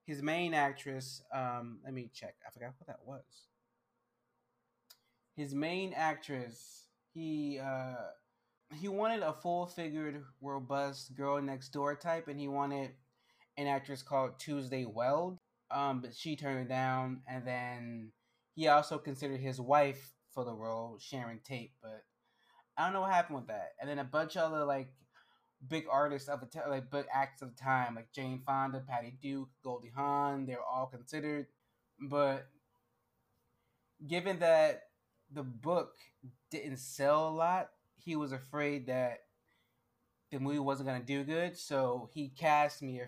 His 0.05 0.21
main 0.21 0.53
actress, 0.53 1.23
um, 1.33 1.79
let 1.83 1.93
me 1.93 2.11
check. 2.13 2.35
I 2.45 2.51
forgot 2.51 2.73
what 2.77 2.87
that 2.87 3.05
was. 3.05 3.47
His 5.35 5.55
main 5.55 5.93
actress, 5.93 6.87
he 7.13 7.59
uh, 7.59 7.95
he 8.73 8.87
wanted 8.87 9.21
a 9.21 9.33
full 9.33 9.67
figured, 9.67 10.23
robust 10.41 11.15
girl 11.15 11.41
next 11.41 11.69
door 11.69 11.95
type, 11.95 12.27
and 12.27 12.39
he 12.39 12.47
wanted 12.47 12.91
an 13.57 13.67
actress 13.67 14.01
called 14.01 14.39
Tuesday 14.39 14.85
Weld. 14.85 15.39
Um, 15.71 16.01
but 16.01 16.15
she 16.15 16.35
turned 16.35 16.59
it 16.59 16.69
down, 16.69 17.21
and 17.27 17.45
then 17.45 18.11
he 18.53 18.67
also 18.67 18.97
considered 18.97 19.39
his 19.39 19.59
wife 19.59 20.13
for 20.31 20.45
the 20.45 20.53
role, 20.53 20.97
Sharon 20.99 21.39
Tate, 21.43 21.71
but 21.81 22.03
I 22.77 22.85
don't 22.85 22.93
know 22.93 23.01
what 23.01 23.11
happened 23.11 23.37
with 23.37 23.47
that. 23.47 23.73
And 23.79 23.89
then 23.89 23.99
a 23.99 24.03
bunch 24.03 24.35
of 24.35 24.51
other 24.51 24.65
like 24.65 24.89
big 25.67 25.85
artists 25.89 26.29
of 26.29 26.41
the 26.41 26.47
t- 26.47 26.59
like 26.69 26.91
big 26.91 27.05
acts 27.13 27.41
of 27.41 27.55
the 27.55 27.61
time, 27.61 27.95
like 27.95 28.11
Jane 28.11 28.41
Fonda, 28.45 28.83
Patty 28.87 29.17
Duke, 29.21 29.49
Goldie 29.63 29.91
Hawn, 29.95 30.45
they 30.45 30.53
were 30.53 30.63
all 30.63 30.87
considered, 30.87 31.47
but 31.99 32.47
given 34.07 34.39
that 34.39 34.83
the 35.31 35.43
book 35.43 35.95
didn't 36.51 36.77
sell 36.77 37.29
a 37.29 37.31
lot, 37.31 37.69
he 37.97 38.15
was 38.15 38.31
afraid 38.31 38.87
that 38.87 39.19
the 40.31 40.39
movie 40.39 40.59
wasn't 40.59 40.87
going 40.87 40.99
to 40.99 41.05
do 41.05 41.23
good, 41.23 41.57
so 41.57 42.09
he 42.13 42.29
cast 42.29 42.81
Mia, 42.81 43.07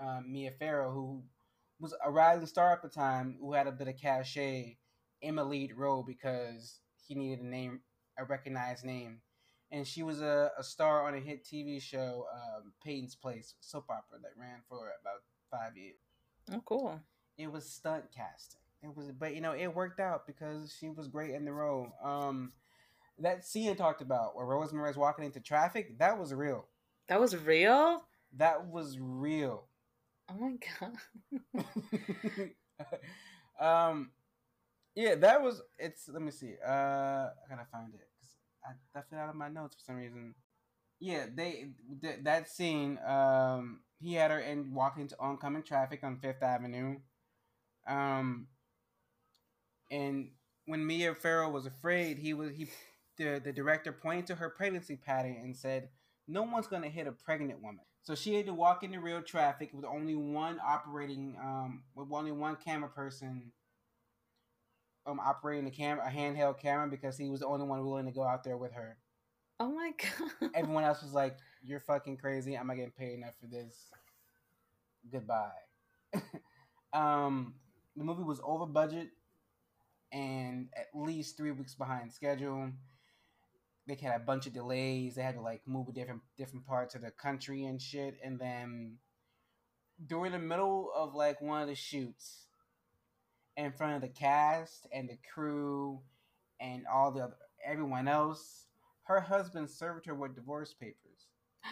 uh, 0.00 0.20
Mia 0.26 0.52
Farrow, 0.52 0.92
who 0.92 1.22
was 1.80 1.94
a 2.04 2.10
rising 2.10 2.46
star 2.46 2.72
at 2.72 2.82
the 2.82 2.88
time, 2.88 3.36
who 3.40 3.52
had 3.52 3.66
a 3.66 3.72
bit 3.72 3.88
of 3.88 3.96
cachet 3.96 4.76
in 5.20 5.38
a 5.38 5.44
lead 5.44 5.74
role 5.76 6.02
because 6.02 6.80
he 7.06 7.14
needed 7.14 7.44
a 7.44 7.48
name, 7.48 7.80
a 8.18 8.24
recognized 8.24 8.84
name. 8.84 9.20
And 9.70 9.86
she 9.86 10.02
was 10.02 10.22
a, 10.22 10.50
a 10.58 10.62
star 10.62 11.06
on 11.06 11.14
a 11.14 11.20
hit 11.20 11.44
TV 11.44 11.80
show, 11.80 12.24
um, 12.32 12.72
Peyton's 12.82 13.14
Place, 13.14 13.54
soap 13.60 13.84
opera 13.90 14.18
that 14.22 14.32
ran 14.40 14.60
for 14.68 14.92
about 15.00 15.22
five 15.50 15.76
years. 15.76 15.96
Oh, 16.50 16.62
cool. 16.64 17.00
It 17.36 17.52
was 17.52 17.68
stunt 17.68 18.04
casting. 18.14 18.60
It 18.82 18.96
was, 18.96 19.12
but 19.12 19.34
you 19.34 19.40
know, 19.40 19.52
it 19.52 19.68
worked 19.68 20.00
out 20.00 20.26
because 20.26 20.74
she 20.78 20.88
was 20.88 21.08
great 21.08 21.34
in 21.34 21.44
the 21.44 21.52
role. 21.52 21.88
Um, 22.02 22.52
that 23.18 23.44
scene 23.44 23.70
I 23.70 23.74
talked 23.74 24.00
about 24.00 24.36
where 24.36 24.46
Rosemary's 24.46 24.96
walking 24.96 25.24
into 25.24 25.40
traffic, 25.40 25.98
that 25.98 26.18
was 26.18 26.32
real. 26.32 26.66
That 27.08 27.20
was 27.20 27.36
real? 27.36 28.02
That 28.36 28.66
was 28.66 28.98
real. 29.00 29.64
Oh 30.30 30.34
my 30.38 30.56
god. 30.80 32.50
um 33.60 34.10
yeah, 34.94 35.14
that 35.16 35.42
was 35.42 35.62
it's 35.78 36.08
let 36.08 36.22
me 36.22 36.30
see. 36.30 36.54
Uh 36.64 36.70
I 36.70 37.48
gotta 37.48 37.66
find 37.72 37.94
it 37.94 38.07
I 38.68 38.98
left 38.98 39.12
it 39.12 39.16
out 39.16 39.28
of 39.30 39.34
my 39.34 39.48
notes 39.48 39.76
for 39.76 39.82
some 39.82 39.96
reason. 39.96 40.34
Yeah, 41.00 41.26
they 41.32 41.70
th- 42.02 42.20
that 42.22 42.48
scene 42.48 42.98
um 43.06 43.80
he 44.00 44.14
had 44.14 44.30
her 44.30 44.40
in 44.40 44.74
walking 44.74 45.02
into 45.02 45.18
oncoming 45.18 45.62
traffic 45.62 46.02
on 46.02 46.18
5th 46.18 46.42
Avenue. 46.42 46.96
Um 47.86 48.48
and 49.90 50.30
when 50.66 50.86
Mia 50.86 51.14
Farrow 51.14 51.50
was 51.50 51.66
afraid, 51.66 52.18
he 52.18 52.34
was 52.34 52.52
he 52.52 52.68
the, 53.16 53.40
the 53.42 53.52
director 53.52 53.92
pointed 53.92 54.26
to 54.28 54.34
her 54.36 54.48
pregnancy 54.48 54.96
pattern 54.96 55.38
and 55.42 55.56
said, 55.56 55.88
No 56.26 56.42
one's 56.42 56.68
to 56.68 56.80
hit 56.88 57.06
a 57.06 57.12
pregnant 57.12 57.62
woman. 57.62 57.84
So 58.02 58.14
she 58.14 58.34
had 58.34 58.46
to 58.46 58.54
walk 58.54 58.84
into 58.84 59.00
real 59.00 59.22
traffic 59.22 59.70
with 59.72 59.84
only 59.84 60.14
one 60.14 60.60
operating, 60.64 61.36
um, 61.42 61.82
with 61.94 62.08
only 62.12 62.32
one 62.32 62.56
camera 62.56 62.88
person 62.88 63.52
um, 65.08 65.20
operating 65.20 65.64
the 65.64 65.70
camera, 65.70 66.04
a 66.06 66.10
handheld 66.10 66.60
camera, 66.60 66.88
because 66.88 67.16
he 67.16 67.30
was 67.30 67.40
the 67.40 67.46
only 67.46 67.66
one 67.66 67.84
willing 67.84 68.06
to 68.06 68.12
go 68.12 68.22
out 68.22 68.44
there 68.44 68.56
with 68.56 68.72
her. 68.72 68.98
Oh 69.58 69.72
my 69.72 69.92
god! 70.40 70.50
Everyone 70.54 70.84
else 70.84 71.02
was 71.02 71.12
like, 71.12 71.36
"You're 71.64 71.80
fucking 71.80 72.18
crazy. 72.18 72.56
I'm 72.56 72.66
not 72.66 72.76
getting 72.76 72.92
paid 72.92 73.14
enough 73.14 73.34
for 73.40 73.46
this. 73.46 73.74
Goodbye." 75.10 75.50
um, 76.92 77.54
the 77.96 78.04
movie 78.04 78.22
was 78.22 78.40
over 78.44 78.66
budget 78.66 79.08
and 80.10 80.68
at 80.74 80.86
least 80.94 81.36
three 81.36 81.50
weeks 81.50 81.74
behind 81.74 82.10
schedule 82.10 82.70
they 83.88 83.94
had 83.94 84.20
a 84.20 84.24
bunch 84.24 84.46
of 84.46 84.52
delays. 84.52 85.14
They 85.14 85.22
had 85.22 85.34
to 85.34 85.40
like 85.40 85.62
move 85.66 85.92
different 85.94 86.20
different 86.36 86.66
parts 86.66 86.94
of 86.94 87.00
the 87.00 87.10
country 87.10 87.64
and 87.64 87.80
shit. 87.80 88.18
And 88.22 88.38
then 88.38 88.98
during 90.06 90.32
the 90.32 90.38
middle 90.38 90.90
of 90.94 91.14
like 91.14 91.40
one 91.40 91.62
of 91.62 91.68
the 91.68 91.74
shoots, 91.74 92.47
in 93.58 93.72
front 93.72 93.96
of 93.96 94.02
the 94.02 94.08
cast 94.08 94.86
and 94.92 95.08
the 95.10 95.18
crew 95.34 96.00
and 96.60 96.86
all 96.92 97.12
the 97.12 97.22
other, 97.24 97.36
everyone 97.66 98.08
else, 98.08 98.66
her 99.04 99.20
husband 99.20 99.68
served 99.68 100.06
her 100.06 100.14
with 100.14 100.36
divorce 100.36 100.74
papers. 100.74 101.28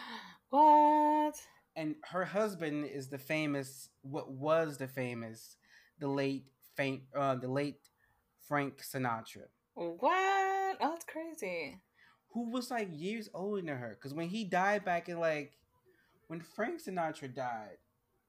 What? 0.51 1.37
And 1.77 1.97
her 2.05 2.25
husband 2.25 2.87
is 2.87 3.09
the 3.09 3.19
famous, 3.19 3.91
what 4.03 4.31
was 4.33 4.79
the 4.79 4.89
famous, 4.89 5.57
the 5.99 6.09
late, 6.09 6.49
faint, 6.77 7.03
uh, 7.17 7.35
the 7.37 7.49
late 7.49 7.89
Frank 8.49 8.83
Sinatra. 8.83 9.49
What? 9.75 10.79
Oh, 10.81 10.91
that's 10.91 11.05
crazy. 11.05 11.81
who 12.33 12.51
was 12.51 12.71
like 12.71 12.89
years 12.93 13.29
older 13.35 13.63
than 13.63 13.77
her. 13.77 13.97
Because 13.99 14.15
when 14.15 14.29
he 14.29 14.45
died 14.45 14.85
back 14.85 15.09
in 15.09 15.19
like 15.21 15.57
when 16.29 16.41
Frank 16.41 16.83
Sinatra 16.83 17.35
died, 17.35 17.79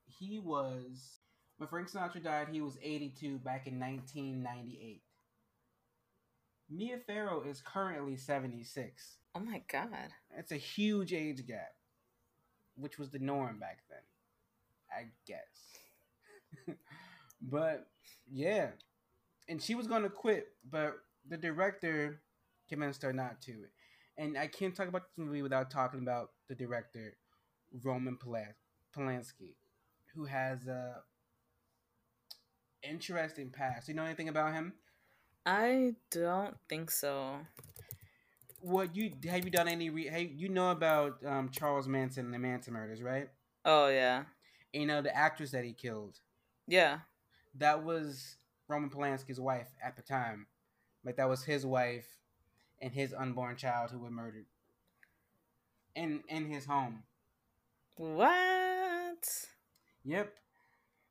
he 0.05 0.39
was 0.39 1.16
when 1.57 1.67
Frank 1.67 1.89
Sinatra 1.89 2.23
died, 2.23 2.47
he 2.51 2.61
was 2.61 2.77
82 2.81 3.39
back 3.39 3.67
in 3.67 3.79
1998. 3.79 5.01
Mia 6.69 6.97
Farrow 6.99 7.43
is 7.43 7.61
currently 7.61 8.15
76. 8.15 9.17
Oh 9.35 9.39
my 9.39 9.63
god. 9.71 10.09
That's 10.35 10.51
a 10.51 10.57
huge 10.57 11.13
age 11.13 11.45
gap, 11.47 11.73
which 12.75 12.99
was 12.99 13.09
the 13.09 13.19
norm 13.19 13.59
back 13.59 13.79
then, 13.89 13.99
I 14.91 15.05
guess. 15.25 16.75
but 17.41 17.87
yeah, 18.31 18.69
and 19.47 19.61
she 19.61 19.75
was 19.75 19.87
gonna 19.87 20.09
quit, 20.09 20.49
but 20.69 20.97
the 21.27 21.37
director 21.37 22.21
convinced 22.69 23.01
her 23.03 23.13
not 23.13 23.41
to. 23.43 23.65
And 24.17 24.37
I 24.37 24.47
can't 24.47 24.75
talk 24.75 24.87
about 24.87 25.03
this 25.03 25.17
movie 25.17 25.41
without 25.41 25.69
talking 25.71 26.01
about 26.01 26.31
the 26.49 26.55
director, 26.55 27.15
Roman 27.83 28.17
Polanski, 28.17 29.55
who 30.13 30.25
has 30.25 30.67
a 30.67 31.03
interesting 32.83 33.49
past. 33.49 33.87
You 33.87 33.93
know 33.93 34.03
anything 34.03 34.29
about 34.29 34.53
him? 34.53 34.73
I 35.45 35.93
don't 36.11 36.55
think 36.67 36.91
so. 36.91 37.37
What 38.59 38.95
you 38.95 39.11
have 39.29 39.45
you 39.45 39.51
done 39.51 39.67
any? 39.67 39.89
Re, 39.89 40.07
hey, 40.07 40.31
you 40.35 40.49
know 40.49 40.71
about 40.71 41.23
um, 41.25 41.49
Charles 41.49 41.87
Manson 41.87 42.25
and 42.25 42.33
the 42.33 42.39
Manson 42.39 42.73
murders, 42.73 43.01
right? 43.01 43.29
Oh 43.63 43.87
yeah. 43.87 44.23
And, 44.73 44.81
you 44.81 44.87
know 44.87 45.01
the 45.01 45.15
actress 45.15 45.51
that 45.51 45.63
he 45.63 45.73
killed. 45.73 46.19
Yeah. 46.67 46.99
That 47.55 47.83
was 47.83 48.35
Roman 48.67 48.89
Polanski's 48.89 49.39
wife 49.39 49.69
at 49.83 49.95
the 49.95 50.01
time. 50.01 50.47
Like 51.05 51.15
that 51.17 51.29
was 51.29 51.43
his 51.43 51.65
wife 51.65 52.07
and 52.81 52.93
his 52.93 53.13
unborn 53.13 53.55
child 53.55 53.91
who 53.91 53.99
were 53.99 54.11
murdered. 54.11 54.45
In 55.95 56.23
in 56.27 56.49
his 56.49 56.65
home. 56.65 57.03
What? 57.95 59.45
Yep. 60.03 60.33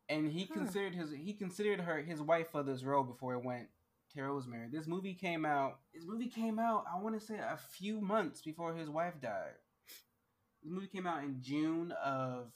And 0.08 0.30
he 0.30 0.46
huh. 0.48 0.54
considered 0.54 0.94
his 0.94 1.10
he 1.12 1.32
considered 1.32 1.80
her 1.80 2.00
his 2.00 2.20
wife 2.20 2.50
for 2.52 2.62
this 2.62 2.84
role 2.84 3.04
before 3.04 3.34
it 3.34 3.44
went 3.44 3.68
to 4.14 4.22
Rosemary. 4.22 4.68
This 4.72 4.86
movie 4.86 5.14
came 5.14 5.44
out. 5.44 5.78
This 5.94 6.04
movie 6.06 6.28
came 6.28 6.58
out. 6.58 6.84
I 6.92 7.00
want 7.00 7.18
to 7.18 7.24
say 7.24 7.36
a 7.36 7.58
few 7.72 8.00
months 8.00 8.40
before 8.42 8.74
his 8.74 8.88
wife 8.88 9.14
died. 9.20 9.54
This 10.62 10.72
movie 10.72 10.88
came 10.88 11.06
out 11.06 11.22
in 11.22 11.40
June 11.40 11.92
of 12.04 12.52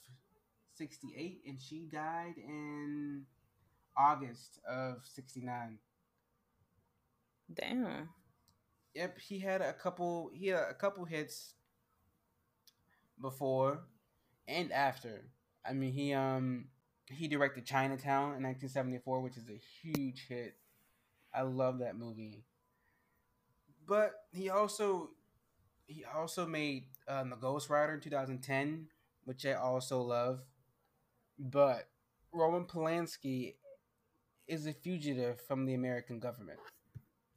'68, 0.75 1.41
and 1.45 1.61
she 1.61 1.87
died 1.91 2.35
in 2.37 3.23
August 3.97 4.59
of 4.67 5.05
'69. 5.05 5.77
Damn. 7.53 8.09
Yep, 8.95 9.19
he 9.19 9.39
had 9.39 9.61
a 9.61 9.73
couple. 9.73 10.31
He 10.33 10.47
had 10.47 10.63
a 10.69 10.73
couple 10.73 11.05
hits 11.05 11.53
before 13.21 13.83
and 14.47 14.71
after. 14.71 15.29
I 15.65 15.73
mean, 15.73 15.93
he 15.93 16.13
um 16.13 16.65
he 17.11 17.27
directed 17.27 17.65
Chinatown 17.65 18.35
in 18.35 18.43
1974, 18.43 19.21
which 19.21 19.37
is 19.37 19.49
a 19.49 19.59
huge 19.81 20.25
hit. 20.27 20.55
I 21.33 21.41
love 21.43 21.79
that 21.79 21.95
movie. 21.95 22.43
But 23.87 24.13
he 24.31 24.49
also 24.49 25.11
he 25.87 26.03
also 26.05 26.45
made 26.45 26.85
um, 27.07 27.31
the 27.31 27.35
Ghost 27.35 27.69
Writer 27.69 27.93
in 27.93 27.99
2010, 27.99 28.87
which 29.25 29.45
I 29.45 29.53
also 29.53 30.01
love. 30.01 30.41
But 31.37 31.87
Roman 32.31 32.65
Polanski 32.65 33.55
is 34.47 34.67
a 34.67 34.73
fugitive 34.73 35.41
from 35.41 35.65
the 35.65 35.73
American 35.73 36.19
government. 36.19 36.59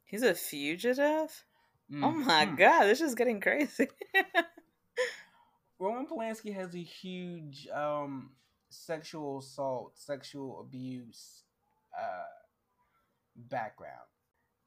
He's 0.05 0.23
a 0.23 0.33
fugitive? 0.33 1.43
Mm. 1.91 2.03
Oh 2.03 2.11
my 2.11 2.45
mm. 2.45 2.57
god, 2.57 2.85
this 2.85 3.01
is 3.01 3.15
getting 3.15 3.41
crazy. 3.41 3.89
Roman 5.79 6.07
Polanski 6.07 6.53
has 6.53 6.73
a 6.73 6.81
huge 6.81 7.67
um, 7.73 8.31
sexual 8.75 9.39
assault, 9.39 9.93
sexual 9.95 10.59
abuse 10.59 11.43
uh, 11.97 12.25
background. 13.35 14.07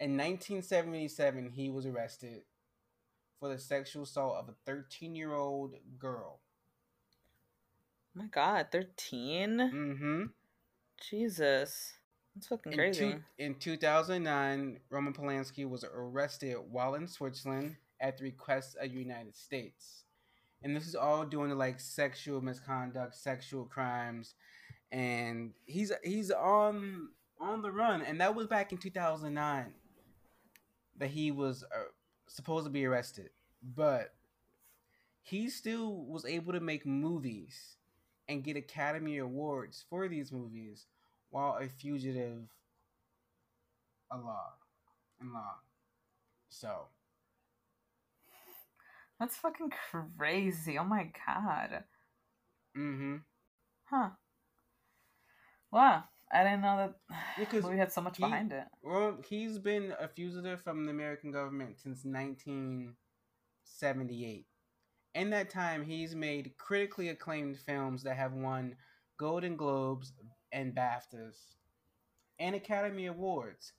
In 0.01 0.17
1977, 0.17 1.51
he 1.51 1.71
was 1.71 1.87
arrested 1.87 2.43
for 3.41 3.49
the 3.49 3.59
sexual 3.59 4.03
assault 4.05 4.37
of 4.37 4.49
a 4.49 4.55
13 4.67 5.15
year 5.15 5.33
old 5.35 5.75
girl. 5.99 6.41
Oh 8.17 8.23
my 8.23 8.27
god, 8.27 8.69
13? 8.73 9.59
Mm 9.59 9.99
hmm. 9.99 10.23
Jesus. 11.11 11.93
That's 12.35 12.47
fucking 12.47 12.73
crazy. 12.73 13.05
In, 13.05 13.13
two, 13.13 13.23
in 13.39 13.55
2009, 13.57 14.81
Roman 14.91 15.13
Polanski 15.13 15.69
was 15.69 15.85
arrested 15.85 16.57
while 16.71 16.95
in 16.95 17.09
Switzerland 17.09 17.77
at 18.01 18.19
the 18.19 18.25
request 18.25 18.77
of 18.81 18.91
the 18.91 18.97
United 18.97 19.37
States. 19.37 20.05
And 20.63 20.75
this 20.75 20.87
is 20.87 20.95
all 20.95 21.25
doing 21.25 21.51
like 21.57 21.79
sexual 21.81 22.41
misconduct, 22.41 23.15
sexual 23.15 23.65
crimes, 23.65 24.35
and 24.91 25.53
he's 25.67 25.93
he's 26.03 26.31
on 26.31 27.09
on 27.41 27.63
the 27.63 27.71
run. 27.71 28.03
And 28.03 28.21
that 28.21 28.35
was 28.35 28.47
back 28.47 28.73
in 28.73 28.79
2009 28.79 29.73
that 30.99 31.11
he 31.11 31.31
was 31.31 31.63
uh, 31.65 31.85
supposed 32.27 32.67
to 32.67 32.71
be 32.71 32.85
arrested, 32.85 33.31
but 33.63 34.15
he 35.23 35.49
still 35.49 36.05
was 36.07 36.25
able 36.25 36.53
to 36.53 36.61
make 36.61 36.87
movies 36.87 37.77
and 38.29 38.43
get 38.43 38.57
Academy 38.57 39.19
Awards 39.19 39.85
for 39.89 40.09
these 40.09 40.33
movies 40.33 40.87
while 41.31 41.59
a 41.61 41.69
fugitive 41.69 42.49
a 44.11 44.17
law 44.17 44.53
in 45.21 45.33
law. 45.33 45.57
So 46.49 46.87
that's 49.19 49.37
fucking 49.37 49.73
crazy. 50.17 50.79
Oh 50.79 50.85
my 50.85 51.11
god. 51.27 51.85
Mm-hmm. 52.77 53.17
Huh. 53.85 54.11
Wow. 55.73 56.05
I 56.31 56.45
didn't 56.45 56.61
know 56.61 56.77
that 56.77 56.93
because 57.39 57.65
we 57.65 57.79
had 57.79 57.91
so 57.91 58.03
much 58.03 58.19
he, 58.19 58.23
behind 58.23 58.53
it. 58.53 58.65
Well, 58.83 59.17
he's 59.27 59.59
been 59.59 59.95
a 59.99 60.09
fugitive 60.09 60.61
from 60.61 60.85
the 60.85 60.91
American 60.91 61.33
government 61.33 61.79
since 61.79 62.05
1978. 62.05 64.45
In 65.15 65.31
that 65.31 65.49
time, 65.49 65.85
he's 65.85 66.15
made 66.15 66.59
critically 66.59 67.09
acclaimed 67.09 67.57
films 67.57 68.03
that 68.03 68.19
have 68.19 68.35
won 68.35 68.77
Golden 69.19 69.57
Globes, 69.57 70.13
and 70.53 70.75
BAFTAs 70.75 71.37
and 72.39 72.55
Academy 72.55 73.07
Awards 73.07 73.73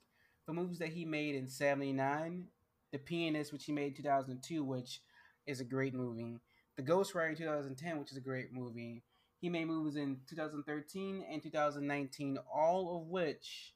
for 0.45 0.53
movies 0.53 0.79
that 0.79 0.89
he 0.89 1.05
made 1.05 1.35
in 1.35 1.47
79, 1.47 2.45
The 2.91 2.99
Pianist, 2.99 3.53
which 3.53 3.65
he 3.65 3.71
made 3.71 3.91
in 3.91 3.95
2002, 3.95 4.63
which 4.63 5.01
is 5.45 5.59
a 5.59 5.65
great 5.65 5.93
movie, 5.93 6.39
The 6.75 6.81
Ghost 6.81 7.15
Writer 7.15 7.35
2010, 7.35 7.99
which 7.99 8.11
is 8.11 8.17
a 8.17 8.21
great 8.21 8.53
movie. 8.53 9.03
He 9.39 9.49
made 9.49 9.65
movies 9.65 9.95
in 9.95 10.19
2013 10.27 11.25
and 11.31 11.41
2019, 11.41 12.37
all 12.53 12.97
of 12.97 13.07
which 13.07 13.73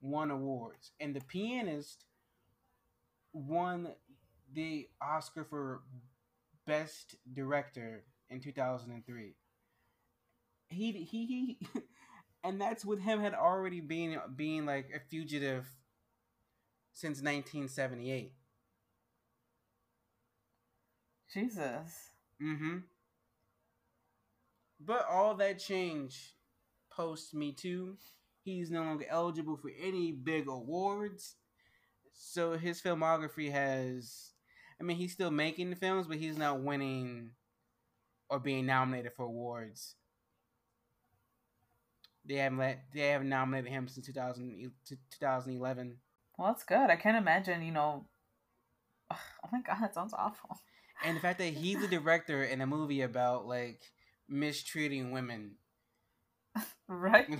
won 0.00 0.30
awards. 0.30 0.92
And 1.00 1.16
The 1.16 1.22
Pianist 1.22 2.04
won 3.32 3.88
the 4.52 4.88
Oscar 5.00 5.44
for 5.44 5.82
Best 6.66 7.16
Director 7.32 8.04
in 8.30 8.40
2003 8.40 9.34
he 10.68 10.92
he 10.92 11.26
he 11.26 11.58
and 12.44 12.60
that's 12.60 12.84
with 12.84 13.00
him 13.00 13.20
had 13.20 13.34
already 13.34 13.80
been 13.80 14.18
being 14.34 14.66
like 14.66 14.90
a 14.94 15.00
fugitive 15.00 15.66
since 16.92 17.18
1978 17.18 18.32
jesus 21.36 22.10
mm-hmm 22.42 22.78
but 24.80 25.06
all 25.10 25.34
that 25.34 25.58
changed 25.58 26.32
post 26.90 27.34
me 27.34 27.52
too 27.52 27.96
he's 28.42 28.70
no 28.70 28.82
longer 28.82 29.04
eligible 29.08 29.56
for 29.56 29.70
any 29.82 30.12
big 30.12 30.48
awards 30.48 31.36
so 32.12 32.56
his 32.56 32.80
filmography 32.80 33.50
has 33.50 34.32
i 34.80 34.84
mean 34.84 34.96
he's 34.96 35.12
still 35.12 35.30
making 35.30 35.70
the 35.70 35.76
films 35.76 36.06
but 36.06 36.16
he's 36.16 36.38
not 36.38 36.60
winning 36.60 37.30
or 38.30 38.38
being 38.38 38.66
nominated 38.66 39.12
for 39.12 39.24
awards 39.24 39.94
they 42.26 42.36
haven't 42.36 42.58
let 42.58 42.80
they 42.92 43.08
haven't 43.08 43.28
nominated 43.28 43.70
him 43.70 43.88
since 43.88 44.06
2000, 44.06 44.72
2011. 45.18 45.96
Well, 46.36 46.48
that's 46.48 46.64
good. 46.64 46.90
I 46.90 46.96
can't 46.96 47.16
imagine, 47.16 47.62
you 47.62 47.72
know. 47.72 48.06
Oh 49.12 49.48
my 49.52 49.60
god, 49.60 49.78
that 49.80 49.94
sounds 49.94 50.12
awful. 50.12 50.58
And 51.04 51.16
the 51.16 51.20
fact 51.20 51.38
that 51.38 51.52
he's 51.52 51.80
the 51.80 51.88
director 51.88 52.42
in 52.42 52.60
a 52.60 52.66
movie 52.66 53.02
about 53.02 53.46
like 53.46 53.80
mistreating 54.28 55.12
women, 55.12 55.56
right? 56.88 57.28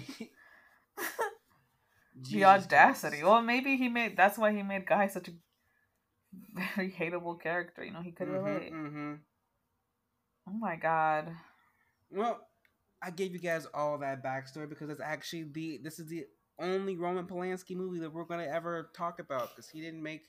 the 2.16 2.44
audacity. 2.44 3.22
Well, 3.22 3.42
maybe 3.42 3.76
he 3.76 3.88
made. 3.88 4.16
That's 4.16 4.38
why 4.38 4.52
he 4.52 4.62
made 4.62 4.86
Guy 4.86 5.08
such 5.08 5.28
a 5.28 5.32
very 6.54 6.90
hateable 6.90 7.40
character. 7.40 7.84
You 7.84 7.92
know, 7.92 8.02
he 8.02 8.12
could 8.12 8.28
mm-hmm, 8.28 8.44
relate. 8.44 8.72
Mm-hmm. 8.72 9.14
Oh 10.48 10.52
my 10.52 10.76
god. 10.76 11.32
Well, 12.10 12.40
I 13.02 13.10
gave 13.10 13.32
you 13.32 13.40
guys 13.40 13.66
all 13.74 13.98
that 13.98 14.22
backstory 14.24 14.68
because 14.68 14.90
it's 14.90 15.00
actually 15.00 15.44
the 15.52 15.80
this 15.82 15.98
is 15.98 16.08
the 16.08 16.24
only 16.58 16.96
Roman 16.96 17.26
Polanski 17.26 17.76
movie 17.76 18.00
that 18.00 18.12
we're 18.12 18.24
gonna 18.24 18.44
ever 18.44 18.90
talk 18.94 19.18
about 19.18 19.50
because 19.54 19.68
he 19.68 19.80
didn't 19.80 20.02
make 20.02 20.24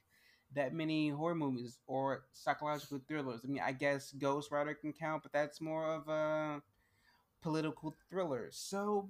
that 0.56 0.74
many 0.74 1.10
horror 1.10 1.36
movies 1.36 1.78
or 1.88 2.24
psychological 2.32 3.02
thrillers. 3.08 3.42
I 3.44 3.48
mean, 3.48 3.62
I 3.64 3.72
guess 3.72 4.12
Ghost 4.14 4.52
Writer 4.52 4.74
can 4.74 4.94
count, 4.94 5.24
but 5.24 5.34
that's 5.34 5.62
more 5.62 5.86
of 5.86 6.08
a 6.08 6.62
political 7.42 7.96
thriller. 8.10 8.50
So 8.52 9.10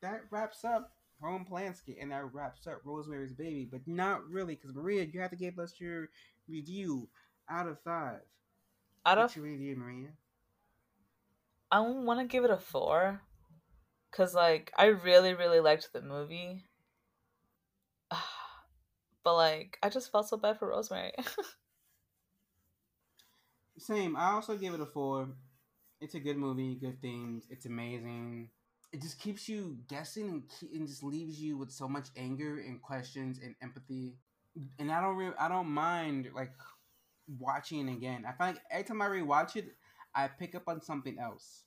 that 0.00 0.22
wraps 0.30 0.64
up 0.64 0.92
Roman 1.20 1.46
Polanski, 1.46 1.96
and 2.00 2.10
that 2.10 2.34
wraps 2.34 2.66
up 2.66 2.80
Rosemary's 2.84 3.32
Baby, 3.32 3.68
but 3.70 3.80
not 3.86 4.28
really, 4.28 4.56
because 4.56 4.74
Maria, 4.74 5.04
you 5.04 5.20
have 5.20 5.30
to 5.30 5.36
give 5.36 5.58
us 5.58 5.74
your 5.78 6.08
review 6.48 7.08
out 7.48 7.68
of 7.68 7.80
five. 7.80 8.20
Out 9.06 9.18
What's 9.18 9.32
of, 9.32 9.36
your 9.36 9.46
review, 9.46 9.76
Maria? 9.76 10.08
I 11.70 11.80
want 11.80 12.20
to 12.20 12.26
give 12.26 12.44
it 12.44 12.50
a 12.50 12.56
four, 12.56 13.22
cause 14.10 14.34
like 14.34 14.72
I 14.76 14.86
really 14.86 15.34
really 15.34 15.60
liked 15.60 15.92
the 15.92 16.02
movie, 16.02 16.64
but 19.24 19.34
like 19.34 19.78
I 19.82 19.88
just 19.88 20.12
felt 20.12 20.28
so 20.28 20.36
bad 20.36 20.58
for 20.58 20.68
Rosemary. 20.68 21.12
Same. 23.78 24.16
I 24.16 24.32
also 24.32 24.56
give 24.56 24.74
it 24.74 24.80
a 24.80 24.86
four. 24.86 25.28
It's 26.00 26.14
a 26.14 26.20
good 26.20 26.36
movie, 26.36 26.74
good 26.76 27.00
themes. 27.02 27.44
It's 27.50 27.66
amazing. 27.66 28.50
It 28.92 29.02
just 29.02 29.18
keeps 29.18 29.48
you 29.48 29.78
guessing 29.88 30.28
and, 30.28 30.42
keep, 30.60 30.72
and 30.72 30.86
just 30.86 31.02
leaves 31.02 31.40
you 31.40 31.56
with 31.58 31.72
so 31.72 31.88
much 31.88 32.08
anger 32.16 32.58
and 32.60 32.80
questions 32.80 33.40
and 33.42 33.54
empathy. 33.62 34.14
And 34.78 34.92
I 34.92 35.00
don't 35.00 35.16
really, 35.16 35.34
I 35.38 35.48
don't 35.48 35.68
mind 35.68 36.28
like 36.34 36.52
watching 37.38 37.88
it 37.88 37.92
again. 37.92 38.24
I 38.28 38.32
find 38.32 38.54
like 38.56 38.64
every 38.70 38.84
time 38.84 39.02
I 39.02 39.06
rewatch 39.08 39.56
it, 39.56 39.74
I 40.14 40.28
pick 40.28 40.54
up 40.54 40.68
on 40.68 40.80
something 40.80 41.18
else, 41.18 41.64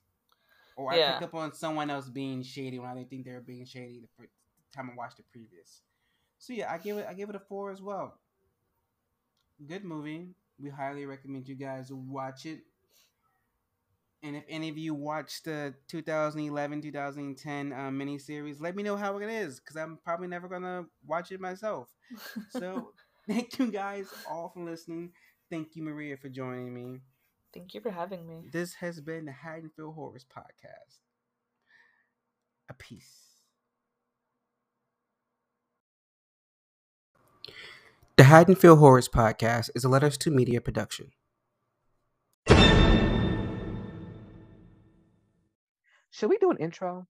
or 0.77 0.93
I 0.93 0.97
Yeah. 0.97 1.13
pick 1.13 1.23
up 1.23 1.33
on 1.35 1.53
someone 1.53 1.89
else 1.89 2.09
being 2.09 2.43
shady 2.43 2.79
when 2.79 2.89
I 2.89 2.95
didn't 2.95 3.09
think 3.09 3.25
they 3.25 3.33
were 3.33 3.41
being 3.41 3.65
shady 3.65 3.99
the 3.99 4.07
fir- 4.15 4.29
time 4.73 4.89
I 4.93 4.95
watched 4.95 5.17
the 5.17 5.23
previous. 5.23 5.81
So 6.39 6.53
yeah, 6.53 6.71
I 6.71 6.77
gave 6.77 6.97
it, 6.97 7.05
I 7.09 7.13
give 7.13 7.29
it 7.29 7.35
a 7.35 7.39
four 7.39 7.71
as 7.71 7.81
well. 7.81 8.19
Good 9.65 9.83
movie. 9.83 10.33
We 10.59 10.69
highly 10.69 11.05
recommend 11.05 11.47
you 11.47 11.55
guys 11.55 11.91
watch 11.91 12.45
it. 12.45 12.61
And 14.23 14.35
if 14.35 14.43
any 14.49 14.69
of 14.69 14.77
you 14.77 14.93
watched 14.93 15.45
the 15.45 15.73
2011 15.87 16.81
2010 16.81 17.71
uh, 17.71 17.89
miniseries, 17.89 18.59
let 18.59 18.75
me 18.75 18.83
know 18.83 18.95
how 18.97 19.17
it 19.17 19.29
is 19.29 19.59
because 19.59 19.75
I'm 19.75 19.97
probably 20.03 20.27
never 20.27 20.47
gonna 20.47 20.85
watch 21.05 21.31
it 21.31 21.39
myself. 21.39 21.89
So 22.49 22.93
thank 23.27 23.59
you 23.59 23.71
guys 23.71 24.07
all 24.29 24.49
for 24.49 24.63
listening. 24.63 25.11
Thank 25.49 25.75
you, 25.75 25.83
Maria, 25.83 26.17
for 26.17 26.29
joining 26.29 26.73
me. 26.73 27.01
Thank 27.53 27.73
you 27.73 27.81
for 27.81 27.91
having 27.91 28.27
me. 28.27 28.49
This 28.51 28.75
has 28.75 28.99
been 29.01 29.25
the 29.25 29.31
Haddonfield 29.31 29.95
Horrors 29.95 30.25
podcast. 30.25 30.99
A 32.69 32.73
peace. 32.73 33.26
The 38.17 38.23
Haddonfield 38.23 38.79
Horrors 38.79 39.07
podcast 39.07 39.69
is 39.75 39.83
a 39.83 39.89
Letters 39.89 40.17
to 40.17 40.31
Media 40.31 40.59
production. 40.59 41.11
Should 46.09 46.31
we 46.31 46.39
do 46.39 46.49
an 46.49 46.57
intro? 46.57 47.05